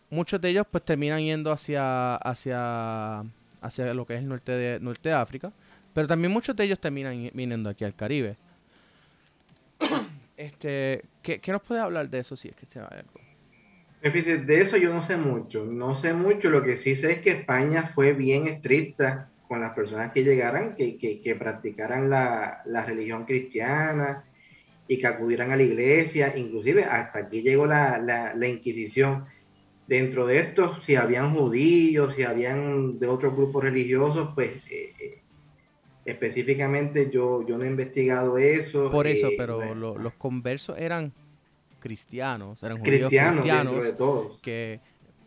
muchos 0.09 0.39
de 0.39 0.49
ellos 0.49 0.67
pues 0.69 0.83
terminan 0.83 1.21
yendo 1.21 1.51
hacia, 1.51 2.15
hacia, 2.17 3.23
hacia 3.61 3.93
lo 3.93 4.05
que 4.05 4.15
es 4.15 4.19
el 4.19 4.27
norte 4.27 4.51
de, 4.51 4.79
norte 4.79 5.09
de 5.09 5.15
África, 5.15 5.51
pero 5.93 6.07
también 6.07 6.31
muchos 6.31 6.55
de 6.55 6.65
ellos 6.65 6.79
terminan 6.79 7.31
viniendo 7.33 7.69
aquí 7.69 7.85
al 7.85 7.95
Caribe. 7.95 8.35
Este, 10.37 11.03
¿qué, 11.21 11.41
nos 11.47 11.61
puede 11.61 11.81
hablar 11.81 12.09
de 12.09 12.19
eso 12.19 12.35
si 12.35 12.49
es 12.49 12.55
que 12.55 12.65
se 12.65 12.79
va 12.79 12.87
a 12.87 12.99
algo? 12.99 13.19
De 14.01 14.61
eso 14.61 14.77
yo 14.77 14.93
no 14.93 15.01
sé 15.01 15.17
mucho, 15.17 15.65
no 15.65 15.95
sé 15.95 16.13
mucho, 16.13 16.51
lo 16.51 16.63
que 16.63 16.77
sí 16.77 16.95
sé 16.95 17.13
es 17.13 17.17
que 17.19 17.31
España 17.31 17.91
fue 17.95 18.13
bien 18.13 18.47
estricta 18.47 19.31
con 19.47 19.61
las 19.61 19.73
personas 19.73 20.11
que 20.11 20.23
llegaran, 20.23 20.75
que, 20.75 20.97
que, 20.97 21.35
practicaran 21.35 22.09
la, 22.09 22.61
la, 22.65 22.85
religión 22.85 23.25
cristiana 23.25 24.23
y 24.87 24.99
que 24.99 25.07
acudieran 25.07 25.51
a 25.51 25.55
la 25.55 25.63
iglesia, 25.63 26.33
inclusive 26.35 26.83
hasta 26.83 27.19
aquí 27.19 27.41
llegó 27.41 27.65
la, 27.65 27.97
la, 27.97 28.47
Inquisición. 28.47 29.25
Dentro 29.87 30.25
de 30.27 30.39
estos, 30.39 30.83
si 30.83 30.95
habían 30.95 31.33
judíos, 31.33 32.15
si 32.15 32.23
habían 32.23 32.99
de 32.99 33.07
otros 33.07 33.35
grupos 33.35 33.63
religiosos, 33.63 34.29
pues 34.33 34.51
eh, 34.69 34.93
eh, 34.99 35.21
específicamente 36.05 37.09
yo, 37.11 37.45
yo 37.45 37.57
no 37.57 37.63
he 37.63 37.67
investigado 37.67 38.37
eso. 38.37 38.89
Por 38.91 39.07
eso, 39.07 39.27
eh, 39.27 39.35
pero 39.37 39.75
los 39.75 40.13
conversos 40.13 40.77
eran 40.77 41.11
cristianos, 41.79 42.63
eran 42.63 42.77
judíos 42.77 43.09
cristianos, 43.09 44.39
que 44.41 44.79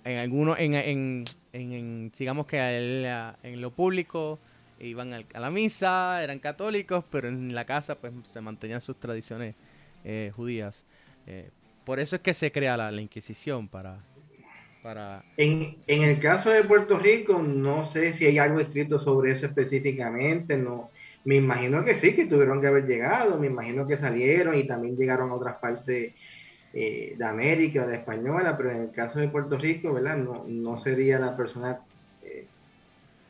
en 0.05 0.19
algunos, 0.19 0.59
en, 0.59 0.75
en, 0.75 1.25
en, 1.53 2.13
digamos 2.17 2.47
que 2.47 2.59
en 3.43 3.61
lo 3.61 3.71
público 3.71 4.39
iban 4.81 5.13
a 5.13 5.41
la 5.41 5.51
misa, 5.51 6.23
eran 6.23 6.39
católicos, 6.39 7.05
pero 7.11 7.29
en 7.29 7.55
la 7.55 7.65
casa 7.65 7.97
pues 7.97 8.13
se 8.33 8.41
mantenían 8.41 8.81
sus 8.81 8.97
tradiciones 8.97 9.55
eh, 10.05 10.33
judías. 10.35 10.85
Eh, 11.27 11.51
por 11.85 12.01
eso 12.01 12.17
es 12.17 12.23
que 12.23 12.35
se 12.35 12.53
crea 12.53 12.77
la, 12.77 12.93
Inquisición 13.01 13.69
para... 13.69 13.99
para... 14.83 15.25
En, 15.37 15.77
en 15.87 16.03
el 16.03 16.19
caso 16.21 16.51
de 16.51 16.65
Puerto 16.65 16.99
Rico, 16.99 17.43
no 17.43 17.91
sé 17.91 18.15
si 18.15 18.27
hay 18.27 18.39
algo 18.39 18.61
escrito 18.61 19.01
sobre 19.01 19.33
eso 19.33 19.47
específicamente, 19.47 20.57
no, 20.57 20.91
me 21.25 21.37
imagino 21.37 21.85
que 21.85 21.95
sí, 21.95 22.15
que 22.15 22.27
tuvieron 22.27 22.61
que 22.61 22.69
haber 22.69 22.87
llegado, 22.87 23.39
me 23.39 23.49
imagino 23.49 23.87
que 23.87 23.97
salieron 23.97 24.57
y 24.57 24.67
también 24.67 24.97
llegaron 24.97 25.31
a 25.31 25.35
otras 25.35 25.57
partes 25.57 26.15
eh, 26.73 27.15
de 27.19 27.25
América, 27.25 27.87
de 27.87 27.97
española, 27.97 28.57
pero 28.57 28.71
en 28.71 28.83
el 28.83 28.91
caso 28.93 29.19
de 29.19 29.29
Puerto 29.29 29.59
Rico, 29.59 29.93
¿verdad? 29.93 30.17
No, 30.17 30.45
no 30.49 30.83
sería 30.83 31.19
la 31.19 31.37
persona 31.37 31.81
eh, 32.23 32.47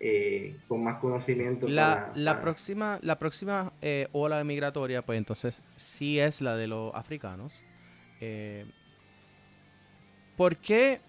eh, 0.00 0.56
con 0.68 0.84
más 0.84 0.98
conocimiento. 0.98 1.66
La, 1.66 2.12
la 2.14 2.40
próxima, 2.40 2.98
la 3.02 3.18
próxima 3.18 3.72
ola 4.12 4.44
migratoria, 4.44 5.02
pues 5.02 5.18
entonces 5.18 5.60
sí 5.76 6.20
es 6.20 6.40
la 6.40 6.56
de 6.56 6.68
los 6.68 6.94
africanos. 6.94 7.62
¿Por 10.36 10.56
qué 10.58 11.00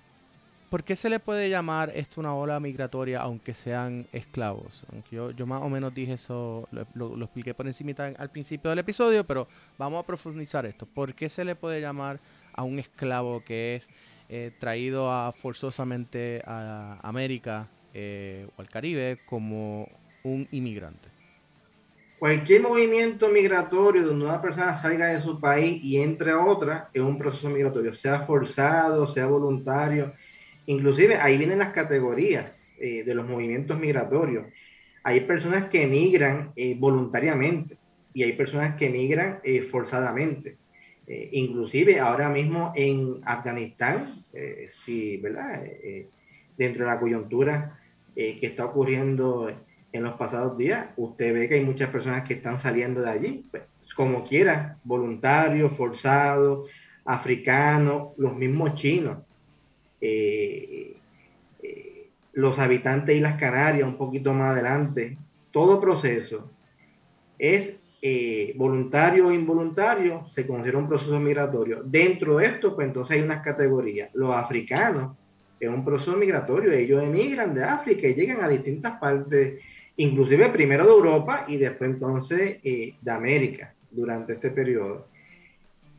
¿Por 0.70 0.84
qué 0.84 0.95
se 0.95 1.09
le 1.09 1.20
puede 1.20 1.49
llamar 1.49 1.91
esto 1.95 2.22
una 2.22 2.36
ola 2.36 2.59
migratoria 2.59 3.22
aunque 3.22 3.55
sean 3.55 4.05
esclavos? 4.11 4.84
Aunque 4.91 5.15
yo, 5.15 5.47
más 5.47 5.63
o 5.63 5.70
menos 5.70 5.95
dije 5.95 6.13
eso, 6.13 6.70
lo, 6.93 7.24
expliqué 7.24 7.55
por 7.55 7.65
encima 7.65 7.91
al 8.17 8.30
principio 8.30 8.70
del 8.70 8.78
episodio, 8.78 9.24
pero 9.24 9.47
vamos 9.80 10.03
a 10.03 10.05
profundizar 10.05 10.67
esto. 10.67 10.86
¿Por 10.86 11.15
qué 11.15 11.28
se 11.28 11.43
le 11.43 11.55
puede 11.55 11.82
llamar 11.82 12.20
a 12.53 12.63
un 12.63 12.78
esclavo 12.78 13.43
que 13.43 13.78
es 13.78 13.89
eh, 14.30 14.51
traído 14.59 15.11
a, 15.11 15.32
forzosamente 15.32 16.43
a 16.45 16.99
América 17.01 17.67
eh, 17.95 18.47
o 18.55 18.61
al 18.61 18.70
Caribe 18.70 19.22
como 19.26 19.89
un 20.24 20.47
inmigrante? 20.51 21.09
Cualquier 22.20 22.61
movimiento 22.61 23.28
migratorio 23.30 24.05
donde 24.05 24.26
una 24.26 24.39
persona 24.39 24.80
salga 24.80 25.07
de 25.07 25.22
su 25.22 25.39
país 25.39 25.84
y 25.84 25.99
entre 25.99 26.30
a 26.30 26.45
otra 26.45 26.89
es 26.93 27.01
un 27.01 27.17
proceso 27.17 27.49
migratorio, 27.49 27.91
sea 27.95 28.22
forzado, 28.22 29.11
sea 29.11 29.26
voluntario 29.26 30.13
Inclusive 30.70 31.15
ahí 31.15 31.39
vienen 31.39 31.57
las 31.57 31.72
categorías 31.72 32.45
eh, 32.78 33.03
de 33.03 33.15
los 33.15 33.28
movimientos 33.28 33.80
migratorios. 33.80 34.45
Hay 35.03 35.22
personas 35.22 35.63
que 35.65 35.82
emigran 35.82 36.51
eh, 36.55 36.76
voluntariamente 36.78 37.80
y 38.13 38.22
hay 38.22 38.34
personas 38.34 38.76
que 38.76 38.86
emigran 38.86 39.39
eh, 39.43 39.63
forzadamente. 39.63 40.57
inclusive 41.32 41.99
ahora 41.99 42.30
mismo 42.30 42.72
en 42.76 43.20
Afganistán, 43.26 44.13
sí, 44.84 45.17
¿verdad? 45.17 45.63
dentro 46.55 46.86
de 46.86 46.91
la 46.91 46.99
coyuntura 46.99 47.80
que 48.13 48.45
está 48.49 48.65
ocurriendo 48.65 49.49
en 49.91 50.03
los 50.03 50.13
pasados 50.13 50.55
días, 50.55 50.89
usted 50.97 51.34
ve 51.34 51.47
que 51.47 51.55
hay 51.55 51.65
muchas 51.65 51.89
personas 51.89 52.28
que 52.28 52.36
están 52.36 52.59
saliendo 52.59 53.01
de 53.01 53.09
allí, 53.09 53.45
pues, 53.49 53.63
como 53.95 54.24
quiera, 54.24 54.78
voluntarios, 54.84 55.76
forzados, 55.76 56.70
africanos, 57.05 58.13
los 58.17 58.36
mismos 58.36 58.76
chinos. 58.76 59.17
Eh, 60.02 60.95
eh, 61.62 62.08
los 62.34 62.58
habitantes 62.58 63.08
de 63.08 63.16
Islas 63.16 63.39
Canarias 63.39 63.88
un 63.88 63.97
poquito 63.97 64.34
más 64.34 64.54
adelante, 64.54 65.18
todo 65.52 65.82
proceso 65.82 66.50
es 67.38 67.76
eh, 68.02 68.54
voluntario 68.56 69.28
o 69.28 69.34
involuntario, 69.34 70.28
se 70.34 70.47
considera 70.47 70.78
un 70.78 70.88
proceso 70.88 71.20
migratorio. 71.20 71.82
Dentro 71.84 72.38
de 72.38 72.45
esto, 72.45 72.76
pues 72.76 72.88
entonces 72.88 73.18
hay 73.18 73.24
unas 73.24 73.41
categorías. 73.41 74.10
Los 74.14 74.34
africanos 74.34 75.18
es 75.60 75.70
un 75.70 75.84
proceso 75.84 76.16
migratorio, 76.16 76.72
ellos 76.72 77.04
emigran 77.04 77.54
de 77.54 77.64
África 77.64 78.08
y 78.08 78.14
llegan 78.14 78.41
a 78.41 78.47
distintas 78.47 78.97
partes, 79.00 79.60
inclusive 79.97 80.47
primero 80.50 80.86
de 80.86 80.91
Europa 80.91 81.45
y 81.47 81.58
después 81.58 81.91
entonces 81.91 82.64
de 82.64 83.12
América 83.12 83.74
durante 83.91 84.34
este 84.34 84.52
periodo 84.52 85.08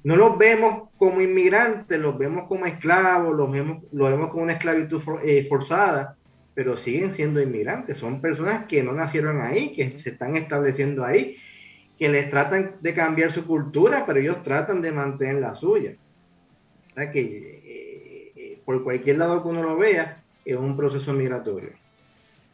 no 0.02 0.16
los 0.16 0.38
vemos 0.38 0.88
como 0.96 1.20
inmigrantes, 1.20 1.98
los 1.98 2.16
vemos 2.16 2.46
como 2.48 2.66
esclavos, 2.66 3.36
los 3.36 3.50
vemos, 3.50 3.82
los 3.92 4.10
vemos 4.10 4.30
como 4.30 4.44
una 4.44 4.54
esclavitud 4.54 5.02
eh, 5.22 5.46
forzada, 5.48 6.16
pero 6.54 6.76
siguen 6.76 7.12
siendo 7.12 7.40
inmigrantes. 7.40 7.98
Son 7.98 8.20
personas 8.20 8.64
que 8.64 8.82
no 8.82 8.92
nacieron 8.92 9.40
ahí, 9.40 9.72
que 9.74 9.98
se 9.98 10.10
están 10.10 10.36
estableciendo 10.36 11.04
ahí, 11.04 11.36
que 11.98 12.08
les 12.08 12.30
tratan 12.30 12.76
de 12.80 12.94
cambiar 12.94 13.32
su 13.32 13.46
cultura, 13.46 14.04
pero 14.06 14.20
ellos 14.20 14.42
tratan 14.42 14.80
de 14.80 14.92
mantener 14.92 15.36
la 15.36 15.54
suya. 15.54 15.94
O 16.92 17.12
que 17.12 17.20
eh, 17.20 18.32
eh, 18.36 18.58
por 18.64 18.82
cualquier 18.82 19.18
lado 19.18 19.42
que 19.42 19.48
uno 19.48 19.62
lo 19.62 19.76
vea, 19.76 20.22
es 20.44 20.56
un 20.56 20.76
proceso 20.76 21.12
migratorio. 21.12 21.70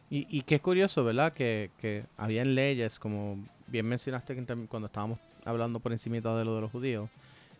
Y, 0.09 0.27
y 0.29 0.41
qué 0.41 0.59
curioso, 0.59 1.03
¿verdad? 1.03 1.33
Que, 1.33 1.71
que 1.79 2.03
habían 2.17 2.55
leyes, 2.55 2.99
como 2.99 3.37
bien 3.67 3.85
mencionaste 3.85 4.35
cuando 4.69 4.87
estábamos 4.87 5.19
hablando 5.43 5.79
por 5.79 5.91
encima 5.91 6.17
de 6.17 6.45
lo 6.45 6.55
de 6.55 6.61
los 6.61 6.71
judíos, 6.71 7.09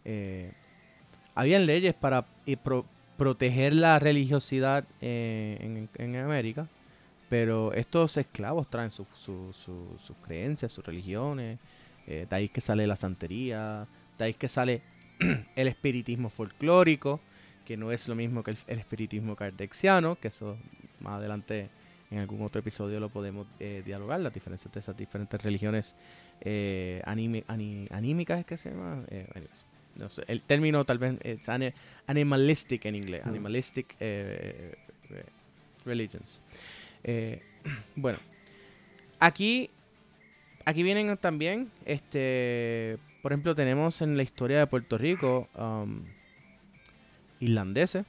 eh, 0.09 0.53
habían 1.35 1.65
leyes 1.65 1.93
para 1.93 2.25
proteger 3.17 3.73
la 3.73 3.99
religiosidad 3.99 4.85
eh, 5.01 5.87
en, 5.97 6.15
América, 6.15 6.69
pero 7.29 7.73
estos 7.73 8.15
esclavos 8.15 8.69
traen 8.69 8.89
sus 8.89 9.05
creencias, 10.23 10.71
sus 10.71 10.85
religiones, 10.85 11.59
eh, 12.07 12.25
de 12.27 12.35
ahí 12.35 12.47
que 12.47 12.61
sale 12.61 12.87
la 12.87 12.95
santería, 12.95 13.85
de 14.17 14.25
ahí 14.25 14.33
que 14.33 14.47
sale 14.47 14.81
el 15.55 15.67
espiritismo 15.67 16.29
folclórico, 16.29 17.19
que 17.65 17.75
no 17.75 17.91
es 17.91 18.07
lo 18.07 18.15
mismo 18.15 18.43
que 18.43 18.51
el, 18.51 18.79
espiritismo 18.79 19.35
cardexiano, 19.35 20.15
que 20.15 20.29
eso 20.29 20.57
más 21.01 21.15
adelante 21.15 21.69
en 22.09 22.19
algún 22.19 22.41
otro 22.43 22.61
episodio 22.61 23.01
lo 23.01 23.09
podemos 23.09 23.45
dialogar, 23.59 24.21
las 24.21 24.33
diferencias 24.33 24.73
de 24.73 24.79
esas 24.79 24.95
diferentes 24.95 25.41
religiones 25.43 25.93
anímicas, 27.03 28.39
es 28.39 28.45
que 28.45 28.55
se 28.55 28.69
llama 28.69 29.03
no 29.97 30.09
sé, 30.09 30.23
el 30.27 30.41
término 30.41 30.85
tal 30.85 30.97
vez 30.97 31.17
es 31.23 31.47
animalistic 32.07 32.85
en 32.85 32.95
inglés, 32.95 33.25
mm. 33.25 33.29
animalistic 33.29 33.95
eh, 33.99 34.75
eh, 35.09 35.23
religions. 35.85 36.41
Eh, 37.03 37.41
bueno, 37.95 38.19
aquí, 39.19 39.69
aquí 40.65 40.83
vienen 40.83 41.15
también, 41.17 41.71
este, 41.85 42.97
por 43.21 43.31
ejemplo, 43.31 43.55
tenemos 43.55 44.01
en 44.01 44.17
la 44.17 44.23
historia 44.23 44.59
de 44.59 44.67
Puerto 44.67 44.97
Rico 44.97 45.47
um, 45.55 46.03
irlandeses 47.39 48.05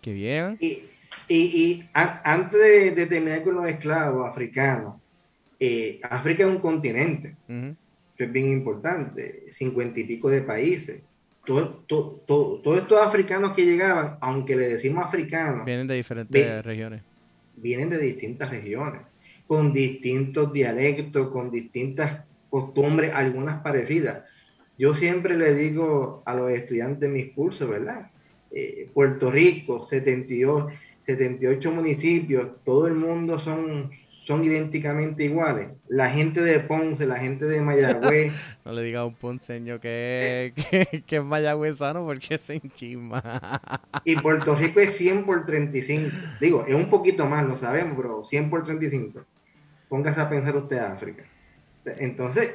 Que 0.00 0.12
bien. 0.12 0.58
Y, 0.60 0.84
y, 1.28 1.84
antes 1.92 2.94
de, 2.96 3.06
terminar 3.06 3.42
con 3.42 3.56
los 3.56 3.66
esclavos 3.66 4.28
africanos, 4.28 4.96
eh, 5.60 6.00
África 6.02 6.42
es 6.42 6.48
un 6.48 6.58
continente, 6.58 7.36
que 7.46 8.24
es 8.24 8.32
bien 8.32 8.50
importante, 8.50 9.44
cincuenta 9.52 10.00
y 10.00 10.04
pico 10.04 10.28
de 10.28 10.42
países. 10.42 11.02
Todo, 11.44 11.84
todos 11.86 12.78
estos 12.78 13.00
africanos 13.00 13.52
que 13.54 13.64
llegaban, 13.64 14.16
aunque 14.20 14.54
le 14.54 14.68
decimos 14.68 15.04
africanos, 15.04 15.64
vienen 15.64 15.88
de 15.88 15.96
diferentes 15.96 16.64
regiones. 16.64 17.02
Vienen 17.56 17.90
de 17.90 17.98
distintas 17.98 18.50
regiones, 18.50 19.02
con 19.46 19.72
distintos 19.72 20.52
dialectos, 20.52 21.30
con 21.30 21.50
distintas 21.50 22.24
costumbres, 22.48 23.12
algunas 23.14 23.60
parecidas. 23.62 24.24
Yo 24.78 24.94
siempre 24.94 25.36
le 25.36 25.54
digo 25.54 26.22
a 26.26 26.34
los 26.34 26.50
estudiantes 26.50 27.00
de 27.00 27.08
mis 27.08 27.32
cursos, 27.32 27.68
¿verdad? 27.68 28.10
Eh, 28.50 28.88
Puerto 28.92 29.30
Rico, 29.30 29.86
78, 29.88 30.68
78 31.06 31.70
municipios, 31.72 32.62
todo 32.64 32.86
el 32.86 32.94
mundo 32.94 33.38
son, 33.38 33.90
son 34.26 34.44
idénticamente 34.44 35.24
iguales. 35.24 35.68
La 35.88 36.10
gente 36.10 36.40
de 36.42 36.60
Ponce, 36.60 37.06
la 37.06 37.18
gente 37.18 37.44
de 37.44 37.60
Mayagüez. 37.60 38.32
no 38.64 38.72
le 38.72 38.82
diga 38.82 39.00
a 39.00 39.06
un 39.06 39.14
ponceño 39.14 39.78
que, 39.80 40.52
que, 40.54 41.02
que 41.06 41.16
es 41.16 41.24
mayagüezano 41.24 42.04
porque 42.04 42.38
se 42.38 42.54
enchima. 42.54 43.22
y 44.04 44.16
Puerto 44.16 44.54
Rico 44.54 44.80
es 44.80 44.96
100 44.96 45.24
por 45.24 45.44
35. 45.44 46.10
Digo, 46.40 46.64
es 46.66 46.74
un 46.74 46.88
poquito 46.88 47.26
más, 47.26 47.46
lo 47.46 47.58
sabemos, 47.58 47.96
pero 47.96 48.24
100 48.24 48.50
por 48.50 48.64
35. 48.64 49.24
Póngase 49.88 50.20
a 50.20 50.28
pensar 50.28 50.56
usted 50.56 50.78
África. 50.78 51.24
Entonces, 51.84 52.50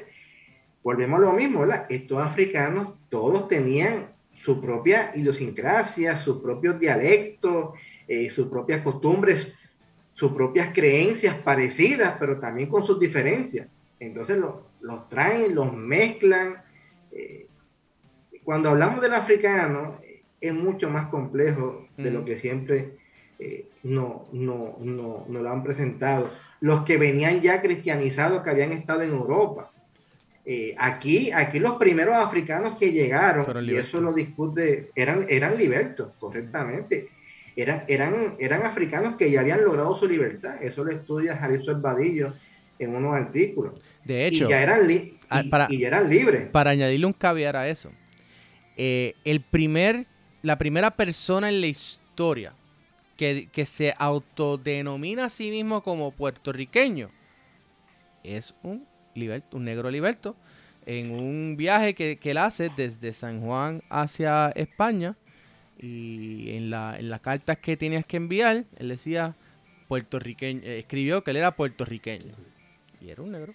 volvemos 0.83 1.19
a 1.19 1.23
lo 1.23 1.33
mismo, 1.33 1.59
¿verdad? 1.61 1.85
Estos 1.89 2.19
africanos 2.23 2.93
todos 3.09 3.47
tenían 3.47 4.07
su 4.43 4.61
propia 4.61 5.11
idiosincrasia, 5.13 6.17
sus 6.19 6.41
propios 6.41 6.79
dialectos, 6.79 7.73
eh, 8.07 8.29
sus 8.29 8.47
propias 8.47 8.81
costumbres, 8.81 9.53
sus 10.17 10.31
propias 10.31 10.73
creencias 10.73 11.35
parecidas, 11.35 12.15
pero 12.19 12.39
también 12.39 12.69
con 12.69 12.85
sus 12.85 12.99
diferencias. 12.99 13.67
Entonces 13.99 14.37
los 14.81 15.09
traen, 15.09 15.53
los 15.53 15.71
mezclan. 15.73 16.57
Eh, 17.11 17.45
cuando 18.43 18.69
hablamos 18.69 18.99
del 19.01 19.13
africano, 19.13 19.99
es 20.41 20.53
mucho 20.53 20.89
más 20.89 21.07
complejo 21.09 21.87
de 21.97 22.09
lo 22.11 22.25
que 22.25 22.39
siempre 22.39 22.97
eh, 23.37 23.67
no, 23.83 24.25
no, 24.31 24.77
no, 24.79 25.25
no 25.27 25.41
lo 25.41 25.51
han 25.51 25.63
presentado. 25.63 26.31
Los 26.61 26.83
que 26.83 26.97
venían 26.97 27.41
ya 27.41 27.61
cristianizados, 27.61 28.41
que 28.41 28.49
habían 28.49 28.71
estado 28.71 29.03
en 29.03 29.11
Europa, 29.11 29.71
eh, 30.45 30.73
aquí, 30.79 31.31
aquí 31.31 31.59
los 31.59 31.75
primeros 31.75 32.15
africanos 32.15 32.79
que 32.79 32.91
llegaron, 32.91 33.45
y 33.65 33.75
eso 33.75 34.01
lo 34.01 34.13
discute, 34.13 34.89
eran, 34.95 35.27
eran 35.29 35.57
libertos, 35.57 36.13
correctamente. 36.17 37.09
Eran, 37.57 37.83
eran, 37.87 38.35
eran 38.39 38.63
africanos 38.63 39.15
que 39.15 39.29
ya 39.29 39.41
habían 39.41 39.63
logrado 39.63 39.99
su 39.99 40.07
libertad. 40.07 40.55
Eso 40.61 40.85
lo 40.85 40.91
estudia 40.91 41.35
Jalisco 41.35 41.71
Elvadillo 41.71 42.33
en 42.79 42.95
unos 42.95 43.15
artículos. 43.15 43.73
De 44.05 44.27
hecho, 44.27 44.45
y 44.45 44.49
ya 44.49 44.63
eran, 44.63 44.87
ah, 45.29 45.43
para, 45.49 45.67
y 45.69 45.83
eran 45.83 46.09
libres. 46.09 46.47
Para 46.49 46.69
añadirle 46.69 47.05
un 47.05 47.13
caviar 47.13 47.57
a 47.57 47.67
eso, 47.67 47.91
eh, 48.77 49.15
el 49.25 49.41
primer, 49.41 50.05
la 50.41 50.57
primera 50.57 50.91
persona 50.91 51.49
en 51.49 51.59
la 51.59 51.67
historia 51.67 52.53
que, 53.17 53.49
que 53.51 53.65
se 53.65 53.93
autodenomina 53.97 55.25
a 55.25 55.29
sí 55.29 55.51
mismo 55.51 55.83
como 55.83 56.11
puertorriqueño 56.11 57.09
es 58.23 58.53
un 58.63 58.85
un 59.51 59.63
negro 59.63 59.89
liberto, 59.89 60.35
en 60.85 61.11
un 61.11 61.55
viaje 61.57 61.93
que, 61.93 62.19
él 62.23 62.37
hace 62.37 62.69
desde 62.75 63.13
San 63.13 63.41
Juan 63.41 63.81
hacia 63.89 64.51
España. 64.55 65.15
Y 65.79 66.51
en, 66.55 66.69
la, 66.69 66.97
en 66.97 67.09
las 67.09 67.21
cartas 67.21 67.59
que 67.59 67.77
tenías 67.77 68.05
que 68.05 68.17
enviar, 68.17 68.65
él 68.77 68.89
decía 68.89 69.35
puertorriqueño, 69.87 70.61
eh, 70.63 70.79
escribió 70.79 71.23
que 71.23 71.31
él 71.31 71.37
era 71.37 71.55
puertorriqueño. 71.55 72.33
Y 72.99 73.09
era 73.09 73.21
un 73.21 73.31
negro. 73.31 73.53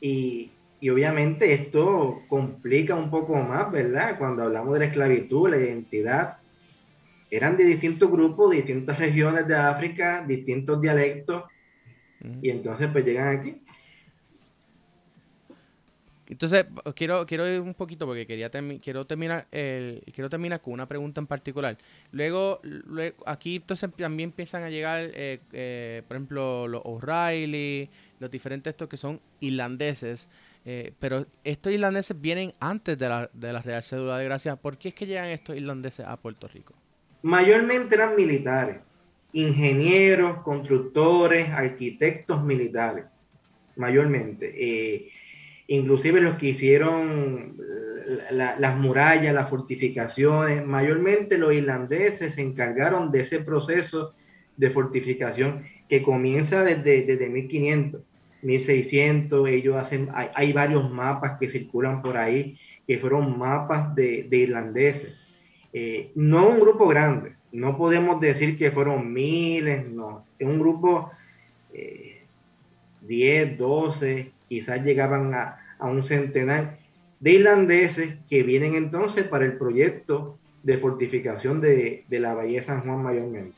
Y, 0.00 0.50
y, 0.80 0.88
obviamente 0.90 1.52
esto 1.52 2.22
complica 2.28 2.94
un 2.94 3.10
poco 3.10 3.36
más, 3.36 3.70
¿verdad? 3.70 4.18
Cuando 4.18 4.42
hablamos 4.42 4.74
de 4.74 4.80
la 4.80 4.84
esclavitud, 4.86 5.48
la 5.48 5.58
identidad. 5.58 6.38
Eran 7.30 7.56
de 7.56 7.64
distintos 7.64 8.10
grupos, 8.10 8.52
distintas 8.52 8.98
regiones 8.98 9.46
de 9.46 9.56
África, 9.56 10.24
distintos 10.26 10.80
dialectos. 10.80 11.44
Y 12.42 12.50
entonces 12.50 12.88
pues 12.92 13.04
llegan 13.04 13.38
aquí. 13.38 13.56
Entonces, 16.28 16.66
quiero, 16.94 17.24
quiero 17.26 17.48
ir 17.48 17.60
un 17.60 17.74
poquito 17.74 18.06
porque 18.06 18.26
quería 18.26 18.50
quiero 18.80 19.06
terminar 19.06 19.46
quiero 19.50 20.28
terminar 20.28 20.60
con 20.60 20.72
una 20.72 20.86
pregunta 20.86 21.20
en 21.20 21.26
particular. 21.26 21.78
Luego, 22.10 22.60
aquí 23.24 23.56
entonces 23.56 23.90
también 23.96 24.30
empiezan 24.30 24.62
a 24.62 24.70
llegar, 24.70 25.10
eh, 25.14 25.40
eh, 25.52 26.02
por 26.08 26.16
ejemplo, 26.16 26.68
los 26.68 26.82
O'Reilly, 26.84 27.88
los 28.18 28.30
diferentes 28.30 28.72
estos 28.72 28.88
que 28.88 28.96
son 28.96 29.20
irlandeses. 29.40 30.28
Eh, 30.64 30.92
pero 30.98 31.26
estos 31.44 31.72
irlandeses 31.72 32.20
vienen 32.20 32.52
antes 32.58 32.98
de 32.98 33.08
la, 33.08 33.62
Real 33.62 33.82
Cédula 33.82 34.18
de 34.18 34.24
Gracia. 34.24 34.56
¿Por 34.56 34.78
qué 34.78 34.88
es 34.88 34.94
que 34.94 35.06
llegan 35.06 35.26
estos 35.26 35.56
irlandeses 35.56 36.04
a 36.06 36.16
Puerto 36.16 36.48
Rico? 36.48 36.74
Mayormente 37.22 37.94
eran 37.94 38.16
militares, 38.16 38.78
ingenieros, 39.32 40.42
constructores, 40.42 41.50
arquitectos 41.50 42.42
militares, 42.42 43.04
mayormente. 43.76 45.12
Inclusive 45.68 46.20
los 46.20 46.36
que 46.36 46.48
hicieron 46.48 47.56
las 48.30 48.76
murallas, 48.78 49.34
las 49.34 49.50
fortificaciones, 49.50 50.64
mayormente 50.64 51.38
los 51.38 51.52
irlandeses 51.52 52.34
se 52.34 52.42
encargaron 52.42 53.10
de 53.10 53.22
ese 53.22 53.40
proceso 53.40 54.14
de 54.56 54.70
fortificación 54.70 55.64
que 55.88 56.02
comienza 56.02 56.64
desde, 56.64 57.02
desde 57.02 57.28
1500, 57.28 58.00
1600, 58.42 59.48
ellos 59.48 59.76
hacen, 59.76 60.08
hay, 60.12 60.52
varios 60.52 60.90
mapas 60.90 61.38
que 61.38 61.50
circulan 61.50 62.02
por 62.02 62.16
ahí, 62.16 62.56
que 62.86 62.98
fueron 62.98 63.38
mapas 63.38 63.94
de, 63.94 64.28
irlandeses. 64.30 65.36
Eh, 65.72 66.12
no 66.14 66.48
un 66.48 66.60
grupo 66.60 66.86
grande, 66.86 67.34
no 67.52 67.76
podemos 67.76 68.20
decir 68.20 68.56
que 68.56 68.70
fueron 68.70 69.12
miles, 69.12 69.86
no, 69.88 70.24
es 70.38 70.46
un 70.46 70.60
grupo 70.60 71.10
10, 71.72 73.48
eh, 73.50 73.56
12, 73.58 74.32
quizás 74.48 74.82
llegaban 74.82 75.34
a, 75.34 75.58
un 75.80 76.02
centenar 76.06 76.78
de 77.20 77.32
irlandeses 77.32 78.14
que 78.28 78.42
vienen 78.42 78.74
entonces 78.74 79.24
para 79.24 79.44
el 79.44 79.58
proyecto 79.58 80.38
de 80.62 80.78
fortificación 80.78 81.60
de, 81.60 82.04
la 82.08 82.34
Bahía 82.34 82.60
de 82.60 82.66
San 82.66 82.80
Juan 82.80 83.02
mayormente. 83.02 83.56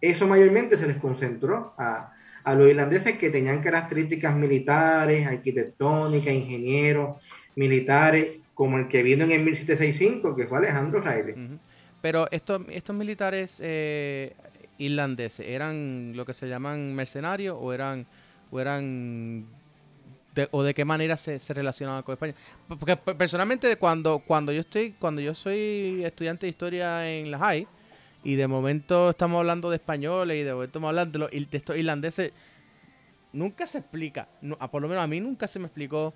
Eso 0.00 0.26
mayormente 0.26 0.76
se 0.76 0.86
les 0.86 0.96
concentró 0.96 1.74
a, 1.78 2.14
los 2.54 2.70
irlandeses 2.70 3.18
que 3.18 3.28
tenían 3.28 3.60
características 3.60 4.34
militares, 4.34 5.26
arquitectónicas, 5.26 6.32
ingenieros, 6.32 7.16
militares, 7.56 8.38
como 8.54 8.78
el 8.78 8.88
que 8.88 9.02
vino 9.02 9.24
en 9.24 9.32
el 9.32 9.42
1765, 9.42 10.34
que 10.34 10.46
fue 10.46 10.58
Alejandro 10.58 11.02
Riley. 11.02 11.58
Pero 12.00 12.26
estos, 12.30 12.62
estos 12.70 12.96
militares 12.96 13.58
eh, 13.60 14.32
irlandeses, 14.78 15.46
¿eran 15.46 16.12
lo 16.16 16.24
que 16.24 16.32
se 16.32 16.48
llaman 16.48 16.94
mercenarios 16.94 17.56
o 17.60 17.72
eran, 17.72 18.06
o 18.50 18.60
eran 18.60 19.44
o 20.50 20.62
de 20.62 20.74
qué 20.74 20.84
manera 20.84 21.16
se, 21.16 21.38
se 21.38 21.54
relacionaban 21.54 22.02
con 22.02 22.12
España. 22.12 22.34
Porque 22.68 22.96
personalmente 22.96 23.74
cuando, 23.76 24.20
cuando 24.20 24.52
yo 24.52 24.60
estoy, 24.60 24.92
cuando 24.92 25.20
yo 25.20 25.34
soy 25.34 26.04
estudiante 26.04 26.46
de 26.46 26.50
historia 26.50 27.10
en 27.10 27.30
la 27.30 27.38
high, 27.38 27.66
y 28.24 28.34
de 28.34 28.46
momento 28.46 29.10
estamos 29.10 29.38
hablando 29.38 29.70
de 29.70 29.76
españoles 29.76 30.36
y 30.38 30.42
de 30.42 30.52
momento 30.52 30.70
estamos 30.70 30.88
hablando 30.88 31.12
de, 31.12 31.18
los, 31.18 31.50
de 31.50 31.56
estos 31.56 31.76
irlandeses, 31.76 32.32
nunca 33.32 33.66
se 33.66 33.78
explica, 33.78 34.28
por 34.70 34.82
lo 34.82 34.88
menos 34.88 35.02
a 35.02 35.06
mí 35.06 35.20
nunca 35.20 35.46
se 35.46 35.58
me 35.58 35.66
explicó 35.66 36.12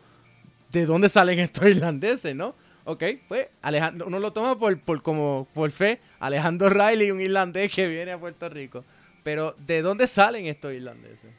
de 0.70 0.86
dónde 0.86 1.08
salen 1.08 1.38
estos 1.38 1.64
irlandeses, 1.66 2.34
¿no? 2.34 2.54
Ok, 2.84 3.04
pues 3.28 3.46
Alejandro, 3.60 4.08
uno 4.08 4.18
lo 4.18 4.32
toma 4.32 4.58
por, 4.58 4.78
por 4.80 5.02
como 5.02 5.46
por 5.54 5.70
fe, 5.70 6.00
Alejandro 6.18 6.68
Riley, 6.68 7.12
un 7.12 7.20
irlandés 7.20 7.72
que 7.72 7.86
viene 7.86 8.12
a 8.12 8.18
Puerto 8.18 8.48
Rico. 8.48 8.84
Pero 9.22 9.54
¿de 9.58 9.82
dónde 9.82 10.08
salen 10.08 10.46
estos 10.46 10.72
irlandeses? 10.72 11.30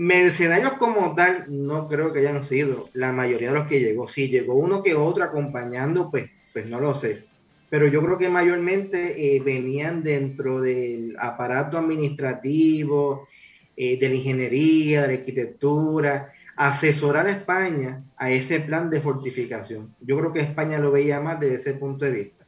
Mercenarios 0.00 0.78
como 0.78 1.14
tal, 1.14 1.44
no 1.48 1.86
creo 1.86 2.10
que 2.10 2.20
hayan 2.20 2.46
sido 2.46 2.88
la 2.94 3.12
mayoría 3.12 3.48
de 3.48 3.58
los 3.58 3.66
que 3.66 3.80
llegó. 3.80 4.08
Si 4.08 4.28
llegó 4.28 4.54
uno 4.54 4.82
que 4.82 4.94
otro 4.94 5.22
acompañando, 5.22 6.10
pues, 6.10 6.30
pues 6.54 6.70
no 6.70 6.80
lo 6.80 6.98
sé. 6.98 7.26
Pero 7.68 7.86
yo 7.86 8.00
creo 8.00 8.16
que 8.16 8.30
mayormente 8.30 9.36
eh, 9.36 9.40
venían 9.40 10.02
dentro 10.02 10.62
del 10.62 11.14
aparato 11.18 11.76
administrativo, 11.76 13.28
eh, 13.76 13.98
de 13.98 14.08
la 14.08 14.14
ingeniería, 14.14 15.02
de 15.02 15.08
la 15.08 15.12
arquitectura, 15.18 16.32
asesorar 16.56 17.26
a 17.26 17.32
España 17.32 18.02
a 18.16 18.30
ese 18.30 18.60
plan 18.60 18.88
de 18.88 19.02
fortificación. 19.02 19.94
Yo 20.00 20.16
creo 20.16 20.32
que 20.32 20.40
España 20.40 20.78
lo 20.78 20.92
veía 20.92 21.20
más 21.20 21.38
desde 21.38 21.56
ese 21.56 21.74
punto 21.74 22.06
de 22.06 22.10
vista. 22.10 22.46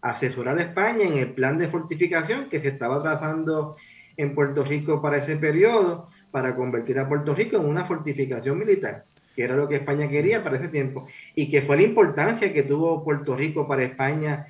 Asesorar 0.00 0.56
a 0.56 0.62
España 0.62 1.04
en 1.04 1.18
el 1.18 1.34
plan 1.34 1.58
de 1.58 1.68
fortificación 1.68 2.48
que 2.48 2.60
se 2.60 2.68
estaba 2.68 3.02
trazando 3.02 3.76
en 4.16 4.34
Puerto 4.34 4.64
Rico 4.64 5.02
para 5.02 5.18
ese 5.18 5.36
periodo 5.36 6.08
para 6.36 6.54
convertir 6.54 6.98
a 6.98 7.08
Puerto 7.08 7.34
Rico 7.34 7.56
en 7.56 7.64
una 7.64 7.86
fortificación 7.86 8.58
militar, 8.58 9.06
que 9.34 9.42
era 9.42 9.56
lo 9.56 9.66
que 9.66 9.76
España 9.76 10.06
quería 10.06 10.44
para 10.44 10.58
ese 10.58 10.68
tiempo, 10.68 11.06
y 11.34 11.50
que 11.50 11.62
fue 11.62 11.78
la 11.78 11.84
importancia 11.84 12.52
que 12.52 12.62
tuvo 12.62 13.02
Puerto 13.02 13.34
Rico 13.34 13.66
para 13.66 13.84
España 13.84 14.46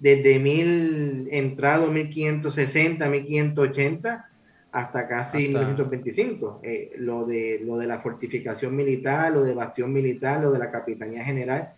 desde 0.00 0.40
mil 0.40 1.28
entrado 1.30 1.92
1560, 1.92 3.08
1580 3.08 4.28
hasta 4.72 5.06
casi 5.06 5.46
1925. 5.46 6.58
Eh, 6.64 6.96
lo, 6.98 7.24
de, 7.24 7.62
lo 7.64 7.78
de 7.78 7.86
la 7.86 8.00
fortificación 8.00 8.74
militar, 8.74 9.30
lo 9.30 9.44
de 9.44 9.54
bastión 9.54 9.92
militar, 9.92 10.40
lo 10.40 10.50
de 10.50 10.58
la 10.58 10.72
capitanía 10.72 11.22
general. 11.22 11.74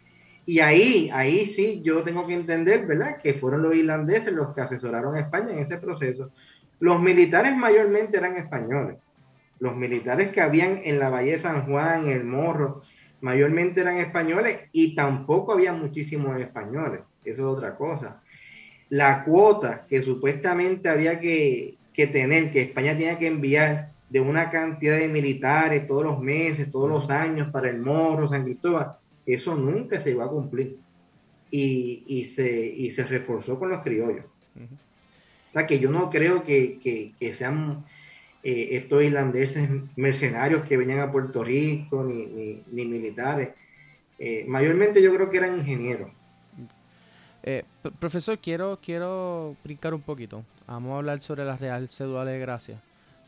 Y 0.46 0.60
ahí, 0.60 1.10
ahí 1.12 1.52
sí, 1.54 1.82
yo 1.84 2.02
tengo 2.02 2.26
que 2.26 2.32
entender, 2.32 2.86
¿verdad? 2.86 3.18
Que 3.22 3.34
fueron 3.34 3.60
los 3.60 3.76
irlandeses 3.76 4.32
los 4.32 4.54
que 4.54 4.62
asesoraron 4.62 5.16
a 5.16 5.20
España 5.20 5.52
en 5.52 5.58
ese 5.58 5.76
proceso. 5.76 6.30
Los 6.78 6.98
militares 7.02 7.54
mayormente 7.54 8.16
eran 8.16 8.38
españoles. 8.38 8.96
Los 9.60 9.76
militares 9.76 10.30
que 10.30 10.40
habían 10.40 10.80
en 10.84 10.98
la 10.98 11.10
Valle 11.10 11.32
de 11.32 11.38
San 11.38 11.66
Juan, 11.66 12.06
en 12.06 12.10
el 12.10 12.24
Morro, 12.24 12.82
mayormente 13.20 13.80
eran 13.82 13.98
españoles 13.98 14.68
y 14.72 14.94
tampoco 14.94 15.52
había 15.52 15.72
muchísimos 15.72 16.40
españoles. 16.40 17.00
Eso 17.24 17.42
es 17.42 17.58
otra 17.58 17.76
cosa. 17.76 18.20
La 18.88 19.24
cuota 19.24 19.86
que 19.88 20.02
supuestamente 20.02 20.88
había 20.88 21.20
que, 21.20 21.76
que 21.92 22.06
tener, 22.06 22.50
que 22.50 22.62
España 22.62 22.96
tenía 22.96 23.18
que 23.18 23.26
enviar 23.26 23.92
de 24.08 24.20
una 24.20 24.50
cantidad 24.50 24.98
de 24.98 25.08
militares 25.08 25.86
todos 25.86 26.02
los 26.04 26.20
meses, 26.20 26.70
todos 26.70 26.88
los 26.88 27.10
años 27.10 27.50
para 27.52 27.70
el 27.70 27.78
Morro, 27.78 28.28
San 28.28 28.44
Cristóbal, 28.44 28.96
eso 29.24 29.54
nunca 29.54 30.00
se 30.00 30.10
iba 30.10 30.24
a 30.24 30.28
cumplir. 30.28 30.78
Y, 31.52 32.04
y, 32.06 32.26
se, 32.26 32.48
y 32.48 32.92
se 32.92 33.02
reforzó 33.02 33.58
con 33.58 33.70
los 33.70 33.80
criollos. 33.82 34.24
O 34.54 35.52
sea, 35.52 35.66
que 35.66 35.80
yo 35.80 35.90
no 35.90 36.08
creo 36.08 36.44
que, 36.44 36.78
que, 36.78 37.12
que 37.18 37.34
sean 37.34 37.84
eh, 38.42 38.68
estos 38.72 39.02
irlandeses 39.02 39.68
mercenarios 39.96 40.64
que 40.64 40.76
venían 40.76 41.00
a 41.00 41.12
Puerto 41.12 41.44
Rico, 41.44 42.04
ni, 42.04 42.62
ni, 42.70 42.84
militares. 42.86 43.50
Eh, 44.18 44.44
mayormente 44.48 45.02
yo 45.02 45.14
creo 45.14 45.30
que 45.30 45.38
eran 45.38 45.58
ingenieros. 45.58 46.10
Eh, 47.42 47.64
profesor, 47.98 48.38
quiero, 48.38 48.78
quiero 48.82 49.56
brincar 49.64 49.94
un 49.94 50.02
poquito. 50.02 50.44
Vamos 50.66 50.92
a 50.92 50.96
hablar 50.98 51.20
sobre 51.20 51.44
la 51.44 51.56
Real 51.56 51.88
Cédula 51.88 52.24
de 52.24 52.38
Gracia. 52.38 52.80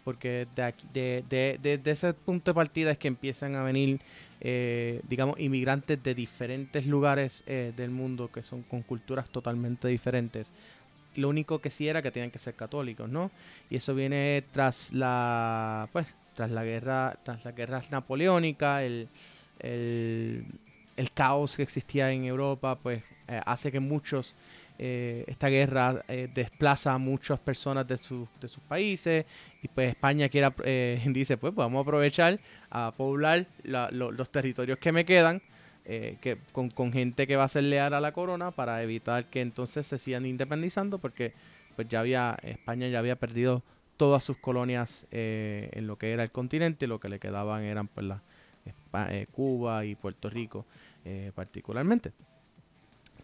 Porque 0.05 0.49
de, 0.57 0.63
aquí, 0.63 0.87
de, 0.93 1.25
de, 1.29 1.91
ese 1.91 2.13
punto 2.13 2.51
de 2.51 2.55
partida 2.55 2.91
es 2.91 2.99
que 2.99 3.07
empiezan 3.07 3.55
a 3.55 3.63
venir, 3.63 4.01
eh, 4.41 5.01
digamos, 5.09 5.39
inmigrantes 5.39 6.03
de 6.03 6.15
diferentes 6.15 6.87
lugares 6.87 7.45
eh, 7.47 7.73
del 7.77 7.91
mundo 7.91 8.29
que 8.33 8.43
son 8.43 8.63
con 8.63 8.83
culturas 8.83 9.31
totalmente 9.31 9.87
diferentes. 9.89 10.51
Lo 11.17 11.29
único 11.29 11.61
que 11.61 11.71
sí 11.71 11.89
era 11.89 12.03
que 12.03 12.11
tenían 12.11 12.31
que 12.31 12.39
ser 12.39 12.55
católicos, 12.55 13.09
¿no? 13.09 13.31
Y 13.71 13.77
eso 13.77 13.95
viene 13.95 14.45
tras 14.53 14.93
la, 14.93 15.89
pues, 15.93 16.15
tras 16.35 16.51
la 16.51 16.65
guerra, 16.65 17.19
tras 17.25 17.45
la 17.45 17.53
guerra 17.53 17.83
napoleónica, 17.91 18.83
el, 18.83 19.09
el, 19.61 20.45
caos 21.15 21.57
que 21.57 21.63
existía 21.63 22.11
en 22.11 22.25
Europa, 22.25 22.79
pues 22.83 23.03
eh, 23.29 23.41
hace 23.45 23.71
que 23.71 23.81
muchos, 23.81 24.35
eh, 24.79 25.25
esta 25.27 25.49
guerra 25.49 26.05
eh, 26.09 26.29
desplaza 26.33 26.95
a 26.95 26.99
muchas 26.99 27.39
personas 27.39 27.87
de, 27.87 27.99
su, 27.99 28.27
de 28.41 28.49
sus 28.49 28.63
países 28.63 29.27
y 29.63 29.69
pues 29.69 29.91
España 29.91 30.29
quiera, 30.29 30.55
dice, 31.07 31.37
pues, 31.37 31.55
vamos 31.55 31.79
a 31.79 31.83
aprovechar 31.83 32.41
a 32.71 32.93
poblar 32.97 33.47
los 33.63 34.31
territorios 34.31 34.79
que 34.79 34.93
me 34.93 35.05
quedan 35.05 35.43
que, 35.85 36.39
con, 36.53 36.71
con, 36.71 36.93
gente 36.93 37.27
que 37.27 37.37
va 37.37 37.45
a 37.45 37.49
ser 37.49 37.65
leal 37.65 37.95
a 37.95 38.01
la 38.01 38.13
corona 38.13 38.51
para 38.51 38.83
evitar 38.83 39.27
que 39.27 39.41
entonces 39.41 39.87
se 39.87 39.99
sigan 39.99 40.27
independizando 40.27 40.99
porque 40.99 41.33
pues 41.75 41.89
ya 41.89 42.01
había, 42.01 42.39
España 42.43 42.89
ya 42.89 42.99
había 43.01 43.17
perdido 43.17 43.63
todas 43.97 44.23
sus 44.23 44.37
colonias 44.37 45.07
en 45.11 45.87
lo 45.87 45.97
que 45.97 46.13
era 46.13 46.23
el 46.23 46.31
continente, 46.31 46.87
lo 46.87 47.01
que 47.01 47.09
le 47.09 47.19
quedaban 47.19 47.63
eran 47.65 47.89
pues 47.89 48.07
la, 48.07 48.23
Cuba 49.33 49.85
y 49.85 49.95
Puerto 49.95 50.31
Rico 50.31 50.67
particularmente. 51.35 52.13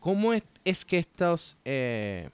¿Cómo 0.00 0.32
es, 0.32 0.84
que 0.84 0.98
estos, 0.98 1.56
eh, 1.64 2.30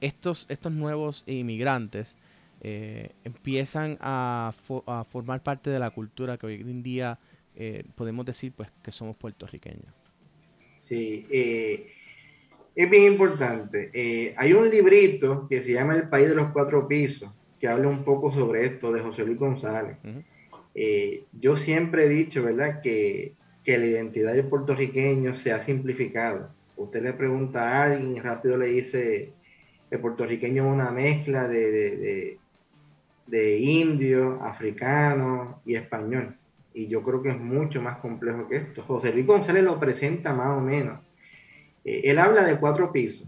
estos, 0.00 0.46
estos 0.48 0.72
nuevos 0.72 1.22
inmigrantes 1.26 2.16
eh, 2.60 3.12
empiezan 3.24 3.96
a, 4.00 4.52
formar 5.10 5.42
parte 5.42 5.70
de 5.70 5.78
la 5.78 5.90
cultura 5.90 6.36
que 6.36 6.46
hoy 6.46 6.54
en 6.54 6.82
día 6.82 7.18
eh, 7.56 7.84
podemos 7.94 8.24
decir 8.24 8.52
pues 8.56 8.70
que 8.82 8.92
somos 8.92 9.16
puertorriqueños? 9.16 9.92
Sí, 10.88 11.26
es 11.30 12.90
bien 12.90 13.12
importante. 13.12 14.34
hay 14.36 14.52
un 14.52 14.70
librito 14.70 15.48
que 15.48 15.62
se 15.62 15.72
llama 15.72 15.96
El 15.96 16.08
País 16.08 16.28
de 16.28 16.34
los 16.36 16.52
Cuatro 16.52 16.86
Pisos, 16.86 17.30
que 17.58 17.66
habla 17.66 17.88
un 17.88 18.04
poco 18.04 18.32
sobre 18.32 18.66
esto 18.66 18.92
de 18.92 19.00
José 19.00 19.24
Luis 19.24 19.38
González. 19.38 19.96
yo 21.32 21.56
siempre 21.56 22.04
he 22.04 22.08
dicho, 22.08 22.42
¿verdad?, 22.42 22.80
que 22.80 23.34
que 23.66 23.76
la 23.78 23.86
identidad 23.86 24.32
del 24.32 24.46
puertorriqueño 24.46 25.34
se 25.34 25.50
ha 25.52 25.60
simplificado. 25.64 26.50
Usted 26.76 27.02
le 27.02 27.12
pregunta 27.12 27.68
a 27.68 27.82
alguien, 27.82 28.22
rápido 28.22 28.56
le 28.56 28.66
dice, 28.66 29.32
el 29.90 29.98
puertorriqueño 29.98 30.64
es 30.64 30.72
una 30.72 30.92
mezcla 30.92 31.48
de, 31.48 32.38
de, 33.26 33.58
indio, 33.58 34.40
africano 34.40 35.60
y 35.66 35.74
español. 35.74 36.36
Y 36.76 36.88
yo 36.88 37.02
creo 37.02 37.22
que 37.22 37.30
es 37.30 37.40
mucho 37.40 37.80
más 37.80 37.96
complejo 38.00 38.46
que 38.46 38.56
esto. 38.56 38.82
José 38.82 39.10
Luis 39.10 39.24
González 39.24 39.64
lo 39.64 39.80
presenta 39.80 40.34
más 40.34 40.58
o 40.58 40.60
menos. 40.60 41.00
Eh, 41.82 42.02
él 42.04 42.18
habla 42.18 42.44
de 42.44 42.58
cuatro 42.58 42.92
pisos. 42.92 43.26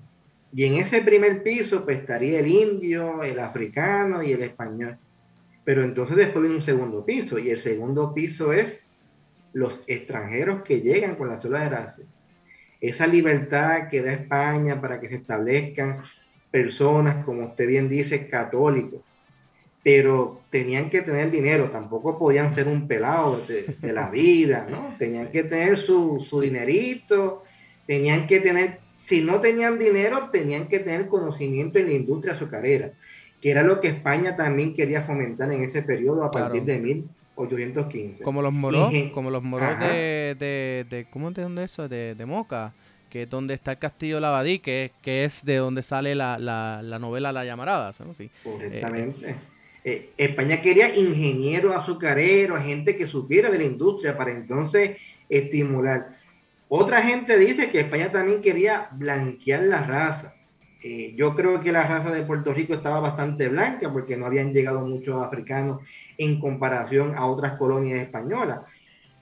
Y 0.52 0.66
en 0.66 0.74
ese 0.74 1.00
primer 1.00 1.42
piso 1.42 1.82
pues, 1.82 2.00
estaría 2.00 2.40
el 2.40 2.46
indio, 2.46 3.22
el 3.22 3.38
africano 3.38 4.22
y 4.22 4.32
el 4.32 4.42
español. 4.42 4.98
Pero 5.64 5.82
entonces 5.82 6.18
después 6.18 6.42
viene 6.42 6.58
un 6.58 6.62
segundo 6.62 7.06
piso. 7.06 7.38
Y 7.38 7.48
el 7.48 7.58
segundo 7.58 8.12
piso 8.12 8.52
es 8.52 8.82
los 9.54 9.80
extranjeros 9.86 10.60
que 10.60 10.82
llegan 10.82 11.14
con 11.14 11.28
la 11.28 11.40
sola 11.40 11.66
gracia. 11.70 12.04
Esa 12.82 13.06
libertad 13.06 13.88
que 13.88 14.02
da 14.02 14.12
España 14.12 14.78
para 14.78 15.00
que 15.00 15.08
se 15.08 15.14
establezcan 15.14 16.02
personas, 16.50 17.24
como 17.24 17.46
usted 17.46 17.66
bien 17.66 17.88
dice, 17.88 18.28
católicos, 18.28 19.00
pero 19.90 20.42
tenían 20.50 20.90
que 20.90 21.00
tener 21.00 21.30
dinero, 21.30 21.70
tampoco 21.70 22.18
podían 22.18 22.52
ser 22.52 22.68
un 22.68 22.86
pelado 22.86 23.40
de, 23.48 23.90
la 23.90 24.10
vida, 24.10 24.66
¿no? 24.68 24.94
Tenían 24.98 25.28
que 25.28 25.44
tener 25.44 25.78
su, 25.78 26.26
su 26.28 26.42
dinerito, 26.42 27.42
tenían 27.86 28.26
que 28.26 28.40
tener, 28.40 28.80
si 29.06 29.22
no 29.22 29.40
tenían 29.40 29.78
dinero, 29.78 30.28
tenían 30.30 30.68
que 30.68 30.80
tener 30.80 31.06
conocimiento 31.06 31.78
en 31.78 31.86
la 31.86 31.92
industria 31.92 32.34
azucarera, 32.34 32.92
que 33.40 33.50
era 33.50 33.62
lo 33.62 33.80
que 33.80 33.88
España 33.88 34.36
también 34.36 34.74
quería 34.74 35.04
fomentar 35.04 35.50
en 35.50 35.64
ese 35.64 35.80
periodo 35.80 36.22
a 36.22 36.30
partir 36.30 36.64
de 36.64 36.76
mil 36.76 37.08
815. 37.36 38.22
Como 38.22 38.42
los 38.42 38.52
moros, 38.52 38.92
como 39.14 39.30
los 39.30 39.42
moros 39.42 39.80
de, 39.80 40.36
de, 40.38 40.86
de, 40.90 41.06
¿cómo 41.08 41.30
de 41.30 41.44
dónde 41.44 41.64
es 41.64 41.72
eso? 41.72 41.88
De, 41.88 42.14
de 42.14 42.26
Moca, 42.26 42.74
que 43.08 43.22
es 43.22 43.30
donde 43.30 43.54
está 43.54 43.70
el 43.70 43.78
castillo 43.78 44.20
Lavadí, 44.20 44.58
que, 44.58 44.92
que 45.00 45.24
es 45.24 45.46
de 45.46 45.56
donde 45.56 45.82
sale 45.82 46.14
la, 46.14 46.38
la, 46.38 46.82
la 46.82 46.98
novela 46.98 47.32
La 47.32 47.46
Llamarada, 47.46 47.90
¿no? 48.04 48.12
Sí. 48.12 48.28
Correctamente. 48.44 49.30
Eh, 49.30 49.36
España 49.84 50.60
quería 50.60 50.94
ingenieros 50.94 51.74
azucareros, 51.74 52.62
gente 52.62 52.96
que 52.96 53.06
supiera 53.06 53.50
de 53.50 53.58
la 53.58 53.64
industria 53.64 54.16
para 54.16 54.32
entonces 54.32 54.96
estimular. 55.28 56.18
Otra 56.68 57.00
gente 57.00 57.38
dice 57.38 57.70
que 57.70 57.80
España 57.80 58.12
también 58.12 58.42
quería 58.42 58.88
blanquear 58.92 59.62
la 59.62 59.82
raza. 59.84 60.34
Eh, 60.82 61.14
yo 61.16 61.34
creo 61.34 61.60
que 61.60 61.72
la 61.72 61.86
raza 61.86 62.12
de 62.12 62.22
Puerto 62.22 62.52
Rico 62.52 62.74
estaba 62.74 63.00
bastante 63.00 63.48
blanca 63.48 63.92
porque 63.92 64.16
no 64.16 64.26
habían 64.26 64.52
llegado 64.52 64.80
muchos 64.80 65.20
africanos 65.24 65.80
en 66.18 66.38
comparación 66.38 67.14
a 67.16 67.26
otras 67.26 67.58
colonias 67.58 68.00
españolas. 68.00 68.60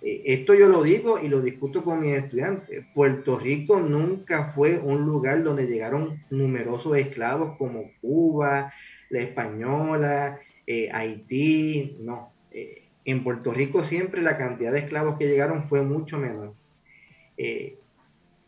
Eh, 0.02 0.22
esto 0.26 0.54
yo 0.54 0.68
lo 0.68 0.82
digo 0.82 1.18
y 1.18 1.28
lo 1.28 1.40
discuto 1.40 1.82
con 1.84 2.00
mis 2.00 2.16
estudiantes. 2.16 2.84
Puerto 2.92 3.38
Rico 3.38 3.80
nunca 3.80 4.52
fue 4.52 4.78
un 4.78 5.06
lugar 5.06 5.42
donde 5.44 5.66
llegaron 5.66 6.22
numerosos 6.30 6.96
esclavos 6.98 7.56
como 7.56 7.90
Cuba, 8.02 8.72
la 9.10 9.20
Española, 9.20 10.40
eh, 10.66 10.88
Haití, 10.92 11.96
no. 12.00 12.32
Eh, 12.50 12.82
en 13.04 13.22
Puerto 13.22 13.52
Rico 13.52 13.84
siempre 13.84 14.20
la 14.20 14.36
cantidad 14.36 14.72
de 14.72 14.80
esclavos 14.80 15.16
que 15.16 15.28
llegaron 15.28 15.68
fue 15.68 15.82
mucho 15.82 16.18
menor. 16.18 16.54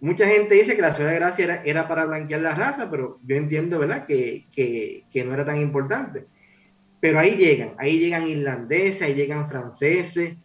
mucha 0.00 0.26
gente 0.26 0.54
dice 0.54 0.74
que 0.74 0.82
la 0.82 0.94
ciudad 0.94 1.10
de 1.10 1.16
Gracia 1.16 1.62
era, 1.64 1.86
para 1.86 2.06
blanquear 2.06 2.40
la 2.40 2.54
raza, 2.54 2.90
pero 2.90 3.20
yo 3.24 3.36
entiendo, 3.36 3.78
¿verdad?, 3.78 4.06
que, 4.06 4.46
que 4.52 5.24
no 5.24 5.34
era 5.34 5.44
tan 5.44 5.60
importante. 5.60 6.26
Pero 7.00 7.18
ahí 7.18 7.36
llegan, 7.36 7.74
ahí 7.78 7.98
llegan 7.98 8.26
irlandeses, 8.26 9.02
ahí 9.02 9.14
llegan 9.14 9.48
franceses. 9.48 10.36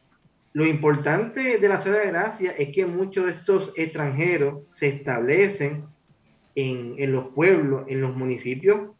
Lo 0.53 0.65
importante 0.65 1.57
de 1.57 1.67
la 1.67 1.81
ciudad 1.81 2.03
de 2.03 2.11
Gracia 2.11 2.51
es 2.57 2.69
que 2.69 2.85
muchos 2.85 3.25
de 3.25 3.31
estos 3.31 3.71
extranjeros 3.75 4.63
se 4.77 4.87
establecen 4.87 5.85
en, 6.55 6.93
en, 6.97 7.11
los 7.11 7.29
pueblos, 7.29 7.85
en 7.87 8.01
los 8.01 8.15
municipios 8.15 8.91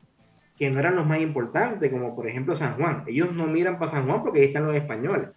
que 0.58 0.70
no 0.70 0.80
eran 0.80 0.95
los 0.95 1.06
más 1.06 1.20
importantes, 1.20 1.91
como 1.91 2.16
por 2.16 2.28
ejemplo 2.28 2.56
San 2.56 2.76
Juan. 2.76 3.04
Ellos 3.08 3.34
no 3.34 3.45
miran 3.47 3.80
para 3.80 3.91
San 3.91 4.06
Juan 4.06 4.22
porque 4.22 4.39
ahí 4.39 4.45
están 4.45 4.66
los 4.66 4.76
españoles. 4.76 5.30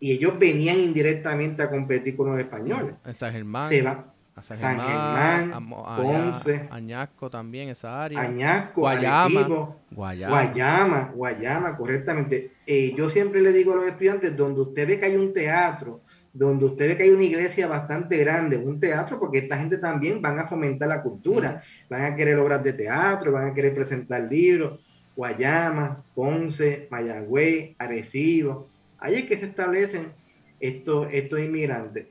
Y 0.00 0.12
ellos 0.12 0.38
venían 0.38 0.78
indirectamente 0.78 1.62
a 1.62 1.70
competir 1.70 2.16
con 2.16 2.30
los 2.30 2.38
españoles. 2.40 2.94
En 3.04 3.14
San 3.14 3.32
Germán. 3.32 3.68
Se 3.68 3.82
van, 3.82 4.04
San 4.42 4.56
Germán, 4.56 5.68
Ponce, 5.96 6.68
Añasco 6.70 7.30
también, 7.30 7.68
esa 7.70 8.04
área. 8.04 8.20
Añasco, 8.20 8.82
Guayama, 8.82 9.74
Guayama, 9.90 11.12
Guayama, 11.14 11.76
correctamente. 11.76 12.52
Eh, 12.66 12.94
yo 12.96 13.10
siempre 13.10 13.40
le 13.40 13.52
digo 13.52 13.72
a 13.72 13.76
los 13.76 13.86
estudiantes, 13.86 14.36
donde 14.36 14.60
usted 14.60 14.86
ve 14.86 15.00
que 15.00 15.06
hay 15.06 15.16
un 15.16 15.32
teatro, 15.32 16.00
donde 16.38 16.66
usted 16.66 16.88
ve 16.88 16.96
que 16.96 17.02
hay 17.02 17.10
una 17.10 17.24
iglesia 17.24 17.66
bastante 17.66 18.16
grande, 18.18 18.56
un 18.56 18.78
teatro, 18.78 19.18
porque 19.18 19.38
esta 19.38 19.58
gente 19.58 19.76
también 19.78 20.22
van 20.22 20.38
a 20.38 20.46
fomentar 20.46 20.88
la 20.88 21.02
cultura, 21.02 21.62
van 21.90 22.04
a 22.04 22.14
querer 22.14 22.38
obras 22.38 22.62
de 22.62 22.72
teatro, 22.72 23.32
van 23.32 23.50
a 23.50 23.54
querer 23.54 23.74
presentar 23.74 24.22
libros, 24.30 24.80
Guayama, 25.16 26.04
Ponce, 26.14 26.86
Mayagüez, 26.90 27.74
Arecibo, 27.78 28.68
ahí 28.98 29.16
es 29.16 29.26
que 29.26 29.36
se 29.36 29.46
establecen 29.46 30.12
estos, 30.60 31.08
estos 31.12 31.40
inmigrantes. 31.40 32.06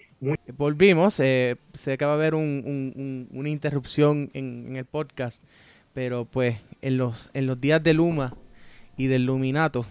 Volvimos, 0.58 1.20
eh, 1.22 1.56
sé 1.74 1.98
que 1.98 2.04
va 2.04 2.12
a 2.12 2.16
haber 2.16 2.36
una 2.36 3.50
interrupción 3.50 4.30
en, 4.34 4.76
el 4.76 4.86
podcast, 4.86 5.42
pero 5.94 6.26
pues 6.26 6.58
en 6.82 6.98
los, 6.98 7.30
en 7.34 7.48
los 7.48 7.62
días 7.62 7.82
de 7.82 7.94
Luma 7.94 8.34
y 8.98 9.08
del 9.08 9.26
Luminato, 9.26 9.86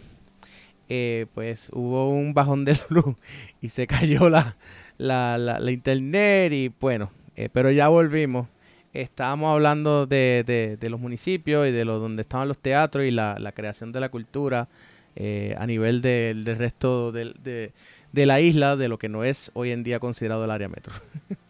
eh, 0.89 1.27
pues 1.35 1.71
hubo 1.73 2.11
un 2.11 2.35
bajón 2.35 2.65
de 2.65 2.79
luz 2.89 3.17
y 3.61 3.69
se 3.69 3.87
cayó 3.87 4.29
la, 4.29 4.57
la, 4.99 5.39
la, 5.39 5.71
internet 5.71 6.53
y 6.53 6.73
bueno, 6.81 7.11
eh, 7.37 7.49
pero 7.53 7.71
ya 7.71 7.89
volvimos. 7.89 8.49
Estábamos 8.93 9.53
hablando 9.53 10.07
de, 10.07 10.79
de, 10.81 10.91
los 10.91 10.99
municipios 10.99 11.69
y 11.69 11.71
de 11.71 11.85
lo, 11.85 11.99
donde 11.99 12.23
estaban 12.23 12.49
los 12.49 12.59
teatros 12.59 13.05
y 13.05 13.11
la, 13.11 13.37
la 13.39 13.53
creación 13.53 13.93
de 13.93 14.01
la 14.01 14.09
cultura 14.09 14.69
eh, 15.17 15.55
a 15.59 15.67
nivel 15.67 16.01
del, 16.01 16.47
resto 16.57 17.13
de, 17.13 17.73
de 18.13 18.27
la 18.27 18.41
isla, 18.41 18.77
de 18.77 18.89
lo 18.89 18.99
que 18.99 19.11
no 19.11 19.23
es 19.23 19.51
hoy 19.53 19.71
en 19.71 19.83
día 19.83 20.01
considerado 20.01 20.45
el 20.47 20.51
área 20.51 20.69
metro. 20.69 20.95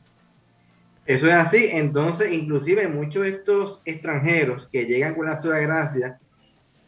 Eso 1.07 1.28
es 1.28 1.34
así, 1.34 1.68
entonces 1.70 2.32
inclusive 2.32 2.89
muchos 2.89 3.22
de 3.22 3.28
estos 3.28 3.80
extranjeros 3.84 4.68
que 4.72 4.87
llegan 4.87 5.14
con 5.14 5.26
la 5.26 5.41
ciudad 5.41 5.59
de 5.59 5.66
gracia 5.66 6.18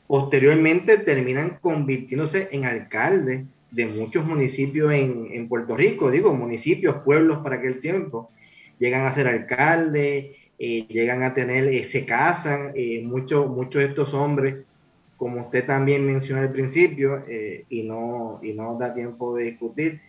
posteriormente 0.09 0.97
terminan 0.97 1.59
convirtiéndose 1.61 2.49
en 2.51 2.65
alcaldes 2.65 3.45
de 3.71 3.87
muchos 3.87 4.25
municipios 4.25 4.91
en, 4.91 5.49
Puerto 5.49 5.77
Rico, 5.77 6.11
digo, 6.11 6.35
municipios, 6.35 6.97
pueblos 7.05 7.39
para 7.45 7.57
aquel 7.57 7.81
tiempo, 7.81 8.31
llegan 8.79 9.05
a 9.05 9.13
ser 9.13 9.29
alcaldes, 9.29 10.31
eh, 10.59 10.87
llegan 10.89 11.23
a 11.23 11.35
tener, 11.35 11.65
eh, 11.65 11.85
se 11.85 12.07
casan, 12.07 12.73
eh, 12.75 13.03
muchos, 13.05 13.49
muchos 13.49 13.83
de 13.83 13.89
estos 13.89 14.15
hombres, 14.15 14.65
como 15.19 15.43
usted 15.43 15.67
también 15.67 16.07
mencionó 16.07 16.41
al 16.41 16.53
principio, 16.53 17.25
y, 17.69 17.83
no, 17.83 18.41
y 18.43 18.53
no 18.53 18.79
da 18.79 18.95
tiempo 18.95 19.37
de 19.37 19.45
discutir, 19.45 20.01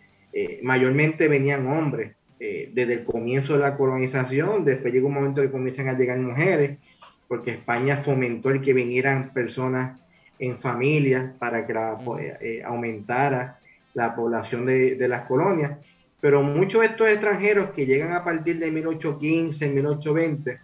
mayormente 0.62 1.26
venían 1.26 1.66
hombres, 1.66 2.12
desde 2.38 2.92
el 2.92 3.04
comienzo 3.04 3.54
de 3.54 3.58
la 3.58 3.76
colonización, 3.76 4.64
después 4.64 4.94
llega 4.94 5.08
un 5.08 5.14
momento 5.14 5.42
que 5.42 5.50
comienzan 5.50 5.88
a 5.88 5.98
llegar 5.98 6.16
mujeres, 6.20 6.78
porque 7.30 7.52
España 7.52 7.98
fomentó 7.98 8.50
el 8.50 8.60
que 8.60 8.74
vinieran 8.74 9.32
personas 9.32 10.00
en 10.40 10.58
familia 10.58 11.32
para 11.38 11.64
que 11.64 11.72
pues, 12.04 12.34
eh, 12.40 12.60
aumentara 12.64 13.60
la 13.94 14.16
población 14.16 14.66
de, 14.66 15.06
las 15.06 15.26
colonias. 15.26 15.78
Pero 16.20 16.42
muchos 16.42 16.80
de 16.80 16.88
estos 16.88 17.08
extranjeros 17.08 17.70
que 17.70 17.86
llegan 17.86 18.14
a 18.14 18.24
partir 18.24 18.58
de 18.58 18.72
1815, 18.72 19.68
1820, 19.68 20.58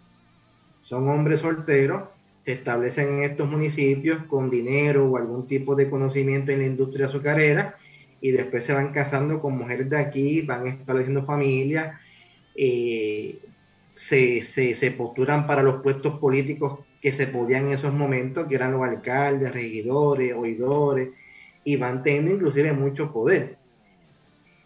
son 0.82 1.08
hombres 1.08 1.38
solteros, 1.38 2.02
se 2.44 2.54
establecen 2.54 3.18
en 3.18 3.22
estos 3.22 3.48
municipios 3.48 4.24
con 4.24 4.50
dinero 4.50 5.08
o 5.08 5.16
algún 5.16 5.46
tipo 5.46 5.76
de 5.76 5.88
conocimiento 5.88 6.50
en 6.50 6.58
la 6.58 6.66
industria 6.66 7.06
azucarera 7.06 7.76
y 8.20 8.32
después 8.32 8.64
se 8.64 8.72
van 8.72 8.90
casando 8.90 9.40
con 9.40 9.56
mujeres 9.56 9.88
de 9.88 9.98
aquí, 9.98 10.42
van 10.42 10.66
estableciendo 10.66 11.22
familias, 11.22 11.96
eh, 12.56 13.38
se, 13.96 14.44
se, 14.44 14.90
postulan 14.90 15.46
para 15.46 15.62
los 15.62 15.82
puestos 15.82 16.18
políticos 16.18 16.80
que 17.00 17.12
se 17.12 17.26
podían 17.26 17.66
en 17.66 17.72
esos 17.72 17.92
momentos, 17.92 18.46
que 18.46 18.54
eran 18.54 18.72
los 18.72 18.82
alcaldes, 18.82 19.52
regidores, 19.52 20.34
oidores, 20.34 21.10
y 21.64 21.76
van 21.76 22.02
teniendo 22.02 22.32
inclusive 22.32 22.72
mucho 22.72 23.12
poder. 23.12 23.56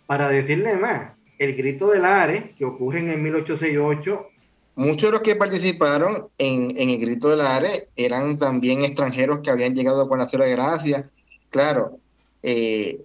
Para 0.07 0.29
decirle 0.29 0.77
más, 0.77 1.13
el 1.39 1.55
grito 1.55 1.91
del 1.91 2.05
Ares, 2.05 2.51
que 2.57 2.65
ocurre 2.65 3.01
en 3.01 3.11
el 3.11 3.19
1868, 3.19 4.27
muchos 4.77 5.03
de 5.03 5.13
los 5.13 5.21
que 5.23 5.37
participaron 5.37 6.29
en, 6.37 6.77
el 6.77 6.99
grito 6.99 7.29
del 7.29 7.41
Ares 7.41 7.85
eran 7.97 8.37
también 8.37 8.85
extranjeros 8.85 9.41
que 9.41 9.51
habían 9.51 9.75
llegado 9.75 10.09
con 10.09 10.19
la 10.19 10.27
de 10.27 10.51
Gracia. 10.51 11.09
Claro, 11.51 11.99
eh, 12.43 13.05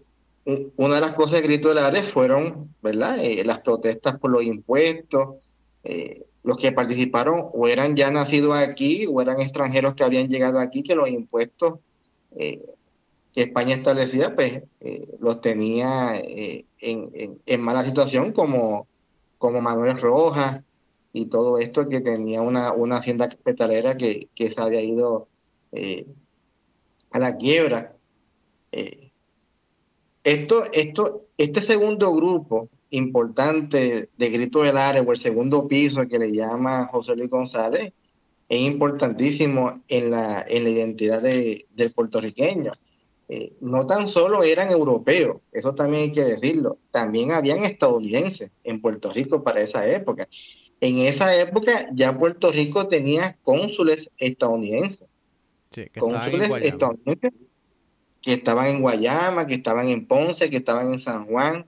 una 0.76 0.96
de 0.96 1.02
las 1.02 1.14
cosas 1.14 1.34
del 1.34 1.44
grito 1.44 1.70
del 1.70 1.80
Ares 1.80 2.12
fueron, 2.12 2.74
¿verdad? 2.82 3.20
Eh, 3.24 3.44
las 3.44 3.60
protestas 3.60 4.20
por 4.20 4.32
los 4.32 4.44
impuestos, 4.44 5.45
eh, 5.86 6.26
los 6.44 6.58
que 6.58 6.72
participaron 6.72 7.50
o 7.54 7.68
eran 7.68 7.96
ya 7.96 8.10
nacidos 8.10 8.56
aquí 8.56 9.06
o 9.08 9.22
eran 9.22 9.40
extranjeros 9.40 9.94
que 9.96 10.04
habían 10.04 10.30
llegado 10.30 10.60
aquí, 10.60 10.84
que 10.84 10.96
los 10.96 11.10
impuestos 11.10 11.80
eh, 12.36 12.66
que 13.34 13.44
España 13.44 13.76
establecía, 13.76 14.36
pues 14.36 14.64
eh, 14.80 15.18
los 15.20 15.42
tenía 15.42 16.14
en, 16.16 17.62
mala 17.62 17.86
situación, 17.86 18.32
como, 18.32 18.88
como 19.38 19.62
Manuel 19.62 20.00
Rojas 20.00 20.64
y 21.14 21.28
todo 21.28 21.60
esto, 21.60 21.88
que 21.88 22.02
tenía 22.02 22.42
una, 22.42 22.74
una 22.74 22.98
hacienda 22.98 23.30
petrolera 23.44 23.98
que, 23.98 24.30
que 24.36 24.52
se 24.52 24.62
había 24.62 24.82
ido 24.82 25.28
a 27.12 27.20
la 27.20 27.38
quiebra. 27.38 27.96
esto, 30.24 30.64
esto, 30.72 31.26
este 31.38 31.62
segundo 31.62 32.14
grupo 32.14 32.70
importante 32.92 34.10
de 34.18 34.30
Grito 34.30 34.62
del 34.62 34.78
Área 34.78 35.02
o 35.02 35.12
el 35.12 35.20
segundo 35.20 35.68
piso 35.68 36.08
que 36.08 36.20
le 36.20 36.32
llama 36.32 36.88
José 36.88 37.16
Luis 37.16 37.30
González 37.30 37.94
es 38.48 38.60
importantísimo 38.60 39.82
en 39.88 40.12
la, 40.12 40.46
en 40.48 40.64
la 40.64 40.70
identidad 40.70 41.22
de, 41.22 41.66
del 41.76 41.92
puertorriqueño. 41.92 42.74
Eh, 43.28 43.54
no 43.62 43.88
tan 43.88 44.08
solo 44.08 44.44
eran 44.44 44.70
europeos, 44.70 45.38
eso 45.52 45.74
también 45.74 46.04
hay 46.04 46.12
que 46.12 46.24
decirlo, 46.24 46.78
también 46.92 47.32
habían 47.32 47.66
estadounidenses 47.66 48.52
en 48.64 48.82
Puerto 48.82 49.12
Rico 49.12 49.44
para 49.44 49.62
esa 49.62 49.88
época. 49.88 50.28
En 50.80 51.00
esa 51.00 51.36
época 51.36 51.88
ya 51.94 52.16
Puerto 52.16 52.52
Rico 52.52 52.88
tenía 52.88 53.38
cónsules 53.42 54.10
estadounidenses. 54.18 55.08
que 55.72 55.90
cónsules 56.00 56.52
estadounidenses 56.62 57.34
que 58.22 58.34
estaban 58.34 58.68
en 58.68 58.82
Guayama, 58.82 59.48
que 59.48 59.56
estaban 59.56 59.90
en 59.90 60.06
Ponce, 60.06 60.50
que 60.50 60.58
estaban 60.58 60.94
en 60.94 61.00
San 61.00 61.26
Juan, 61.26 61.66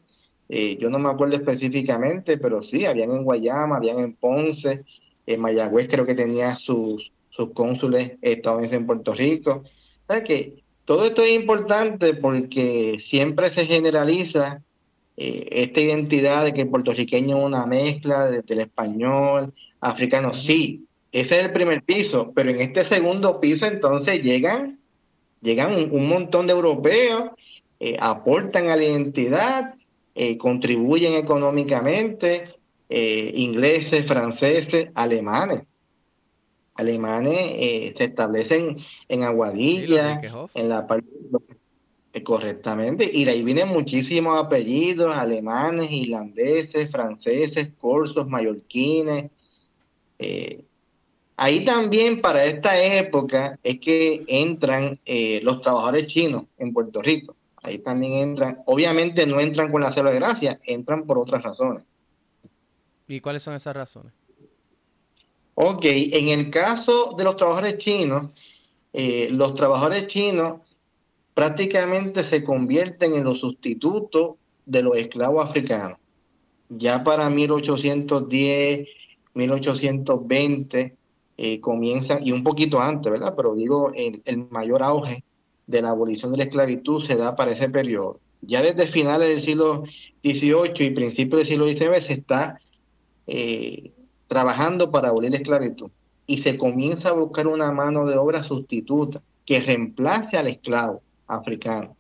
eh, 0.50 0.78
yo 0.80 0.90
no 0.90 1.00
me 1.00 1.10
acuerdo 1.10 1.36
específicamente, 1.36 2.38
pero 2.38 2.64
sí, 2.64 2.86
habían 2.86 3.12
en 3.12 3.24
Guayama, 3.24 3.78
habían 3.78 4.00
en 4.00 4.14
Ponce, 4.14 4.84
en 5.26 5.42
Mayagüez 5.42 5.88
creo 5.90 6.06
que 6.06 6.16
tenía 6.16 6.58
sus, 6.58 7.12
sus 7.32 7.52
cónsules 7.52 8.14
estadounidenses 8.22 8.80
en 8.80 8.86
Puerto 8.88 9.14
Rico. 9.14 9.64
O 9.64 10.14
sea 10.14 10.24
que 10.24 10.54
todo 10.86 11.06
esto 11.06 11.22
es 11.22 11.36
importante 11.36 12.14
porque 12.14 13.00
siempre 13.10 13.50
se 13.50 13.66
generaliza 13.66 14.62
eh, 15.18 15.48
esta 15.52 15.82
identidad 15.82 16.46
de 16.46 16.54
que 16.54 16.62
el 16.62 16.70
puertorriqueño 16.70 17.38
es 17.38 17.44
una 17.44 17.66
mezcla 17.66 18.32
del 18.32 18.60
español, 18.62 19.54
africano. 19.82 20.34
Sí, 20.36 20.86
ese 21.12 21.40
es 21.40 21.46
el 21.46 21.52
primer 21.52 21.84
piso, 21.84 22.32
pero 22.34 22.52
en 22.52 22.62
este 22.62 22.86
segundo 22.86 23.42
piso 23.42 23.66
entonces 23.66 24.22
llegan, 24.24 24.80
llegan 25.42 25.92
un, 25.92 26.08
montón 26.08 26.48
de 26.48 26.54
europeos, 26.54 27.32
eh, 27.80 27.98
aportan 28.00 28.70
a 28.70 28.76
la 28.76 28.84
identidad 28.84 29.74
eh, 30.20 30.36
contribuyen 30.36 31.14
económicamente, 31.14 32.56
eh, 32.90 33.34
ingleses, 33.36 34.08
franceses, 34.08 34.90
alemanes. 34.96 35.62
Alemanes 36.74 37.38
eh, 37.38 37.94
se 37.96 38.06
establecen 38.06 38.78
en 39.08 39.22
Aguadilla, 39.22 40.20
en 40.56 40.70
la 40.70 40.88
parte 40.88 41.08
correctamente, 42.24 43.08
y 43.14 43.26
de 43.26 43.32
ahí 43.32 43.44
vienen 43.44 43.68
muchísimos 43.68 44.44
apellidos, 44.44 45.16
alemanes, 45.16 45.92
irlandeses, 45.92 46.90
franceses, 46.90 47.70
corsos, 47.80 48.28
mallorquines. 48.28 49.30
ahí 51.36 51.64
también 51.64 52.22
para 52.22 52.44
esta 52.46 52.76
época 52.84 53.60
es 53.62 53.80
que 53.80 54.24
entran 54.26 55.00
los 55.44 55.62
trabajadores 55.62 56.08
chinos 56.08 56.46
en 56.58 56.74
Puerto 56.74 57.04
Rico. 57.04 57.37
Ahí 57.68 57.80
también 57.80 58.14
entran, 58.14 58.60
obviamente 58.66 59.26
no 59.26 59.42
entran 59.42 59.70
con 59.70 59.82
la 59.82 59.92
célula 59.92 60.12
de 60.12 60.20
gracia, 60.20 60.60
entran 60.64 61.06
por 61.06 61.18
otras 61.18 61.44
razones. 61.44 61.84
¿Y 63.10 63.20
cuáles 63.20 63.44
son 63.44 63.56
esas 63.56 63.76
razones? 63.76 64.14
Ok, 65.56 65.84
en 65.84 66.30
el 66.30 66.50
caso 66.50 67.14
de 67.18 67.26
los 67.26 67.36
trabajadores 67.36 67.78
chinos, 67.80 68.32
eh, 68.94 69.28
los 69.32 69.54
trabajadores 69.54 70.08
chinos 70.08 70.62
prácticamente 71.34 72.24
se 72.24 72.42
convierten 72.42 73.16
en 73.16 73.26
los 73.26 73.42
sustitutos 73.42 74.36
de 74.66 74.84
los 74.84 74.96
esclavos 74.96 75.46
africanos. 75.46 75.98
Ya 76.70 77.04
para 77.04 77.30
1810, 77.30 78.88
1820 79.34 80.96
eh, 81.36 81.60
comienzan, 81.60 82.26
y 82.26 82.32
un 82.32 82.46
poquito 82.46 82.80
antes, 82.80 83.12
¿verdad? 83.12 83.34
Pero 83.36 83.56
digo, 83.56 83.92
el 83.94 84.48
mayor 84.52 84.84
auge 84.84 85.26
de 85.68 85.82
la 85.82 85.90
abolición 85.90 86.32
de 86.32 86.38
la 86.40 86.44
esclavitud 86.46 87.06
se 87.06 87.16
da 87.16 87.36
para 87.36 87.52
ese 87.52 87.70
periodo. 87.70 88.20
Ya 88.42 88.62
desde 88.62 88.88
finales 88.88 89.30
del 89.30 89.46
siglo 89.46 89.84
XVIII 90.24 90.86
y 90.86 90.92
principios 90.92 91.40
del 91.40 91.48
siglo 91.48 91.68
XIX 91.68 92.06
se 92.06 92.14
está 92.14 92.60
eh, 93.28 93.92
trabajando 94.28 94.92
para 94.92 95.10
abolir 95.10 95.32
la 95.32 95.38
esclavitud 95.38 95.92
y 96.26 96.40
se 96.40 96.58
comienza 96.58 97.10
a 97.10 97.14
buscar 97.14 97.48
una 97.48 97.72
mano 97.72 98.06
de 98.06 98.18
obra 98.18 98.44
sustituta 98.44 99.22
que 99.46 99.62
reemplace 99.62 100.38
al 100.38 100.48
esclavo 100.48 101.02
africano. 101.28 101.96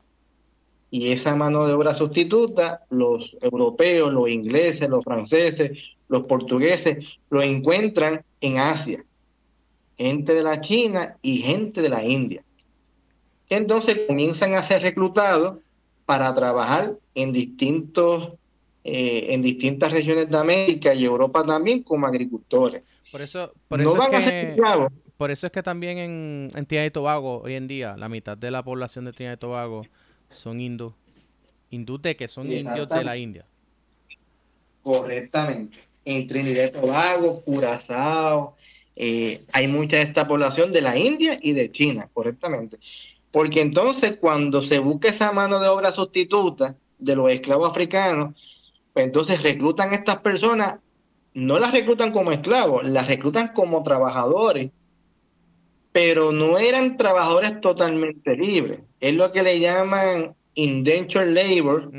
y 0.89 1.11
esa 1.11 1.35
mano 1.35 1.67
de 1.67 1.73
obra 1.73 1.95
sustituta, 1.95 2.85
los 2.89 3.35
europeos, 3.41 4.13
los 4.13 4.29
ingleses, 4.29 4.87
los 4.87 5.03
franceses, 5.03 5.77
los 6.07 6.23
portugueses, 6.27 7.05
lo 7.29 7.41
encuentran 7.41 8.23
en 8.39 8.57
Asia. 8.57 9.03
Gente 9.97 10.33
de 10.33 10.43
la 10.43 10.61
China 10.61 11.17
y 11.21 11.39
gente 11.39 11.81
de 11.81 11.89
la 11.89 12.05
India. 12.05 12.41
Entonces 13.49 14.01
comienzan 14.07 14.53
a 14.55 14.67
ser 14.67 14.81
reclutados 14.81 15.59
para 16.05 16.33
trabajar 16.33 16.93
en 17.15 17.33
distintos 17.33 18.33
eh, 18.89 19.33
en 19.33 19.41
distintas 19.41 19.91
regiones 19.91 20.29
de 20.29 20.37
América 20.37 20.93
y 20.93 21.03
Europa 21.03 21.45
también 21.45 21.83
como 21.83 22.07
agricultores. 22.07 22.83
Por 23.11 23.21
eso, 23.21 23.51
por 23.67 23.81
eso 23.81 24.01
es 24.01 24.09
que, 24.09 24.57
por 25.17 25.29
eso 25.29 25.47
es 25.47 25.51
que 25.51 25.61
también 25.61 25.97
en, 25.97 26.49
en 26.55 26.65
Trinidad 26.65 26.85
y 26.85 26.91
Tobago 26.91 27.41
hoy 27.41 27.55
en 27.55 27.67
día 27.67 27.97
la 27.97 28.07
mitad 28.07 28.37
de 28.37 28.49
la 28.49 28.63
población 28.63 29.03
de 29.03 29.11
Trinidad 29.11 29.33
y 29.33 29.39
Tobago 29.39 29.83
son 30.29 30.61
hindú. 30.61 30.93
Hindú 31.69 31.99
de 31.99 32.15
que 32.15 32.29
son 32.29 32.49
indios 32.49 32.87
de 32.87 33.03
la 33.03 33.17
India. 33.17 33.45
Correctamente. 34.83 35.77
En 36.05 36.25
Trinidad 36.25 36.67
y 36.67 36.71
Tobago, 36.71 37.41
Curazao, 37.41 38.55
eh, 38.95 39.41
hay 39.51 39.67
mucha 39.67 39.97
de 39.97 40.03
esta 40.03 40.25
población 40.25 40.71
de 40.71 40.79
la 40.79 40.97
India 40.97 41.37
y 41.41 41.51
de 41.51 41.69
China, 41.71 42.09
correctamente. 42.13 42.77
Porque 43.31 43.61
entonces 43.61 44.17
cuando 44.19 44.61
se 44.61 44.79
busca 44.79 45.09
esa 45.09 45.31
mano 45.31 45.59
de 45.59 45.67
obra 45.67 45.91
sustituta 45.91 46.75
de 46.97 47.15
los 47.15 47.29
esclavos 47.29 47.69
africanos, 47.69 48.35
pues 48.93 49.05
entonces 49.05 49.41
reclutan 49.43 49.91
a 49.91 49.95
estas 49.95 50.21
personas, 50.21 50.79
no 51.33 51.59
las 51.59 51.71
reclutan 51.71 52.11
como 52.11 52.31
esclavos, 52.31 52.83
las 52.83 53.07
reclutan 53.07 53.49
como 53.49 53.83
trabajadores, 53.83 54.71
pero 55.91 56.31
no 56.31 56.57
eran 56.57 56.97
trabajadores 56.97 57.61
totalmente 57.61 58.35
libres. 58.35 58.79
Es 58.99 59.13
lo 59.13 59.31
que 59.31 59.43
le 59.43 59.59
llaman 59.59 60.35
indentured 60.55 61.29
labor 61.29 61.91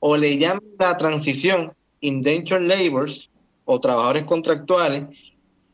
o 0.00 0.16
le 0.16 0.38
llaman 0.38 0.62
la 0.78 0.96
transición 0.96 1.72
indentured 2.00 2.62
laborers 2.62 3.28
o 3.64 3.80
trabajadores 3.80 4.24
contractuales 4.24 5.04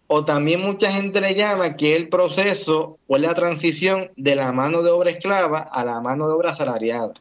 o 0.08 0.24
también 0.24 0.60
mucha 0.60 0.92
gente 0.92 1.20
le 1.20 1.34
llama 1.34 1.76
que 1.76 1.94
el 1.94 2.08
proceso 2.08 2.98
o 3.06 3.18
la 3.18 3.34
transición 3.34 4.10
de 4.16 4.36
la 4.36 4.52
mano 4.52 4.82
de 4.82 4.90
obra 4.90 5.10
esclava 5.10 5.58
a 5.58 5.84
la 5.84 6.00
mano 6.00 6.28
de 6.28 6.34
obra 6.34 6.50
asalariada. 6.52 7.14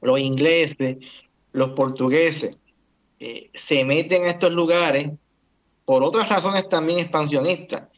Los 0.00 0.20
ingleses, 0.20 0.98
los 1.52 1.70
portugueses 1.70 2.56
eh, 3.18 3.50
se 3.54 3.84
meten 3.84 4.24
a 4.24 4.30
estos 4.30 4.52
lugares 4.52 5.10
por 5.84 6.02
otras 6.02 6.28
razones 6.28 6.68
también 6.68 7.00
expansionistas. 7.00 7.88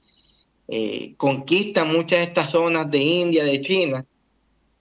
Eh, 0.68 1.14
conquistan 1.16 1.92
muchas 1.92 2.20
de 2.20 2.24
estas 2.24 2.50
zonas 2.50 2.90
de 2.90 2.98
India, 2.98 3.44
de 3.44 3.60
China, 3.60 4.06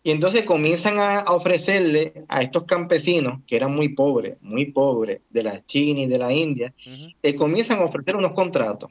y 0.03 0.11
entonces 0.11 0.45
comienzan 0.45 0.99
a, 0.99 1.25
ofrecerle 1.27 2.25
a 2.27 2.41
estos 2.41 2.63
campesinos, 2.63 3.41
que 3.45 3.55
eran 3.55 3.73
muy 3.73 3.89
pobres, 3.89 4.37
muy 4.41 4.65
pobres, 4.65 5.21
de 5.29 5.43
la 5.43 5.63
China 5.65 6.01
y 6.01 6.07
de 6.07 6.17
la 6.17 6.33
India, 6.33 6.73
le 7.21 7.35
comienzan 7.35 7.79
a 7.79 7.85
ofrecer 7.85 8.15
unos 8.15 8.33
contratos. 8.33 8.89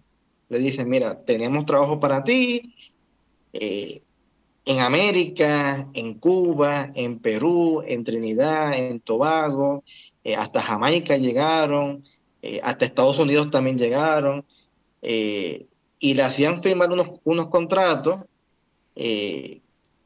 Le 0.48 0.58
dicen, 0.58 0.88
mira, 0.88 1.20
tenemos 1.24 1.66
trabajo 1.66 1.98
para 1.98 2.22
ti 2.22 2.74
eh, 3.52 4.02
en 4.64 4.78
América, 4.78 5.88
en 5.94 6.14
Cuba, 6.14 6.92
en 6.94 7.18
Perú, 7.18 7.82
en 7.84 8.04
Trinidad, 8.04 8.74
en 8.74 9.00
Tobago, 9.00 9.82
eh, 10.22 10.36
hasta 10.36 10.62
Jamaica 10.62 11.16
llegaron, 11.16 12.04
eh, 12.42 12.60
hasta 12.62 12.84
Estados 12.84 13.18
Unidos 13.18 13.50
también 13.50 13.78
llegaron, 13.78 14.44
y 15.02 16.14
le 16.14 16.22
hacían 16.22 16.62
firmar 16.62 16.92
unos, 16.92 17.20
unos 17.24 17.48
contratos 17.48 18.20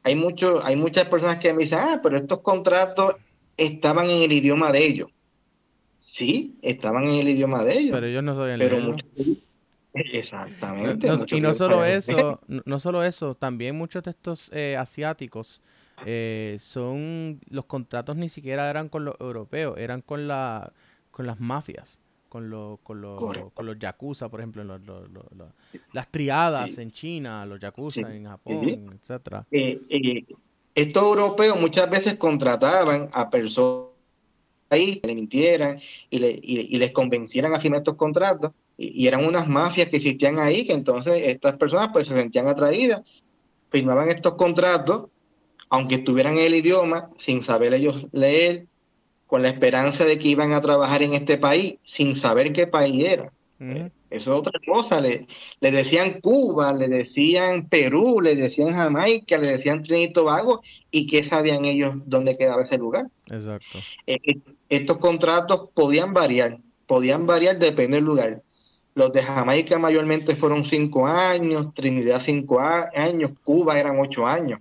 hay, 0.05 0.15
mucho, 0.15 0.65
hay 0.65 0.77
muchas 0.77 1.07
personas 1.09 1.39
que 1.39 1.53
me 1.53 1.65
dicen, 1.65 1.79
ah, 1.81 2.01
pero 2.03 2.17
estos 2.19 2.41
contratos 2.41 3.17
estaban 3.57 4.09
en 4.11 4.23
el 4.23 4.33
idioma 4.33 4.71
de 4.71 4.85
ellos. 4.85 5.11
Sí, 5.99 6.57
estaban 6.63 7.05
en 7.05 7.15
el 7.15 7.29
idioma 7.31 7.65
de 7.65 7.79
ellos. 7.79 7.91
Pero 7.93 8.07
ellos 8.07 8.23
no 8.23 8.37
sabían 8.37 8.59
pero 8.59 8.95
Exactamente. 9.95 11.09
y 11.29 11.41
no 11.41 11.55
solo 11.55 11.85
eso, 11.85 12.41
no, 12.49 12.79
solo 12.79 13.05
eso, 13.05 13.35
también 13.35 13.77
muchos 13.77 14.03
de 14.03 14.11
estos 14.11 14.51
eh, 14.53 14.77
asiáticos 14.77 15.63
eh, 16.05 16.57
son, 16.61 17.41
los 17.49 17.65
contratos 17.67 18.17
ni 18.17 18.29
siquiera 18.29 18.69
eran 18.69 18.89
con 18.89 19.05
los 19.05 19.15
europeos, 19.21 19.79
eran 19.79 20.03
con, 20.03 20.27
la, 20.27 20.73
con 21.13 21.27
las 21.27 21.39
mafias 21.39 21.99
con, 22.35 22.51
lo, 22.51 22.81
con, 22.83 23.01
con 23.55 23.65
los 23.65 23.79
yakuza, 23.79 24.29
por 24.29 24.41
ejemplo, 24.41 24.65
las 25.93 26.11
triadas 26.11 26.77
en 26.79 26.91
China, 26.91 27.47
los 27.47 27.61
yakuza 27.61 28.13
en 28.13 28.25
Japón, 28.25 28.99
etcétera. 29.01 29.47
Eh, 29.53 29.81
eh, 29.89 30.25
estos 30.75 31.01
europeos 31.01 31.61
muchas 31.61 31.89
veces 31.89 32.17
contrataban 32.17 33.09
a 33.13 33.31
personas 33.31 33.91
ahí 34.69 34.97
que 34.97 35.07
le 35.07 35.15
mintieran 35.15 35.79
y, 36.11 36.19
le, 36.19 36.41
y, 36.43 36.77
les 36.77 36.91
convencieran 36.91 37.55
a 37.55 37.61
firmar 37.61 37.79
estos 37.79 37.95
contratos 37.95 38.51
y, 38.77 39.07
eran 39.07 39.25
unas 39.25 39.47
mafias 39.47 39.89
que 39.89 39.99
existían 39.99 40.41
ahí 40.41 40.67
que 40.67 40.73
entonces 40.73 41.23
estas 41.27 41.57
personas 41.57 41.91
pues 41.93 42.09
se 42.09 42.15
sentían 42.15 42.49
atraídas 42.49 43.03
firmaban 43.71 44.09
estos 44.09 44.35
contratos 44.35 45.09
aunque 45.69 45.97
estuvieran 45.97 46.37
en 46.39 46.47
el 46.47 46.57
idioma 46.57 47.11
sin 47.25 47.45
saber 47.45 47.75
ellos 47.75 48.07
leer 48.11 48.67
con 49.27 49.43
la 49.43 49.49
esperanza 49.49 50.05
de 50.05 50.19
que 50.19 50.29
iban 50.29 50.53
a 50.53 50.61
trabajar 50.61 51.03
en 51.03 51.15
este 51.15 51.39
país 51.39 51.77
sin 51.85 52.21
saber 52.21 52.53
qué 52.53 52.67
país 52.67 53.05
era. 53.07 53.33
Eso 53.59 53.91
es 54.11 54.29
otra 54.29 54.61
cosa. 54.65 55.01
Le, 55.01 55.27
le, 55.61 55.71
decían 55.71 56.21
Cuba, 56.21 56.73
le 56.73 56.89
decían 56.89 57.69
Perú, 57.69 58.21
le 58.21 58.37
decían 58.37 58.73
Jamaica, 58.73 59.39
le 59.39 59.53
decían 59.53 59.83
Trinidad 59.83 60.11
y 60.11 60.13
Tobago, 60.13 60.63
y 60.91 61.07
qué 61.07 61.25
sabían 61.25 61.65
ellos 61.65 61.95
dónde 62.07 62.37
quedaba 62.37 62.63
ese 62.63 62.79
lugar. 62.79 63.07
Exacto. 63.31 63.79
Eh, 64.07 64.19
eh, 64.23 64.39
estos 64.69 64.99
contratos 64.99 65.71
podían 65.75 66.13
variar, 66.13 66.59
podían 66.87 67.27
variar 67.27 67.59
depende 67.59 67.97
del 67.97 68.05
lugar. 68.05 68.43
Los 68.95 69.13
de 69.13 69.23
Jamaica 69.23 69.79
mayormente 69.79 70.37
fueron 70.37 70.67
cinco 70.67 71.07
años, 71.07 71.75
Trinidad 71.75 72.23
cinco 72.25 72.61
años, 72.61 73.33
Cuba 73.43 73.79
eran 73.79 73.99
ocho 73.99 74.27
años. 74.27 74.61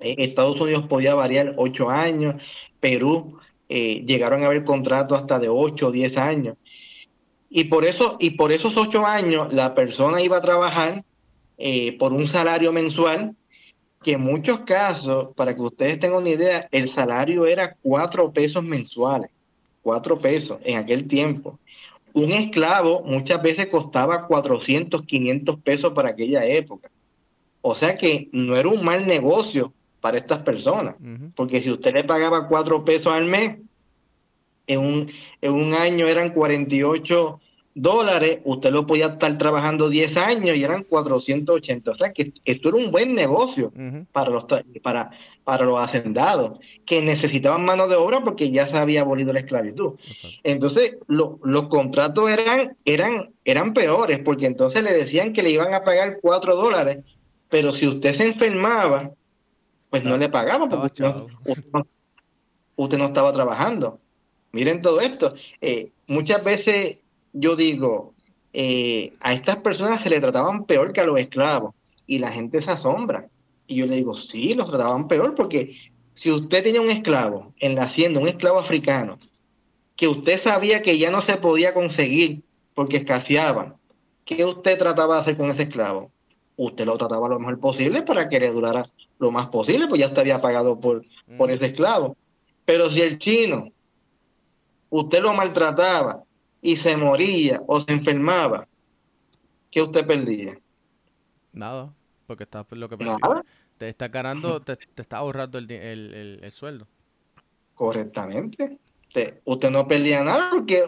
Eh, 0.00 0.14
Estados 0.18 0.58
Unidos 0.60 0.86
podía 0.88 1.14
variar 1.14 1.54
ocho 1.58 1.90
años, 1.90 2.36
Perú 2.80 3.38
eh, 3.68 4.04
llegaron 4.06 4.42
a 4.42 4.46
haber 4.46 4.64
contratos 4.64 5.20
hasta 5.20 5.38
de 5.38 5.48
8 5.48 5.86
o 5.86 5.90
10 5.90 6.16
años. 6.16 6.56
Y 7.48 7.64
por, 7.64 7.84
eso, 7.84 8.16
y 8.18 8.30
por 8.30 8.52
esos 8.52 8.76
8 8.76 9.06
años 9.06 9.52
la 9.52 9.74
persona 9.74 10.20
iba 10.20 10.38
a 10.38 10.42
trabajar 10.42 11.04
eh, 11.56 11.96
por 11.98 12.12
un 12.12 12.26
salario 12.26 12.72
mensual, 12.72 13.34
que 14.02 14.12
en 14.12 14.20
muchos 14.20 14.60
casos, 14.60 15.28
para 15.34 15.54
que 15.54 15.62
ustedes 15.62 15.98
tengan 15.98 16.18
una 16.18 16.30
idea, 16.30 16.68
el 16.72 16.90
salario 16.90 17.46
era 17.46 17.76
4 17.82 18.32
pesos 18.32 18.62
mensuales, 18.62 19.30
4 19.82 20.18
pesos 20.18 20.58
en 20.64 20.76
aquel 20.76 21.08
tiempo. 21.08 21.58
Un 22.12 22.32
esclavo 22.32 23.02
muchas 23.02 23.42
veces 23.42 23.66
costaba 23.66 24.26
400, 24.26 25.04
500 25.04 25.60
pesos 25.60 25.92
para 25.94 26.10
aquella 26.10 26.44
época. 26.44 26.90
O 27.62 27.74
sea 27.74 27.96
que 27.96 28.28
no 28.32 28.56
era 28.56 28.68
un 28.68 28.84
mal 28.84 29.06
negocio 29.06 29.72
para 30.04 30.18
estas 30.18 30.40
personas. 30.40 30.96
Porque 31.34 31.62
si 31.62 31.70
usted 31.70 31.94
le 31.94 32.04
pagaba 32.04 32.46
cuatro 32.46 32.84
pesos 32.84 33.10
al 33.10 33.24
mes, 33.24 33.56
en 34.66 34.80
un, 34.80 35.10
en 35.40 35.52
un 35.52 35.72
año 35.72 36.06
eran 36.06 36.34
48 36.34 37.40
dólares, 37.74 38.40
usted 38.44 38.70
lo 38.70 38.86
podía 38.86 39.06
estar 39.06 39.38
trabajando 39.38 39.88
10 39.88 40.14
años 40.18 40.58
y 40.58 40.62
eran 40.62 40.84
480. 40.84 41.90
O 41.90 41.96
sea 41.96 42.12
que 42.12 42.34
esto 42.44 42.68
era 42.68 42.76
un 42.76 42.90
buen 42.90 43.14
negocio 43.14 43.72
para, 44.12 44.28
los, 44.28 44.44
para, 44.82 45.10
para 45.42 45.64
los 45.64 45.80
hacendados, 45.80 46.58
que 46.84 47.00
necesitaban 47.00 47.64
mano 47.64 47.88
de 47.88 47.96
obra 47.96 48.20
porque 48.22 48.50
ya 48.50 48.68
se 48.68 48.76
había 48.76 49.00
abolido 49.00 49.32
la 49.32 49.40
esclavitud. 49.40 49.94
Entonces, 50.42 50.98
los 51.08 51.68
contratos 51.68 52.30
eran, 52.30 52.76
eran, 52.84 53.30
eran 53.46 53.72
peores, 53.72 54.18
porque 54.22 54.44
entonces 54.44 54.82
le 54.82 54.92
decían 54.92 55.32
que 55.32 55.42
le 55.42 55.48
iban 55.48 55.72
a 55.72 55.82
pagar 55.82 56.18
4 56.20 56.56
dólares, 56.56 56.98
pero 57.48 57.72
si 57.72 57.88
usted 57.88 58.14
se 58.16 58.26
enfermaba, 58.26 59.12
pues 59.94 60.02
no 60.02 60.16
le 60.16 60.28
pagamos 60.28 60.68
porque 60.68 60.86
usted, 62.74 62.98
no, 62.98 63.06
estaba 63.06 63.32
trabajando. 63.32 64.00
Miren 64.50 64.82
todo 64.82 65.00
esto. 65.00 65.34
Eh, 65.60 65.92
muchas 66.08 66.42
veces 66.42 66.96
yo 67.32 67.54
digo, 67.54 68.12
eh, 68.52 69.12
a 69.20 69.34
estas 69.34 69.58
personas 69.58 70.02
se 70.02 70.10
le 70.10 70.20
trataban 70.20 70.64
peor 70.64 70.92
que 70.92 71.00
a 71.00 71.06
los 71.06 71.20
esclavos 71.20 71.76
y 72.08 72.18
la 72.18 72.32
gente 72.32 72.60
se 72.60 72.72
asombra. 72.72 73.28
Y 73.68 73.76
yo 73.76 73.86
le 73.86 73.94
digo, 73.94 74.16
sí, 74.16 74.54
los 74.54 74.68
trataban 74.68 75.06
peor 75.06 75.36
porque 75.36 75.76
si 76.14 76.32
usted 76.32 76.64
tenía 76.64 76.80
un 76.80 76.90
esclavo 76.90 77.54
en 77.60 77.76
la 77.76 77.84
hacienda, 77.84 78.18
un 78.18 78.26
esclavo 78.26 78.58
africano, 78.58 79.20
que 79.94 80.08
usted 80.08 80.42
sabía 80.42 80.82
que 80.82 80.98
ya 80.98 81.12
no 81.12 81.22
se 81.22 81.36
podía 81.36 81.72
conseguir 81.72 82.42
porque 82.74 82.96
escaseaban, 82.96 83.76
¿qué 84.24 84.44
usted 84.44 84.76
trataba 84.76 85.14
de 85.14 85.20
hacer 85.20 85.36
con 85.36 85.50
ese 85.50 85.62
esclavo? 85.62 86.10
Usted 86.56 86.84
lo 86.84 86.98
trataba 86.98 87.28
lo 87.28 87.38
mejor 87.38 87.60
posible 87.60 88.02
para 88.02 88.28
que 88.28 88.40
le 88.40 88.50
durara 88.50 88.90
lo 89.18 89.30
más 89.30 89.48
posible, 89.48 89.86
pues 89.88 90.00
ya 90.00 90.12
te 90.12 90.20
había 90.20 90.40
pagado 90.40 90.78
por, 90.78 91.04
por 91.38 91.50
ese 91.50 91.66
esclavo. 91.66 92.16
Pero 92.64 92.90
si 92.90 93.00
el 93.00 93.18
chino, 93.18 93.70
usted 94.90 95.22
lo 95.22 95.32
maltrataba 95.32 96.22
y 96.60 96.76
se 96.76 96.96
moría 96.96 97.62
o 97.66 97.80
se 97.80 97.92
enfermaba, 97.92 98.66
¿qué 99.70 99.82
usted 99.82 100.06
perdía? 100.06 100.58
Nada, 101.52 101.92
porque 102.26 102.44
está 102.44 102.66
lo 102.70 102.88
que 102.88 102.96
te 103.78 103.88
está 103.88 104.08
ganando, 104.08 104.62
te, 104.62 104.78
está 104.96 105.18
ahorrando 105.18 105.58
el, 105.58 105.70
el, 105.70 106.40
el, 106.42 106.52
sueldo. 106.52 106.86
correctamente. 107.74 108.78
Usted, 109.44 109.70
no 109.70 109.86
pelea 109.86 110.24
nada 110.24 110.50
porque 110.50 110.84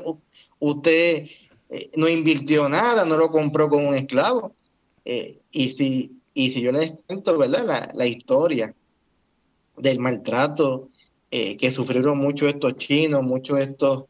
usted 0.59 1.29
eh, 1.68 1.91
no 1.97 2.09
invirtió 2.09 2.68
nada, 2.68 3.05
no 3.05 3.16
lo 3.16 3.31
compró 3.31 3.68
con 3.68 3.87
un 3.87 3.95
esclavo. 3.95 4.55
Eh, 5.05 5.41
y, 5.51 5.74
si, 5.74 6.15
y 6.37 6.53
si 6.53 6.61
yo 6.61 6.70
les 6.70 6.93
cuento 7.07 7.39
¿verdad? 7.39 7.64
La, 7.64 7.91
la 7.95 8.07
historia 8.07 8.74
del 9.78 9.99
maltrato 9.99 10.91
eh, 11.30 11.57
que 11.57 11.72
sufrieron 11.72 12.18
muchos 12.18 12.51
estos 12.51 12.76
chinos, 12.76 13.22
muchos 13.22 13.59
estos 13.59 14.05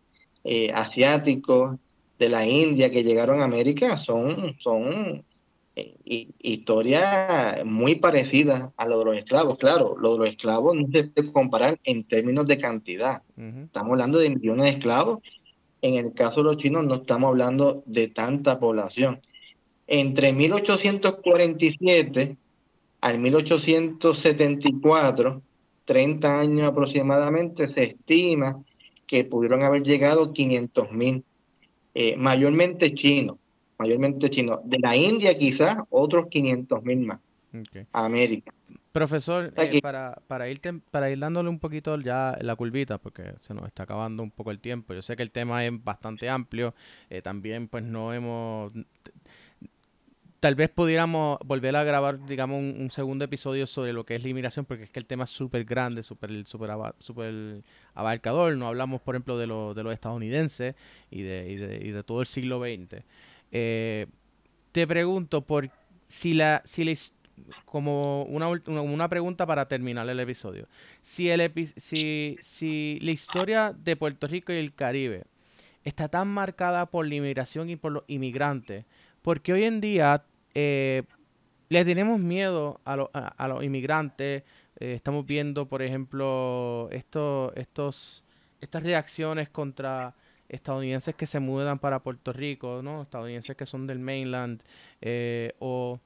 asiáticos 0.72 1.76
de 2.20 2.28
la 2.28 2.46
India 2.46 2.88
que 2.88 3.02
llegaron 3.02 3.40
a 3.40 3.44
América, 3.44 3.98
son, 3.98 4.56
son 4.60 5.24
historias 5.74 7.64
muy 7.64 7.96
parecidas 7.96 8.70
a 8.76 8.86
lo 8.86 9.00
de 9.00 9.04
los 9.04 9.16
esclavos. 9.16 9.58
Claro, 9.58 9.96
lo 9.98 10.12
de 10.12 10.18
los 10.18 10.28
esclavos 10.28 10.76
no 10.76 10.86
se 10.92 11.04
puede 11.04 11.32
comparar 11.32 11.78
en 11.84 12.04
términos 12.04 12.46
de 12.46 12.58
cantidad. 12.58 13.22
Estamos 13.36 13.92
hablando 13.92 14.18
de 14.18 14.30
millones 14.30 14.66
de 14.66 14.78
esclavos. 14.78 15.18
En 15.82 15.94
el 15.94 16.14
caso 16.14 16.36
de 16.36 16.44
los 16.44 16.56
chinos 16.56 16.84
no 16.84 16.96
estamos 16.96 17.28
hablando 17.28 17.82
de 17.86 18.08
tanta 18.08 18.58
población. 18.58 19.20
Entre 19.86 20.32
1847 20.32 22.36
al 23.00 23.18
1874, 23.18 25.42
30 25.84 26.40
años 26.40 26.68
aproximadamente, 26.68 27.68
se 27.68 27.84
estima 27.84 28.62
que 29.06 29.24
pudieron 29.24 29.62
haber 29.62 29.82
llegado 29.82 30.32
500 30.32 30.92
mil, 30.92 31.22
eh, 31.94 32.16
mayormente 32.16 32.94
chinos 32.94 33.36
mayormente 33.78 34.30
chinos. 34.30 34.60
De 34.64 34.78
la 34.78 34.96
India 34.96 35.36
quizás 35.36 35.78
otros 35.90 36.26
500 36.30 36.82
mil 36.82 37.00
más 37.00 37.20
a 37.92 38.04
América. 38.04 38.52
Profesor, 38.92 39.52
eh, 39.56 39.80
para, 39.82 40.18
para, 40.26 40.48
ir 40.48 40.60
para 40.90 41.10
ir 41.10 41.18
dándole 41.18 41.50
un 41.50 41.58
poquito 41.58 41.98
ya 42.00 42.36
la 42.40 42.56
curvita, 42.56 42.96
porque 42.96 43.34
se 43.40 43.52
nos 43.52 43.66
está 43.66 43.82
acabando 43.82 44.22
un 44.22 44.30
poco 44.30 44.50
el 44.50 44.58
tiempo. 44.58 44.94
Yo 44.94 45.02
sé 45.02 45.16
que 45.16 45.22
el 45.22 45.30
tema 45.30 45.64
es 45.64 45.72
bastante 45.84 46.30
amplio. 46.30 46.74
Eh, 47.10 47.20
también 47.20 47.68
pues 47.68 47.84
no 47.84 48.14
hemos 48.14 48.72
tal 50.40 50.54
vez 50.54 50.70
pudiéramos 50.70 51.38
volver 51.44 51.76
a 51.76 51.84
grabar, 51.84 52.24
digamos, 52.26 52.60
un, 52.60 52.90
segundo 52.90 53.24
episodio 53.24 53.66
sobre 53.66 53.92
lo 53.92 54.04
que 54.04 54.14
es 54.14 54.22
la 54.22 54.28
inmigración, 54.28 54.64
porque 54.64 54.84
es 54.84 54.90
que 54.90 54.98
el 54.98 55.06
tema 55.06 55.24
es 55.24 55.30
súper 55.30 55.64
grande, 55.64 56.02
súper 56.02 56.46
super, 56.46 56.94
super 56.98 57.62
abarcador. 57.94 58.56
No 58.56 58.68
hablamos, 58.68 59.00
por 59.00 59.14
ejemplo, 59.14 59.38
de, 59.38 59.46
lo, 59.46 59.74
de 59.74 59.82
los 59.82 59.92
estadounidenses 59.92 60.74
y 61.10 61.22
de, 61.22 61.50
y 61.50 61.56
de, 61.56 61.86
y 61.86 61.90
de 61.90 62.02
todo 62.02 62.20
el 62.20 62.26
siglo 62.26 62.60
XX. 62.60 63.02
Eh, 63.52 64.06
te 64.72 64.86
pregunto 64.86 65.42
por 65.42 65.70
si 66.06 66.34
la, 66.34 66.62
si 66.64 66.96
como 67.64 68.24
una, 68.24 68.48
una, 68.48 69.08
pregunta 69.08 69.46
para 69.46 69.68
terminar 69.68 70.08
el 70.08 70.20
episodio. 70.20 70.68
Si, 71.02 71.30
el 71.30 71.52
si, 71.76 72.36
si 72.40 72.98
la 73.02 73.10
historia 73.10 73.74
de 73.76 73.96
Puerto 73.96 74.26
Rico 74.26 74.52
y 74.52 74.56
el 74.56 74.74
Caribe 74.74 75.24
está 75.84 76.08
tan 76.08 76.28
marcada 76.28 76.86
por 76.86 77.06
la 77.06 77.14
inmigración 77.14 77.70
y 77.70 77.76
por 77.76 77.92
los 77.92 78.04
inmigrantes, 78.08 78.84
porque 79.26 79.52
hoy 79.52 79.64
en 79.64 79.80
día 79.80 80.22
eh, 80.54 81.02
le 81.68 81.84
tenemos 81.84 82.20
miedo 82.20 82.80
a, 82.84 82.92
a, 82.92 83.48
los 83.48 83.64
inmigrantes. 83.64 84.44
Eh, 84.78 84.94
estamos 84.94 85.26
viendo, 85.26 85.66
por 85.66 85.82
ejemplo, 85.82 86.88
estos, 86.92 87.52
estos, 87.56 88.22
estas 88.60 88.84
reacciones 88.84 89.48
contra 89.48 90.14
estadounidenses 90.48 91.16
que 91.16 91.26
se 91.26 91.40
mudan 91.40 91.80
para 91.80 92.04
Puerto 92.04 92.32
Rico, 92.32 92.82
¿no? 92.84 93.02
Estadounidenses 93.02 93.56
que 93.56 93.66
son 93.66 93.88
del 93.88 93.98
mainland 93.98 94.62
eh, 95.00 95.54
o 95.58 95.98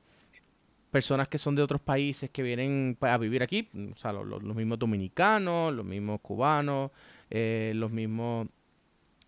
personas 0.91 1.29
que 1.29 1.37
son 1.37 1.55
de 1.55 1.61
otros 1.61 1.83
países 1.83 2.31
que 2.31 2.43
vienen 2.43 2.97
a 3.03 3.18
vivir 3.18 3.43
aquí, 3.43 3.68
o 3.93 3.97
sea, 3.97 4.14
los 4.14 4.43
mismos 4.43 4.79
dominicanos, 4.79 5.75
los 5.75 5.85
mismos 5.85 6.23
cubanos, 6.23 6.91
eh, 7.29 7.73
los 7.75 7.91
mismos 7.91 8.49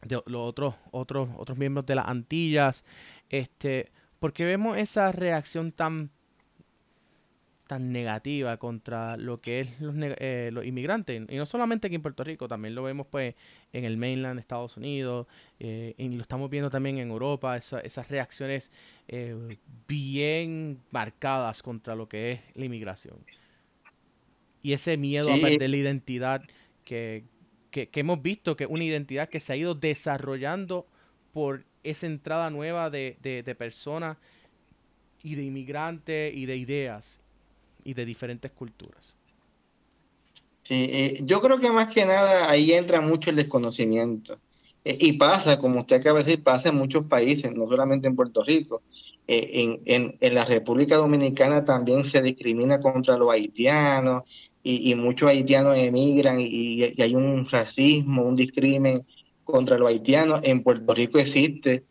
de, 0.03 0.21
los 0.27 0.49
otros 0.49 0.75
otros 0.91 1.29
otros 1.37 1.59
miembros 1.59 1.87
de 1.87 1.95
las 1.95 2.07
Antillas, 2.07 2.85
este, 3.33 3.91
porque 4.21 4.45
vemos 4.45 4.79
esa 4.79 5.11
reacción 5.11 5.73
tan 5.73 6.13
tan 7.73 7.91
negativa 7.91 8.59
contra 8.59 9.17
lo 9.17 9.41
que 9.41 9.61
es 9.61 9.81
los, 9.81 9.95
eh, 9.99 10.51
los, 10.53 10.67
inmigrantes. 10.67 11.23
Y 11.31 11.37
no 11.37 11.47
solamente 11.47 11.87
aquí 11.87 11.97
en 11.97 12.03
Puerto 12.03 12.23
Rico, 12.23 12.47
también 12.47 12.75
lo 12.75 12.83
vemos 12.83 13.07
pues 13.07 13.35
en 13.73 13.87
el 13.87 13.97
mainland 13.97 14.39
Estados 14.39 14.77
Unidos, 14.77 15.27
eh, 15.59 15.95
y 15.97 16.09
lo 16.11 16.21
estamos 16.21 16.51
viendo 16.51 16.69
también 16.69 16.99
en 16.99 17.09
Europa, 17.09 17.57
esas 17.57 18.09
reacciones 18.11 18.71
eh, 19.09 19.57
bien 19.89 20.81
marcadas 20.91 21.63
contra 21.63 21.97
lo 21.97 22.11
que 22.11 22.33
es 22.33 22.41
la 22.55 22.67
inmigración. 22.67 23.17
Y 24.63 24.75
ese 24.75 24.99
miedo 24.99 25.33
a 25.33 25.39
perder 25.39 25.71
la 25.71 25.77
identidad 25.79 26.43
que, 26.85 27.25
que, 27.71 27.89
hemos 27.95 28.21
visto, 28.21 28.55
que 28.55 28.65
es 28.65 28.71
una 28.71 28.85
identidad 28.85 29.31
que 29.31 29.41
se 29.41 29.55
ha 29.55 29.57
ido 29.57 29.75
desarrollando 29.75 30.87
por 31.33 31.65
esa 31.83 32.07
entrada 32.07 32.51
nueva 32.51 32.91
de, 32.91 33.17
de, 33.23 33.55
personas 33.55 34.17
y 35.23 35.35
de 35.35 35.45
inmigrantes 35.45 36.35
y 36.35 36.47
de 36.47 36.57
ideas 36.57 37.21
y 37.85 37.95
de 37.95 38.05
diferentes 38.05 38.51
culturas. 38.53 39.15
Sí, 40.63 40.89
eh, 40.91 41.21
yo 41.25 41.41
creo 41.41 41.59
que 41.59 41.71
más 41.71 41.93
que 41.93 42.05
nada 42.05 42.49
ahí 42.49 42.73
entra 42.73 43.01
mucho 43.01 43.31
el 43.31 43.37
desconocimiento. 43.37 44.39
Eh, 44.85 44.97
y 45.01 45.13
pasa, 45.15 45.59
como 45.59 45.81
usted 45.81 45.97
acaba 45.97 46.21
de 46.21 46.25
decir, 46.25 46.43
pasa 46.43 46.69
en 46.69 46.77
muchos 46.77 47.07
países, 47.07 47.53
no 47.53 47.69
solamente 47.69 48.07
en 48.07 48.17
Puerto 48.17 48.43
Rico. 48.43 48.83
Eh, 49.29 49.51
en, 49.55 49.81
en, 49.85 50.17
en, 50.21 50.35
la 50.35 50.45
República 50.45 50.97
Dominicana 50.97 51.65
también 51.65 52.05
se 52.05 52.21
discrimina 52.21 52.81
contra 52.81 53.17
los 53.17 53.31
haitianos 53.31 54.25
y, 54.65 54.91
y 54.91 54.95
muchos 54.97 55.29
haitianos 55.29 55.77
emigran 55.79 56.41
y, 56.41 56.83
y, 56.85 57.01
hay 57.01 57.15
un 57.15 57.49
racismo, 57.49 58.25
un 58.25 58.35
discrimen 58.35 59.07
contra 59.45 59.79
los 59.79 59.89
haitianos. 59.89 60.41
En 60.45 60.63
Puerto 60.63 60.95
Rico 60.95 61.19
existe 61.19 61.85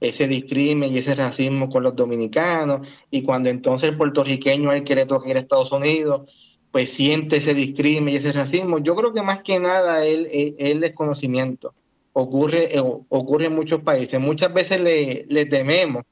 ese 0.00 0.28
discrimen 0.28 0.94
y 0.94 0.98
ese 0.98 1.14
racismo 1.14 1.68
con 1.68 1.82
los 1.82 1.96
dominicanos, 1.96 2.86
y 3.10 3.22
cuando 3.22 3.48
entonces 3.48 3.88
el 3.88 3.96
puertorriqueño 3.96 4.72
es 4.72 4.80
el 4.80 4.84
que 4.84 4.94
le 4.94 5.02
ir 5.02 5.36
a 5.36 5.40
Estados 5.40 5.72
Unidos, 5.72 6.30
pues 6.70 6.90
siente 6.90 7.38
ese 7.38 7.54
discrimen 7.54 8.14
y 8.14 8.18
ese 8.18 8.32
racismo. 8.32 8.78
Yo 8.78 8.94
creo 8.94 9.12
que 9.12 9.22
más 9.22 9.42
que 9.42 9.58
nada 9.58 10.04
el, 10.04 10.54
el, 10.58 10.80
desconocimiento 10.80 11.74
ocurre, 12.12 12.76
eh, 12.76 12.82
ocurre 13.08 13.46
en 13.46 13.54
muchos 13.54 13.82
países. 13.82 14.20
Muchas 14.20 14.52
veces 14.52 14.80
le, 14.80 15.24
le 15.28 15.46
tememos 15.46 16.04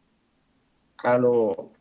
a 0.98 1.18
lo, 1.18 1.72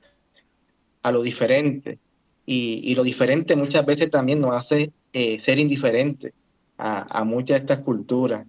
a 1.01 1.11
lo 1.11 1.21
diferente, 1.23 1.99
y, 2.45 2.81
y, 2.83 2.93
lo 2.93 3.03
diferente 3.03 3.55
muchas 3.55 3.83
veces 3.83 4.11
también 4.11 4.39
nos 4.39 4.55
hace 4.55 4.91
eh, 5.13 5.41
ser 5.43 5.57
indiferentes 5.57 6.31
a, 6.77 7.19
a 7.21 7.23
muchas 7.23 7.57
de 7.57 7.61
estas 7.61 7.79
culturas. 7.79 8.45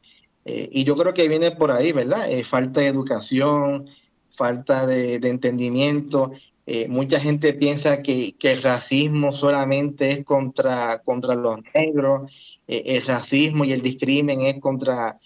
Eh, 0.48 0.68
y 0.70 0.84
yo 0.84 0.94
creo 0.96 1.12
que 1.12 1.28
viene 1.28 1.50
por 1.50 1.72
ahí, 1.72 1.90
¿verdad? 1.90 2.30
Eh, 2.30 2.44
falta 2.44 2.80
de 2.80 2.86
educación, 2.86 3.88
falta 4.36 4.86
de, 4.86 5.16
entendimiento. 5.16 6.32
Eh, 6.66 6.86
mucha 6.88 7.18
gente 7.18 7.52
piensa 7.52 8.00
que, 8.00 8.36
el 8.40 8.62
racismo 8.62 9.36
solamente 9.36 10.12
es 10.12 10.24
contra, 10.24 11.02
contra 11.04 11.34
los 11.34 11.58
negros, 11.74 12.30
el 12.68 13.04
racismo 13.04 13.64
y 13.64 13.72
el 13.72 13.82
discrimen 13.82 14.42
es 14.42 14.60
contra 14.60 15.18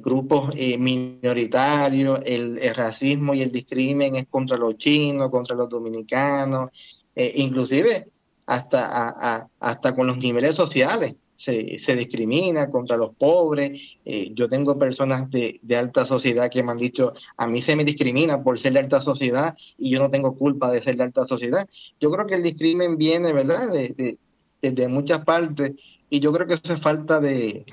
grupos 0.00 0.54
minoritarios, 0.54 2.20
el, 2.24 2.60
racismo 2.74 3.34
y 3.34 3.42
el 3.42 3.52
discrimen 3.52 4.16
es 4.16 4.26
contra 4.28 4.56
los 4.56 4.76
chinos, 4.78 5.30
contra 5.30 5.54
los 5.56 5.68
dominicanos, 5.68 6.70
inclusive 7.16 8.08
hasta, 8.46 9.48
hasta 9.60 9.94
con 9.94 10.06
los 10.06 10.18
niveles 10.18 10.54
sociales 10.54 11.16
se, 11.38 11.78
se 11.78 11.94
discrimina 11.94 12.68
contra 12.68 12.96
los 12.96 13.14
pobres. 13.14 13.80
Eh, 14.04 14.32
yo 14.34 14.48
tengo 14.48 14.78
personas 14.78 15.30
de, 15.30 15.60
alta 15.76 16.04
sociedad 16.04 16.50
que 16.50 16.62
me 16.62 16.72
han 16.72 16.78
dicho, 16.78 17.14
a 17.36 17.46
mí 17.46 17.62
se 17.62 17.76
me 17.76 17.84
discrimina 17.84 18.42
por 18.42 18.58
ser 18.58 18.72
de 18.72 18.80
alta 18.80 19.00
sociedad 19.00 19.56
y 19.78 19.90
yo 19.90 20.00
no 20.00 20.10
tengo 20.10 20.36
culpa 20.36 20.70
de 20.70 20.82
ser 20.82 20.96
de 20.96 21.04
alta 21.04 21.26
sociedad. 21.26 21.68
Yo 22.00 22.10
creo 22.10 22.26
que 22.26 22.34
el 22.34 22.42
discrimen 22.42 22.98
viene, 22.98 23.32
¿verdad?, 23.32 23.70
de, 23.70 24.18
de, 24.60 24.88
muchas 24.88 25.24
partes 25.24 25.72
y 26.10 26.18
yo 26.18 26.32
creo 26.32 26.48
que 26.48 26.54
eso 26.54 26.74
es 26.74 26.82
falta 26.82 27.20
de, 27.20 27.64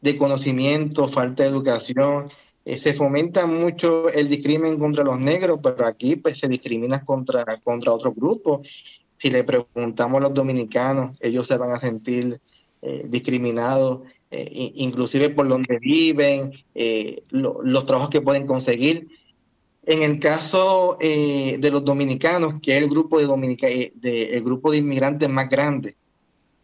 de 0.00 0.18
conocimiento, 0.18 1.08
falta 1.12 1.44
de 1.44 1.50
educación. 1.50 2.32
Eh, 2.64 2.78
se 2.78 2.94
fomenta 2.94 3.46
mucho 3.46 4.08
el 4.08 4.28
discrimen 4.28 4.76
contra 4.76 5.04
los 5.04 5.20
negros, 5.20 5.60
pero 5.62 5.86
aquí 5.86 6.16
pues 6.16 6.40
se 6.40 6.48
discrimina 6.48 7.04
contra, 7.04 7.44
contra 7.62 7.92
otros 7.92 8.16
grupos. 8.16 8.66
Si 9.18 9.30
le 9.30 9.44
preguntamos 9.44 10.18
a 10.18 10.24
los 10.24 10.34
dominicanos, 10.34 11.16
ellos 11.20 11.46
se 11.46 11.56
van 11.56 11.72
a 11.72 11.80
sentir 11.80 12.40
eh, 12.80 13.06
discriminados, 13.08 14.02
eh, 14.30 14.72
inclusive 14.76 15.30
por 15.30 15.48
donde 15.48 15.78
viven, 15.80 16.52
eh, 16.76 17.24
los 17.30 17.86
trabajos 17.86 18.10
que 18.10 18.20
pueden 18.20 18.46
conseguir. 18.46 19.08
En 19.84 20.02
el 20.02 20.20
caso 20.20 20.96
de 21.00 21.70
los 21.72 21.82
dominicanos, 21.82 22.60
que 22.60 22.76
es 22.76 22.82
el 22.82 22.90
grupo 22.90 23.18
de, 23.18 23.24
Dominica, 23.24 23.66
de, 23.66 24.30
el 24.32 24.44
grupo 24.44 24.70
de 24.70 24.78
inmigrantes 24.78 25.28
más 25.30 25.48
grande 25.48 25.96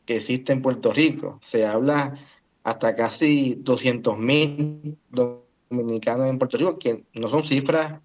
que 0.04 0.16
existe 0.16 0.52
en 0.52 0.60
Puerto 0.60 0.92
Rico, 0.92 1.40
se 1.50 1.64
habla 1.64 2.18
hasta 2.62 2.94
casi 2.94 3.54
200 3.60 4.18
mil 4.18 4.98
dominicanos 5.10 6.28
en 6.28 6.38
Puerto 6.38 6.58
Rico, 6.58 6.78
que 6.78 7.04
no 7.14 7.30
son 7.30 7.48
cifras 7.48 8.02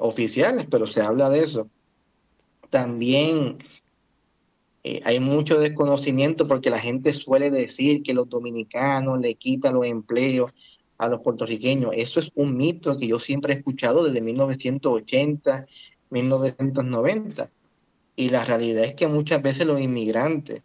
oficiales, 0.00 0.66
pero 0.68 0.88
se 0.88 1.00
habla 1.00 1.30
de 1.30 1.44
eso. 1.44 1.68
También 2.70 3.58
Eh, 4.86 5.00
hay 5.04 5.18
mucho 5.18 5.58
desconocimiento 5.58 6.46
porque 6.46 6.68
la 6.68 6.78
gente 6.78 7.14
suele 7.14 7.50
decir 7.50 8.02
que 8.02 8.12
los 8.12 8.28
dominicanos 8.28 9.18
le 9.18 9.34
quitan 9.34 9.74
los 9.74 9.86
empleos 9.86 10.52
a 10.98 11.08
los 11.08 11.22
puertorriqueños. 11.22 11.92
Eso 11.94 12.20
es 12.20 12.30
un 12.34 12.56
mito 12.56 12.98
que 12.98 13.08
yo 13.08 13.18
siempre 13.18 13.54
he 13.54 13.56
escuchado 13.56 14.04
desde 14.04 14.20
1980, 14.20 15.66
1990. 16.10 17.50
Y 18.16 18.28
la 18.28 18.44
realidad 18.44 18.84
es 18.84 18.94
que 18.94 19.08
muchas 19.08 19.42
veces 19.42 19.66
los 19.66 19.80
inmigrantes 19.80 20.62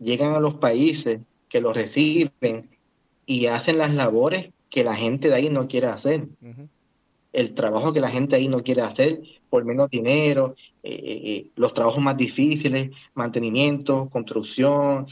llegan 0.00 0.34
a 0.34 0.40
los 0.40 0.54
países 0.54 1.20
que 1.48 1.60
los 1.60 1.74
reciben 1.74 2.68
y 3.24 3.46
hacen 3.46 3.78
las 3.78 3.94
labores 3.94 4.50
que 4.68 4.82
la 4.82 4.94
gente 4.94 5.28
de 5.28 5.34
ahí 5.34 5.48
no 5.48 5.68
quiere 5.68 5.86
hacer. 5.86 6.26
El 7.32 7.54
trabajo 7.54 7.92
que 7.92 8.00
la 8.00 8.10
gente 8.10 8.36
ahí 8.36 8.48
no 8.48 8.62
quiere 8.62 8.82
hacer 8.82 9.20
por 9.50 9.64
menos 9.64 9.90
dinero, 9.90 10.54
eh, 10.82 10.90
eh, 10.90 11.20
eh, 11.24 11.46
los 11.56 11.72
trabajos 11.74 12.02
más 12.02 12.16
difíciles, 12.16 12.90
mantenimiento, 13.14 14.08
construcción, 14.10 15.06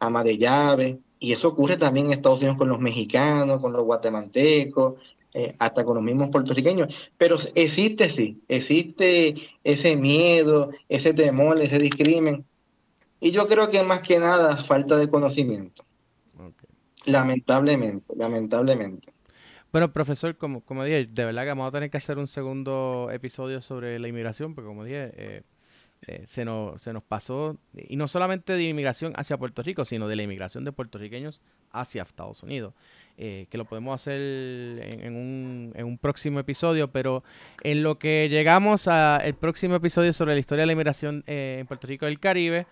ama 0.00 0.24
de 0.24 0.38
llave. 0.38 0.98
Y 1.20 1.32
eso 1.32 1.48
ocurre 1.48 1.76
también 1.76 2.06
en 2.06 2.12
Estados 2.14 2.38
Unidos 2.38 2.58
con 2.58 2.68
los 2.68 2.80
mexicanos, 2.80 3.60
con 3.60 3.72
los 3.72 3.84
guatemaltecos, 3.84 4.94
hasta 5.58 5.84
con 5.84 5.96
los 5.96 6.04
mismos 6.04 6.30
puertorriqueños. 6.30 6.92
Pero 7.16 7.38
existe, 7.54 8.14
sí, 8.16 8.40
existe 8.48 9.34
ese 9.62 9.96
miedo, 9.96 10.70
ese 10.88 11.12
temor, 11.14 11.60
ese 11.60 11.78
discrimen. 11.78 12.44
Y 13.20 13.32
yo 13.32 13.46
creo 13.46 13.70
que 13.70 13.82
más 13.82 14.00
que 14.00 14.18
nada 14.18 14.64
falta 14.64 14.96
de 14.96 15.08
conocimiento. 15.08 15.84
Lamentablemente, 17.04 18.14
lamentablemente. 18.16 19.12
Bueno, 19.70 19.92
profesor, 19.92 20.36
como, 20.36 20.62
como 20.62 20.82
dije, 20.82 21.06
de 21.06 21.24
verdad 21.26 21.42
que 21.42 21.48
vamos 21.48 21.68
a 21.68 21.72
tener 21.72 21.90
que 21.90 21.98
hacer 21.98 22.16
un 22.16 22.26
segundo 22.26 23.10
episodio 23.12 23.60
sobre 23.60 23.98
la 23.98 24.08
inmigración, 24.08 24.54
porque 24.54 24.66
como 24.66 24.82
dije, 24.82 25.12
eh, 25.14 25.42
eh, 26.06 26.22
se, 26.26 26.46
nos, 26.46 26.80
se 26.80 26.94
nos 26.94 27.02
pasó, 27.02 27.58
y 27.74 27.96
no 27.96 28.08
solamente 28.08 28.54
de 28.54 28.62
inmigración 28.64 29.12
hacia 29.16 29.36
Puerto 29.36 29.62
Rico, 29.62 29.84
sino 29.84 30.08
de 30.08 30.16
la 30.16 30.22
inmigración 30.22 30.64
de 30.64 30.72
puertorriqueños 30.72 31.42
hacia 31.70 32.02
Estados 32.02 32.42
Unidos, 32.42 32.72
eh, 33.18 33.46
que 33.50 33.58
lo 33.58 33.66
podemos 33.66 34.00
hacer 34.00 34.18
en, 34.18 35.14
un, 35.14 35.72
en 35.74 35.84
un 35.84 35.98
próximo 35.98 36.38
episodio, 36.38 36.90
pero 36.90 37.22
en 37.62 37.82
lo 37.82 37.98
que 37.98 38.28
llegamos 38.30 38.88
al 38.88 39.34
próximo 39.34 39.74
episodio 39.74 40.14
sobre 40.14 40.32
la 40.32 40.40
historia 40.40 40.62
de 40.62 40.66
la 40.66 40.72
inmigración 40.72 41.24
en 41.26 41.66
Puerto 41.66 41.86
Rico 41.86 42.06
y 42.06 42.12
el 42.12 42.20
Caribe, 42.20 42.66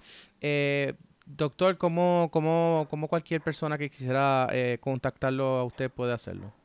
doctor, 1.27 1.77
¿cómo, 1.77 2.31
cómo, 2.33 2.87
cómo 2.89 3.07
cualquier 3.07 3.43
persona 3.43 3.77
que 3.77 3.91
quisiera 3.91 4.49
contactarlo 4.81 5.59
a 5.59 5.65
usted 5.65 5.91
puede 5.91 6.15
hacerlo? 6.15 6.56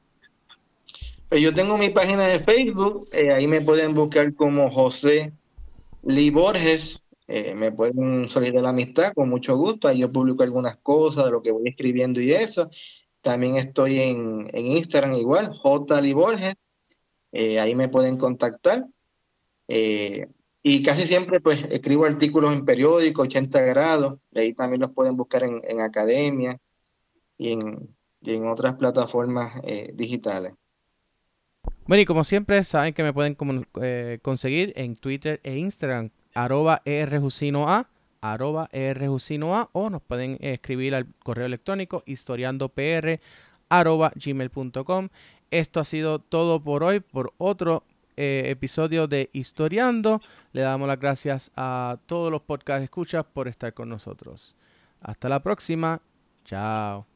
Pues 1.31 1.41
yo 1.41 1.53
tengo 1.53 1.77
mi 1.77 1.87
página 1.87 2.27
de 2.27 2.41
Facebook, 2.41 3.07
eh, 3.13 3.31
ahí 3.31 3.47
me 3.47 3.61
pueden 3.61 3.93
buscar 3.93 4.35
como 4.35 4.69
José 4.69 5.31
Lee 6.03 6.29
Borges, 6.29 7.01
eh, 7.25 7.55
me 7.55 7.71
pueden 7.71 8.27
solicitar 8.27 8.61
la 8.61 8.71
amistad 8.71 9.13
con 9.13 9.29
mucho 9.29 9.55
gusto, 9.55 9.87
ahí 9.87 9.99
yo 9.99 10.11
publico 10.11 10.43
algunas 10.43 10.75
cosas 10.79 11.23
de 11.23 11.31
lo 11.31 11.41
que 11.41 11.51
voy 11.51 11.69
escribiendo 11.69 12.19
y 12.19 12.33
eso. 12.33 12.69
También 13.21 13.55
estoy 13.55 13.99
en, 13.99 14.49
Instagram 14.53 15.13
igual, 15.13 15.53
J. 15.57 16.01
Lee 16.01 16.11
Borges, 16.11 16.55
eh, 17.31 17.61
ahí 17.61 17.75
me 17.75 17.87
pueden 17.87 18.17
contactar. 18.17 18.85
y 19.67 20.83
casi 20.83 21.07
siempre 21.07 21.39
pues 21.39 21.63
escribo 21.69 22.03
artículos 22.03 22.51
en 22.53 22.65
periódicos, 22.65 23.27
80 23.27 23.61
grados, 23.61 24.19
ahí 24.35 24.53
también 24.53 24.81
los 24.81 24.91
pueden 24.91 25.15
buscar 25.15 25.43
en, 25.43 25.79
academia 25.79 26.59
y 27.37 27.53
en, 27.53 27.95
y 28.21 28.33
en 28.35 28.49
otras 28.49 28.75
plataformas 28.75 29.61
digitales. 29.93 30.55
Bueno, 31.91 32.03
y 32.03 32.05
como 32.05 32.23
siempre, 32.23 32.63
saben 32.63 32.93
que 32.93 33.03
me 33.03 33.11
pueden 33.11 33.35
eh, 33.81 34.19
conseguir 34.21 34.71
en 34.77 34.95
Twitter 34.95 35.41
e 35.43 35.57
Instagram, 35.57 36.11
arroba 36.33 36.81
erjucinoa, 36.85 37.89
arroba 38.21 38.69
erjucinoa, 38.71 39.69
o 39.73 39.89
nos 39.89 40.01
pueden 40.01 40.37
escribir 40.39 40.95
al 40.95 41.07
correo 41.21 41.47
electrónico 41.47 42.01
historiandopr, 42.05 43.19
arroba 43.67 44.13
gmail.com. 44.15 45.09
Esto 45.51 45.81
ha 45.81 45.83
sido 45.83 46.19
todo 46.19 46.63
por 46.63 46.85
hoy, 46.85 47.01
por 47.01 47.33
otro 47.37 47.83
eh, 48.15 48.43
episodio 48.45 49.07
de 49.07 49.29
Historiando. 49.33 50.21
Le 50.53 50.61
damos 50.61 50.87
las 50.87 50.97
gracias 50.97 51.51
a 51.57 51.97
todos 52.05 52.31
los 52.31 52.41
podcast 52.41 52.83
escuchas 52.83 53.25
por 53.25 53.49
estar 53.49 53.73
con 53.73 53.89
nosotros. 53.89 54.55
Hasta 55.01 55.27
la 55.27 55.43
próxima. 55.43 56.01
Chao. 56.45 57.10